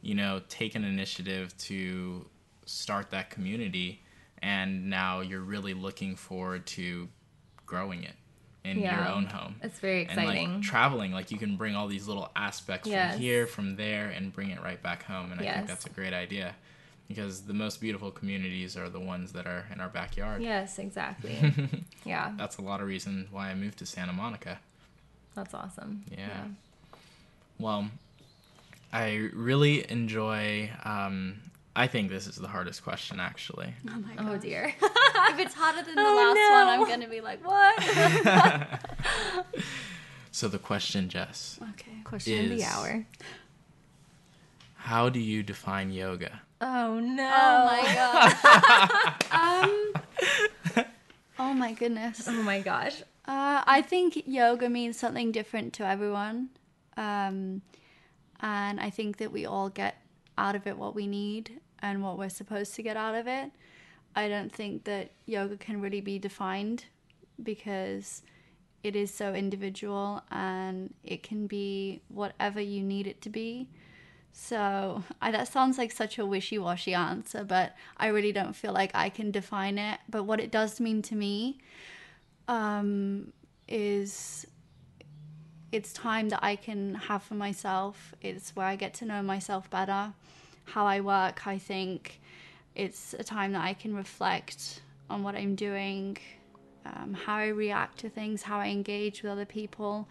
you 0.00 0.14
know, 0.14 0.40
taken 0.48 0.84
initiative 0.84 1.56
to 1.58 2.26
start 2.64 3.10
that 3.10 3.28
community 3.28 4.02
and 4.40 4.88
now 4.88 5.20
you're 5.20 5.40
really 5.40 5.74
looking 5.74 6.16
forward 6.16 6.66
to 6.66 7.08
growing 7.66 8.02
it 8.02 8.14
in 8.64 8.78
your 8.78 9.06
own 9.08 9.26
home. 9.26 9.56
It's 9.62 9.78
very 9.80 10.02
exciting. 10.02 10.44
And 10.46 10.54
like 10.56 10.62
traveling, 10.62 11.12
like 11.12 11.30
you 11.30 11.38
can 11.38 11.56
bring 11.56 11.74
all 11.74 11.88
these 11.88 12.06
little 12.06 12.30
aspects 12.36 12.88
Yes. 12.88 13.14
from 13.14 13.20
here, 13.22 13.46
from 13.46 13.76
there, 13.76 14.08
and 14.10 14.32
bring 14.32 14.50
it 14.50 14.62
right 14.62 14.80
back 14.82 15.02
home. 15.04 15.32
And 15.32 15.40
I 15.40 15.52
think 15.54 15.66
that's 15.66 15.86
a 15.86 15.90
great 15.90 16.12
idea 16.12 16.54
because 17.08 17.42
the 17.42 17.52
most 17.54 17.80
beautiful 17.80 18.10
communities 18.10 18.76
are 18.76 18.88
the 18.88 19.00
ones 19.00 19.32
that 19.32 19.46
are 19.46 19.66
in 19.72 19.80
our 19.80 19.88
backyard. 19.88 20.40
yes, 20.42 20.78
exactly. 20.78 21.36
yeah, 22.04 22.32
That's 22.38 22.56
a 22.58 22.62
lot 22.62 22.80
of 22.80 22.86
reason 22.86 23.28
why 23.30 23.50
I 23.50 23.54
moved 23.54 23.78
to 23.80 23.86
Santa 23.86 24.12
Monica. 24.12 24.58
that's 25.34 25.52
awesome. 25.54 26.04
Yeah. 26.10 26.44
Well, 27.58 27.88
I 28.92 29.28
really 29.34 29.90
enjoy. 29.90 30.70
Um, 30.84 31.40
I 31.74 31.86
think 31.86 32.10
this 32.10 32.26
is 32.26 32.36
the 32.36 32.48
hardest 32.48 32.82
question, 32.84 33.18
actually. 33.20 33.72
Oh 33.88 33.98
my 34.00 34.14
Oh 34.18 34.36
dear. 34.38 34.74
If 35.30 35.38
it's 35.38 35.54
harder 35.54 35.82
than 35.82 35.94
the 35.94 36.02
Oh, 36.02 36.16
last 36.16 36.34
no. 36.36 36.50
one, 36.52 36.68
I'm 36.68 36.84
gonna 36.88 37.08
be 37.08 37.20
like, 37.20 37.42
what? 37.46 37.78
So 40.34 40.48
the 40.48 40.58
question, 40.58 41.10
Jess, 41.10 41.60
okay. 41.72 41.92
Question 42.04 42.50
of 42.52 42.58
the 42.58 42.64
hour. 42.64 43.04
how 44.76 45.10
do 45.10 45.20
you 45.20 45.42
define 45.42 45.90
yoga? 45.92 46.40
Oh 46.60 46.98
no. 47.00 47.30
Oh 47.30 47.64
my 47.66 47.82
god. 47.94 48.32
um. 50.86 50.86
Oh 51.38 51.52
my 51.52 51.72
goodness. 51.74 52.26
Oh 52.28 52.42
my 52.42 52.60
gosh. 52.60 53.02
Uh, 53.26 53.62
I 53.66 53.82
think 53.82 54.22
yoga 54.26 54.70
means 54.70 54.98
something 54.98 55.32
different 55.32 55.74
to 55.74 55.84
everyone. 55.86 56.48
Um, 56.96 57.60
and 58.40 58.80
I 58.80 58.88
think 58.90 59.18
that 59.18 59.32
we 59.32 59.44
all 59.44 59.68
get 59.68 59.96
out 60.42 60.56
of 60.56 60.66
it 60.66 60.76
what 60.76 60.94
we 60.94 61.06
need 61.06 61.60
and 61.78 62.02
what 62.02 62.18
we're 62.18 62.28
supposed 62.28 62.74
to 62.74 62.82
get 62.82 62.96
out 62.96 63.14
of 63.14 63.26
it. 63.26 63.50
I 64.14 64.28
don't 64.28 64.52
think 64.52 64.84
that 64.84 65.12
yoga 65.24 65.56
can 65.56 65.80
really 65.80 66.00
be 66.00 66.18
defined 66.18 66.84
because 67.42 68.22
it 68.82 68.96
is 68.96 69.14
so 69.14 69.32
individual 69.32 70.22
and 70.30 70.92
it 71.04 71.22
can 71.22 71.46
be 71.46 72.02
whatever 72.08 72.60
you 72.60 72.82
need 72.82 73.06
it 73.06 73.22
to 73.22 73.30
be. 73.30 73.68
So 74.32 75.04
I, 75.20 75.30
that 75.30 75.48
sounds 75.48 75.78
like 75.78 75.92
such 75.92 76.18
a 76.18 76.26
wishy-washy 76.26 76.94
answer, 76.94 77.44
but 77.44 77.76
I 77.96 78.08
really 78.08 78.32
don't 78.32 78.56
feel 78.56 78.72
like 78.72 78.90
I 78.94 79.08
can 79.10 79.30
define 79.30 79.78
it. 79.78 80.00
But 80.08 80.24
what 80.24 80.40
it 80.40 80.50
does 80.50 80.80
mean 80.80 81.02
to 81.02 81.14
me 81.14 81.58
um, 82.48 83.32
is 83.68 84.46
it's 85.72 85.92
time 85.92 86.28
that 86.28 86.40
I 86.42 86.56
can 86.56 86.94
have 86.94 87.22
for 87.22 87.34
myself. 87.34 88.14
It's 88.20 88.54
where 88.54 88.66
I 88.66 88.76
get 88.76 88.92
to 88.94 89.06
know 89.06 89.22
myself 89.22 89.68
better, 89.70 90.12
how 90.66 90.86
I 90.86 91.00
work, 91.00 91.46
I 91.46 91.58
think. 91.58 92.20
It's 92.74 93.14
a 93.18 93.24
time 93.24 93.52
that 93.52 93.64
I 93.64 93.74
can 93.74 93.94
reflect 93.94 94.82
on 95.08 95.22
what 95.22 95.34
I'm 95.34 95.54
doing, 95.54 96.18
um, 96.84 97.14
how 97.14 97.36
I 97.36 97.48
react 97.48 97.98
to 98.00 98.08
things, 98.08 98.42
how 98.42 98.58
I 98.58 98.68
engage 98.68 99.22
with 99.22 99.32
other 99.32 99.44
people. 99.44 100.08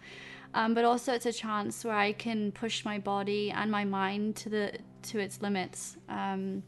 Um, 0.54 0.74
but 0.74 0.84
also, 0.84 1.14
it's 1.14 1.26
a 1.26 1.32
chance 1.32 1.84
where 1.84 1.94
I 1.94 2.12
can 2.12 2.52
push 2.52 2.84
my 2.84 2.98
body 2.98 3.50
and 3.50 3.70
my 3.70 3.84
mind 3.84 4.36
to 4.36 4.48
the 4.50 4.78
to 5.04 5.18
its 5.18 5.40
limits, 5.40 5.96
um, 6.08 6.62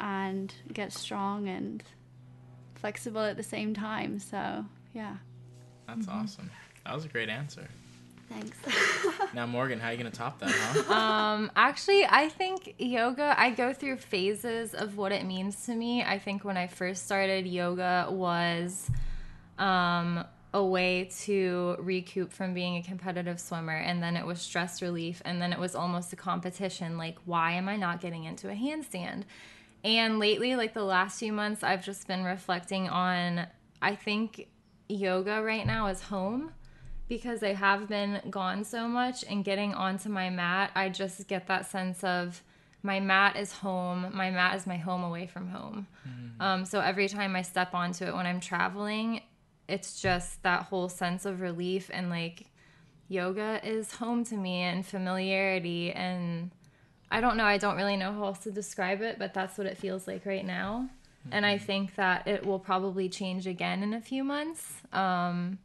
and 0.00 0.52
get 0.72 0.92
strong 0.92 1.48
and 1.48 1.82
flexible 2.74 3.22
at 3.22 3.36
the 3.36 3.42
same 3.42 3.74
time. 3.74 4.18
So, 4.18 4.64
yeah. 4.92 5.16
That's 5.86 6.06
awesome. 6.06 6.50
That 6.84 6.94
was 6.94 7.04
a 7.04 7.08
great 7.08 7.28
answer. 7.28 7.68
Thanks. 8.28 8.56
Now, 9.34 9.46
Morgan, 9.46 9.78
how 9.78 9.88
are 9.88 9.92
you 9.92 9.98
gonna 9.98 10.10
top 10.10 10.40
that, 10.40 10.50
huh? 10.50 10.94
Um, 10.94 11.50
actually, 11.54 12.06
I 12.06 12.30
think 12.30 12.74
yoga, 12.78 13.34
I 13.38 13.50
go 13.50 13.74
through 13.74 13.98
phases 13.98 14.74
of 14.74 14.96
what 14.96 15.12
it 15.12 15.26
means 15.26 15.66
to 15.66 15.74
me. 15.74 16.02
I 16.02 16.18
think 16.18 16.44
when 16.44 16.56
I 16.56 16.66
first 16.66 17.04
started, 17.04 17.46
yoga 17.46 18.08
was 18.10 18.90
um, 19.58 20.24
a 20.54 20.64
way 20.64 21.10
to 21.24 21.76
recoup 21.78 22.32
from 22.32 22.54
being 22.54 22.76
a 22.76 22.82
competitive 22.82 23.38
swimmer. 23.38 23.76
And 23.76 24.02
then 24.02 24.16
it 24.16 24.24
was 24.24 24.40
stress 24.40 24.80
relief. 24.80 25.20
And 25.26 25.42
then 25.42 25.52
it 25.52 25.58
was 25.58 25.74
almost 25.74 26.12
a 26.14 26.16
competition 26.16 26.96
like, 26.96 27.18
why 27.26 27.52
am 27.52 27.68
I 27.68 27.76
not 27.76 28.00
getting 28.00 28.24
into 28.24 28.48
a 28.48 28.54
handstand? 28.54 29.24
And 29.84 30.18
lately, 30.18 30.56
like 30.56 30.72
the 30.72 30.84
last 30.84 31.18
few 31.18 31.32
months, 31.32 31.62
I've 31.62 31.84
just 31.84 32.08
been 32.08 32.24
reflecting 32.24 32.88
on, 32.88 33.46
I 33.82 33.94
think 33.94 34.48
yoga 34.88 35.42
right 35.42 35.66
now 35.66 35.88
is 35.88 36.02
home 36.02 36.52
because 37.08 37.42
I 37.42 37.54
have 37.54 37.88
been 37.88 38.20
gone 38.30 38.64
so 38.64 38.86
much 38.86 39.24
and 39.28 39.44
getting 39.44 39.74
onto 39.74 40.08
my 40.08 40.30
mat, 40.30 40.70
I 40.74 40.90
just 40.90 41.26
get 41.26 41.46
that 41.46 41.70
sense 41.70 42.04
of 42.04 42.42
my 42.82 43.00
mat 43.00 43.36
is 43.36 43.52
home. 43.52 44.10
My 44.14 44.30
mat 44.30 44.54
is 44.56 44.66
my 44.66 44.76
home 44.76 45.02
away 45.02 45.26
from 45.26 45.48
home. 45.48 45.86
Um, 46.40 46.64
so 46.64 46.80
every 46.80 47.08
time 47.08 47.34
I 47.34 47.42
step 47.42 47.74
onto 47.74 48.04
it 48.04 48.14
when 48.14 48.26
I'm 48.26 48.40
traveling, 48.40 49.22
it's 49.66 50.00
just 50.00 50.42
that 50.42 50.64
whole 50.64 50.88
sense 50.88 51.24
of 51.24 51.40
relief 51.40 51.90
and 51.92 52.08
like 52.10 52.46
yoga 53.08 53.60
is 53.64 53.94
home 53.94 54.24
to 54.24 54.36
me 54.36 54.62
and 54.62 54.84
familiarity 54.86 55.92
and 55.92 56.50
I 57.10 57.20
don't 57.20 57.36
know, 57.36 57.44
I 57.44 57.56
don't 57.56 57.76
really 57.76 57.96
know 57.96 58.12
how 58.12 58.26
else 58.26 58.40
to 58.40 58.50
describe 58.50 59.00
it, 59.00 59.18
but 59.18 59.32
that's 59.32 59.56
what 59.56 59.66
it 59.66 59.78
feels 59.78 60.06
like 60.06 60.26
right 60.26 60.44
now. 60.44 60.90
And 61.30 61.44
I 61.44 61.58
think 61.58 61.94
that 61.96 62.26
it 62.26 62.46
will 62.46 62.58
probably 62.58 63.08
change 63.08 63.46
again 63.46 63.82
in 63.82 63.92
a 63.92 64.00
few 64.00 64.24
months. 64.24 64.74
Um, 64.92 65.58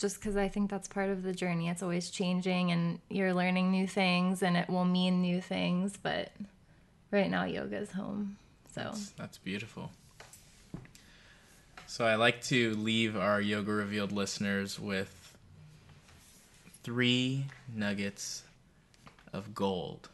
just 0.00 0.18
because 0.18 0.36
I 0.36 0.48
think 0.48 0.70
that's 0.70 0.88
part 0.88 1.10
of 1.10 1.22
the 1.22 1.32
journey. 1.32 1.68
It's 1.68 1.82
always 1.82 2.10
changing 2.10 2.72
and 2.72 2.98
you're 3.10 3.34
learning 3.34 3.70
new 3.70 3.86
things 3.86 4.42
and 4.42 4.56
it 4.56 4.68
will 4.68 4.86
mean 4.86 5.20
new 5.20 5.40
things. 5.42 5.98
But 6.02 6.32
right 7.10 7.30
now, 7.30 7.44
yoga 7.44 7.76
is 7.76 7.92
home. 7.92 8.38
So, 8.74 8.82
That's, 8.82 9.10
that's 9.10 9.38
beautiful. 9.38 9.90
So 11.86 12.06
I 12.06 12.14
like 12.14 12.42
to 12.44 12.74
leave 12.76 13.16
our 13.16 13.40
Yoga 13.40 13.72
Revealed 13.72 14.12
listeners 14.12 14.78
with 14.78 15.36
three 16.84 17.46
nuggets 17.74 18.44
of 19.32 19.54
gold. 19.54 20.08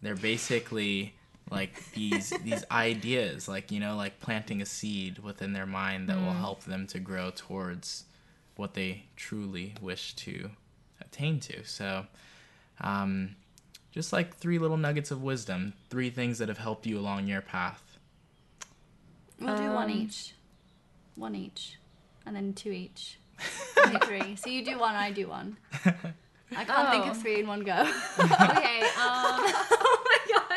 They're 0.00 0.14
basically 0.14 1.14
like 1.50 1.90
these 1.92 2.30
these 2.44 2.64
ideas, 2.70 3.48
like 3.48 3.72
you 3.72 3.80
know, 3.80 3.96
like 3.96 4.20
planting 4.20 4.62
a 4.62 4.66
seed 4.66 5.18
within 5.18 5.52
their 5.54 5.66
mind 5.66 6.08
that 6.08 6.18
will 6.18 6.34
mm. 6.34 6.38
help 6.38 6.62
them 6.62 6.86
to 6.86 7.00
grow 7.00 7.32
towards 7.34 8.04
what 8.58 8.74
they 8.74 9.04
truly 9.16 9.72
wish 9.80 10.14
to 10.16 10.50
attain 11.00 11.38
to. 11.38 11.64
So, 11.64 12.06
um, 12.80 13.36
just 13.92 14.12
like 14.12 14.36
three 14.36 14.58
little 14.58 14.76
nuggets 14.76 15.10
of 15.12 15.22
wisdom, 15.22 15.72
three 15.90 16.10
things 16.10 16.38
that 16.38 16.48
have 16.48 16.58
helped 16.58 16.84
you 16.86 16.98
along 16.98 17.28
your 17.28 17.40
path. 17.40 17.82
We'll 19.40 19.56
do 19.56 19.70
one 19.72 19.84
Um, 19.90 19.96
each. 19.96 20.34
One 21.14 21.34
each. 21.36 21.78
And 22.26 22.34
then 22.34 22.52
two 22.52 22.70
each. 22.72 23.18
And 23.86 24.02
three. 24.02 24.34
So 24.34 24.50
you 24.50 24.64
do 24.64 24.76
one, 24.78 24.96
I 24.96 25.12
do 25.12 25.28
one. 25.28 25.56
I 25.84 26.64
can't 26.64 26.90
think 26.90 27.06
Oh. 27.06 27.10
of 27.12 27.22
three 27.22 27.38
in 27.40 27.46
one 27.46 27.60
go. 27.60 27.72
okay. 28.18 28.80
Um, 28.98 29.40
oh 29.70 30.04
my 30.04 30.56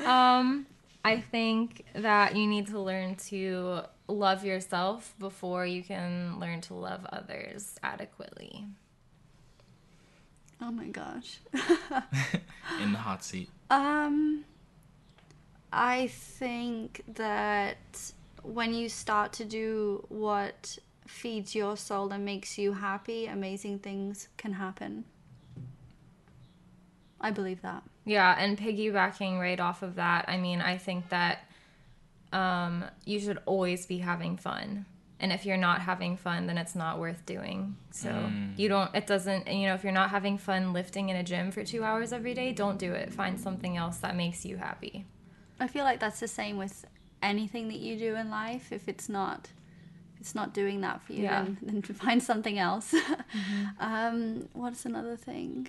gosh. 0.00 0.06
um, 0.06 0.66
I 1.04 1.20
think 1.20 1.84
that 1.94 2.36
you 2.36 2.46
need 2.46 2.68
to 2.68 2.78
learn 2.80 3.16
to 3.28 3.82
love 4.06 4.44
yourself 4.44 5.14
before 5.18 5.66
you 5.66 5.82
can 5.82 6.38
learn 6.38 6.60
to 6.62 6.74
love 6.74 7.04
others 7.12 7.74
adequately. 7.82 8.66
oh 10.60 10.70
my 10.70 10.86
gosh. 10.86 11.38
in 12.80 12.92
the 12.92 12.98
hot 12.98 13.24
seat. 13.24 13.48
Um, 13.70 14.44
I 15.72 16.08
think 16.08 17.02
that 17.14 18.12
when 18.42 18.74
you 18.74 18.88
start 18.88 19.32
to 19.34 19.44
do 19.44 20.04
what 20.08 20.78
feeds 21.06 21.54
your 21.54 21.76
soul 21.76 22.12
and 22.12 22.24
makes 22.24 22.58
you 22.58 22.74
happy, 22.74 23.26
amazing 23.26 23.78
things 23.80 24.28
can 24.36 24.52
happen. 24.54 25.04
I 27.20 27.30
believe 27.30 27.62
that. 27.62 27.82
Yeah, 28.04 28.34
and 28.38 28.58
piggybacking 28.58 29.38
right 29.38 29.60
off 29.60 29.82
of 29.82 29.94
that, 29.96 30.24
I 30.28 30.36
mean, 30.36 30.60
I 30.60 30.76
think 30.78 31.08
that 31.10 31.44
um, 32.32 32.84
you 33.04 33.20
should 33.20 33.38
always 33.46 33.86
be 33.86 33.98
having 33.98 34.36
fun. 34.36 34.86
And 35.20 35.32
if 35.32 35.46
you're 35.46 35.56
not 35.56 35.80
having 35.82 36.16
fun, 36.16 36.48
then 36.48 36.58
it's 36.58 36.74
not 36.74 36.98
worth 36.98 37.24
doing. 37.26 37.76
So 37.92 38.28
you 38.56 38.68
don't, 38.68 38.92
it 38.92 39.06
doesn't, 39.06 39.46
you 39.46 39.68
know, 39.68 39.74
if 39.74 39.84
you're 39.84 39.92
not 39.92 40.10
having 40.10 40.36
fun 40.36 40.72
lifting 40.72 41.10
in 41.10 41.16
a 41.16 41.22
gym 41.22 41.52
for 41.52 41.62
two 41.62 41.84
hours 41.84 42.12
every 42.12 42.34
day, 42.34 42.50
don't 42.52 42.76
do 42.76 42.92
it. 42.92 43.12
Find 43.12 43.38
something 43.38 43.76
else 43.76 43.98
that 43.98 44.16
makes 44.16 44.44
you 44.44 44.56
happy. 44.56 45.06
I 45.60 45.68
feel 45.68 45.84
like 45.84 46.00
that's 46.00 46.18
the 46.18 46.26
same 46.26 46.56
with 46.56 46.84
anything 47.22 47.68
that 47.68 47.78
you 47.78 47.96
do 47.96 48.16
in 48.16 48.30
life. 48.30 48.72
If 48.72 48.88
it's 48.88 49.08
not, 49.08 49.48
if 50.16 50.20
it's 50.22 50.34
not 50.34 50.52
doing 50.52 50.80
that 50.80 51.02
for 51.02 51.12
you, 51.12 51.22
Yeah. 51.22 51.44
then, 51.44 51.58
then 51.62 51.82
find 51.82 52.20
something 52.20 52.58
else. 52.58 52.92
um, 53.78 54.48
what's 54.54 54.84
another 54.86 55.16
thing? 55.16 55.68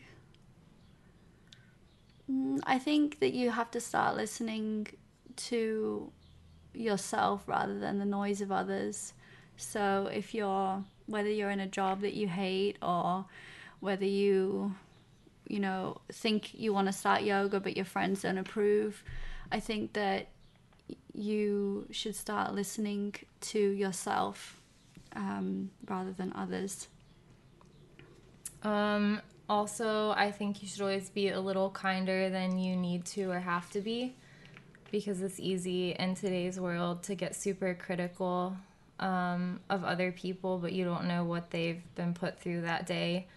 Mm, 2.32 2.60
I 2.66 2.80
think 2.80 3.20
that 3.20 3.34
you 3.34 3.52
have 3.52 3.72
to 3.72 3.82
start 3.82 4.16
listening 4.16 4.88
to 5.36 6.12
yourself 6.74 7.44
rather 7.48 7.80
than 7.80 8.00
the 8.00 8.06
noise 8.06 8.42
of 8.42 8.52
others. 8.52 9.14
So 9.58 10.10
if 10.14 10.34
you're 10.34 10.84
whether 11.06 11.30
you're 11.30 11.52
in 11.52 11.60
a 11.60 11.68
job 11.68 12.02
that 12.02 12.14
you 12.14 12.28
hate 12.28 12.78
or 12.82 13.26
whether 13.82 14.06
you 14.06 14.74
you 15.48 15.60
know 15.60 16.00
think 16.12 16.54
you 16.54 16.74
want 16.74 16.88
to 16.88 16.94
start 16.94 17.22
yoga 17.24 17.60
but 17.60 17.76
your 17.76 17.86
friends 17.86 18.22
don't 18.22 18.38
approve, 18.38 19.04
I 19.52 19.60
think 19.60 19.94
that 19.94 20.28
you 21.14 21.88
should 21.92 22.16
start 22.16 22.54
listening 22.54 23.16
to 23.42 23.60
yourself 23.60 24.60
um, 25.16 25.70
rather 25.88 26.12
than 26.12 26.34
others. 26.36 26.88
Um, 28.64 29.22
also, 29.54 30.12
I 30.18 30.32
think 30.32 30.62
you 30.64 30.68
should 30.68 30.82
always 30.82 31.10
be 31.10 31.30
a 31.30 31.40
little 31.40 31.70
kinder 31.70 32.30
than 32.30 32.58
you 32.58 32.76
need 32.76 33.06
to 33.06 33.30
or 33.30 33.40
have 33.40 33.70
to 33.72 33.82
be 33.82 34.16
because 34.92 35.22
it's 35.22 35.40
easy 35.40 35.92
in 35.92 36.16
today's 36.16 36.60
world 36.60 37.04
to 37.04 37.16
get 37.16 37.36
super 37.36 37.74
critical 37.76 38.58
um, 39.00 39.60
of 39.70 39.84
other 39.84 40.12
people, 40.12 40.58
but 40.58 40.74
you 40.74 40.84
don't 40.86 41.06
know 41.06 41.24
what 41.24 41.52
they've 41.52 41.82
been 41.94 42.16
put 42.16 42.40
through 42.40 42.62
that 42.62 42.88
day. 42.88 43.28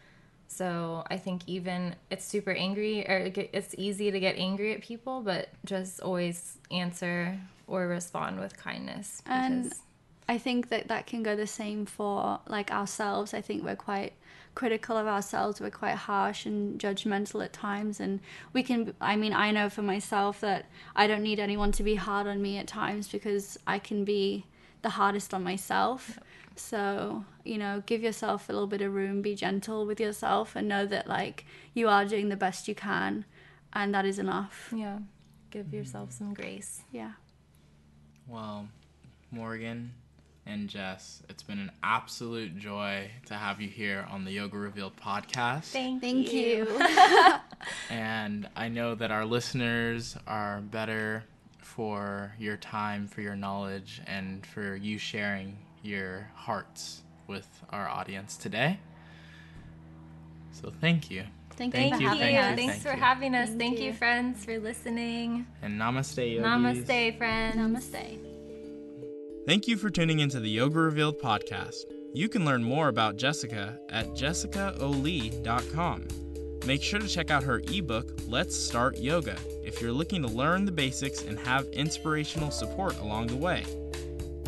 So 0.48 1.04
I 1.10 1.18
think 1.18 1.42
even 1.46 1.96
it's 2.10 2.24
super 2.24 2.52
angry 2.52 3.06
or 3.06 3.30
it's 3.36 3.74
easy 3.76 4.10
to 4.10 4.18
get 4.18 4.36
angry 4.36 4.74
at 4.74 4.80
people, 4.80 5.20
but 5.20 5.50
just 5.66 6.00
always 6.00 6.56
answer 6.70 7.38
or 7.66 7.88
respond 7.88 8.40
with 8.40 8.56
kindness. 8.56 9.22
And 9.26 9.72
I 10.28 10.38
think 10.38 10.70
that 10.70 10.88
that 10.88 11.06
can 11.06 11.22
go 11.22 11.36
the 11.36 11.46
same 11.46 11.84
for 11.84 12.40
like 12.48 12.70
ourselves. 12.70 13.34
I 13.34 13.42
think 13.42 13.64
we're 13.64 13.76
quite 13.76 14.14
critical 14.56 14.96
of 14.96 15.06
ourselves. 15.06 15.60
We're 15.60 15.70
quite 15.70 15.94
harsh 15.94 16.46
and 16.46 16.80
judgmental 16.80 17.44
at 17.44 17.52
times. 17.52 18.00
And 18.00 18.18
we 18.52 18.64
can, 18.64 18.94
I 19.00 19.14
mean, 19.14 19.32
I 19.32 19.52
know 19.52 19.70
for 19.70 19.82
myself 19.82 20.40
that 20.40 20.66
I 20.96 21.06
don't 21.06 21.22
need 21.22 21.38
anyone 21.38 21.70
to 21.72 21.84
be 21.84 21.94
hard 21.94 22.26
on 22.26 22.42
me 22.42 22.58
at 22.58 22.66
times 22.66 23.06
because 23.06 23.56
I 23.68 23.78
can 23.78 24.04
be 24.04 24.46
the 24.82 24.90
hardest 24.90 25.32
on 25.32 25.44
myself. 25.44 26.14
Yep. 26.14 26.24
So, 26.58 27.24
you 27.44 27.58
know, 27.58 27.82
give 27.86 28.02
yourself 28.02 28.48
a 28.48 28.52
little 28.52 28.66
bit 28.66 28.80
of 28.80 28.94
room, 28.94 29.20
be 29.20 29.34
gentle 29.34 29.84
with 29.86 30.00
yourself, 30.00 30.56
and 30.56 30.66
know 30.66 30.86
that, 30.86 31.06
like, 31.06 31.44
you 31.74 31.86
are 31.88 32.06
doing 32.06 32.30
the 32.30 32.36
best 32.36 32.66
you 32.66 32.74
can, 32.74 33.26
and 33.74 33.94
that 33.94 34.06
is 34.06 34.18
enough. 34.18 34.72
Yeah. 34.74 35.00
Give 35.50 35.72
yourself 35.72 36.12
some 36.12 36.32
grace. 36.32 36.80
Yeah. 36.90 37.12
Well, 38.26 38.68
Morgan 39.30 39.92
and 40.46 40.68
Jess, 40.68 41.22
it's 41.28 41.42
been 41.42 41.58
an 41.58 41.72
absolute 41.82 42.56
joy 42.56 43.10
to 43.26 43.34
have 43.34 43.60
you 43.60 43.68
here 43.68 44.06
on 44.10 44.24
the 44.24 44.30
Yoga 44.30 44.56
Revealed 44.56 44.96
podcast. 44.96 45.64
Thank, 45.64 46.00
Thank 46.00 46.32
you. 46.32 46.66
you. 46.68 46.80
and 47.90 48.48
I 48.54 48.68
know 48.68 48.94
that 48.94 49.10
our 49.10 49.24
listeners 49.24 50.16
are 50.26 50.60
better 50.60 51.24
for 51.58 52.32
your 52.38 52.56
time, 52.56 53.08
for 53.08 53.22
your 53.22 53.36
knowledge, 53.36 54.00
and 54.06 54.46
for 54.46 54.76
you 54.76 54.98
sharing 54.98 55.58
your 55.82 56.30
hearts 56.34 57.02
with 57.26 57.48
our 57.70 57.88
audience 57.88 58.36
today. 58.36 58.78
So 60.52 60.72
thank 60.80 61.10
you. 61.10 61.24
Thank, 61.50 61.74
thank 61.74 62.00
you. 62.00 62.08
Thank 62.08 62.20
you. 62.20 62.38
Thanks 62.38 62.72
thank 62.74 62.82
for 62.82 62.92
you. 62.92 63.02
having 63.02 63.34
us. 63.34 63.48
Thank, 63.48 63.60
thank 63.60 63.78
you. 63.78 63.86
you. 63.86 63.92
friends, 63.94 64.44
for 64.44 64.58
listening. 64.58 65.46
And 65.62 65.80
namaste, 65.80 66.34
yogis. 66.34 66.46
Namaste, 66.46 67.18
friends. 67.18 67.56
Namaste. 67.56 68.35
Thank 69.46 69.68
you 69.68 69.76
for 69.76 69.90
tuning 69.90 70.18
into 70.18 70.40
the 70.40 70.50
Yoga 70.50 70.80
Revealed 70.80 71.20
podcast. 71.20 71.84
You 72.12 72.28
can 72.28 72.44
learn 72.44 72.64
more 72.64 72.88
about 72.88 73.16
Jessica 73.16 73.78
at 73.90 74.08
jessicaolie.com. 74.08 76.08
Make 76.66 76.82
sure 76.82 76.98
to 76.98 77.06
check 77.06 77.30
out 77.30 77.44
her 77.44 77.62
ebook, 77.72 78.10
Let's 78.26 78.56
Start 78.56 78.98
Yoga, 78.98 79.36
if 79.62 79.80
you're 79.80 79.92
looking 79.92 80.20
to 80.22 80.28
learn 80.28 80.64
the 80.64 80.72
basics 80.72 81.22
and 81.22 81.38
have 81.38 81.68
inspirational 81.68 82.50
support 82.50 82.98
along 82.98 83.28
the 83.28 83.36
way. 83.36 83.64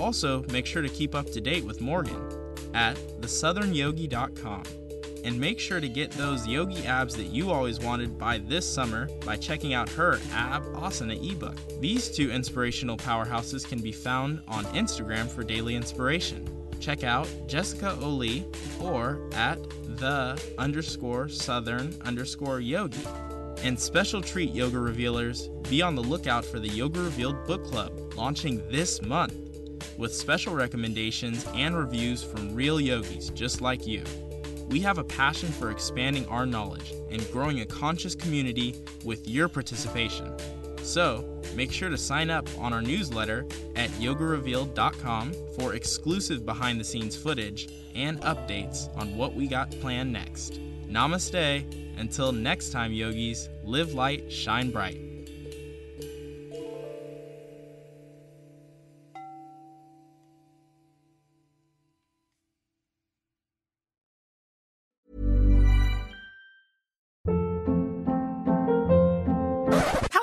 Also, 0.00 0.42
make 0.50 0.66
sure 0.66 0.82
to 0.82 0.88
keep 0.88 1.14
up 1.14 1.30
to 1.30 1.40
date 1.40 1.64
with 1.64 1.80
Morgan 1.80 2.20
at 2.74 2.96
thesouthernyogi.com. 3.20 4.64
And 5.24 5.38
make 5.38 5.58
sure 5.58 5.80
to 5.80 5.88
get 5.88 6.10
those 6.12 6.46
yogi 6.46 6.86
abs 6.86 7.16
that 7.16 7.26
you 7.26 7.50
always 7.50 7.80
wanted 7.80 8.18
by 8.18 8.38
this 8.38 8.66
summer 8.66 9.08
by 9.24 9.36
checking 9.36 9.74
out 9.74 9.88
her 9.90 10.18
Ab 10.32 10.64
Asana 10.74 11.18
ebook. 11.30 11.56
These 11.80 12.10
two 12.10 12.30
inspirational 12.30 12.96
powerhouses 12.96 13.66
can 13.66 13.80
be 13.80 13.92
found 13.92 14.40
on 14.48 14.64
Instagram 14.66 15.28
for 15.28 15.42
daily 15.42 15.74
inspiration. 15.74 16.48
Check 16.80 17.04
out 17.04 17.28
Jessica 17.46 17.96
Olie 18.00 18.46
or 18.80 19.28
at 19.34 19.58
the 19.98 20.40
underscore 20.58 21.28
southern 21.28 21.94
underscore 22.02 22.60
yogi. 22.60 23.04
And 23.64 23.78
special 23.78 24.22
treat, 24.22 24.52
Yoga 24.54 24.78
Revealers, 24.78 25.48
be 25.68 25.82
on 25.82 25.96
the 25.96 26.02
lookout 26.02 26.44
for 26.44 26.60
the 26.60 26.68
Yoga 26.68 27.00
Revealed 27.00 27.44
Book 27.44 27.64
Club 27.64 27.92
launching 28.14 28.62
this 28.70 29.02
month 29.02 29.34
with 29.96 30.14
special 30.14 30.54
recommendations 30.54 31.44
and 31.54 31.76
reviews 31.76 32.22
from 32.22 32.54
real 32.54 32.80
yogis 32.80 33.30
just 33.30 33.60
like 33.60 33.86
you. 33.86 34.04
We 34.68 34.80
have 34.80 34.98
a 34.98 35.04
passion 35.04 35.48
for 35.50 35.70
expanding 35.70 36.26
our 36.26 36.44
knowledge 36.44 36.92
and 37.10 37.30
growing 37.32 37.60
a 37.60 37.66
conscious 37.66 38.14
community 38.14 38.74
with 39.04 39.26
your 39.26 39.48
participation. 39.48 40.32
So, 40.82 41.40
make 41.54 41.72
sure 41.72 41.88
to 41.88 41.98
sign 41.98 42.30
up 42.30 42.48
on 42.58 42.72
our 42.72 42.82
newsletter 42.82 43.46
at 43.76 43.90
yogarevealed.com 43.90 45.32
for 45.56 45.74
exclusive 45.74 46.44
behind 46.44 46.78
the 46.78 46.84
scenes 46.84 47.16
footage 47.16 47.68
and 47.94 48.20
updates 48.22 48.94
on 48.96 49.16
what 49.16 49.34
we 49.34 49.48
got 49.48 49.70
planned 49.80 50.12
next. 50.12 50.60
Namaste. 50.86 51.64
Until 51.98 52.30
next 52.30 52.70
time, 52.70 52.92
yogis, 52.92 53.48
live 53.64 53.92
light, 53.92 54.30
shine 54.30 54.70
bright. 54.70 55.07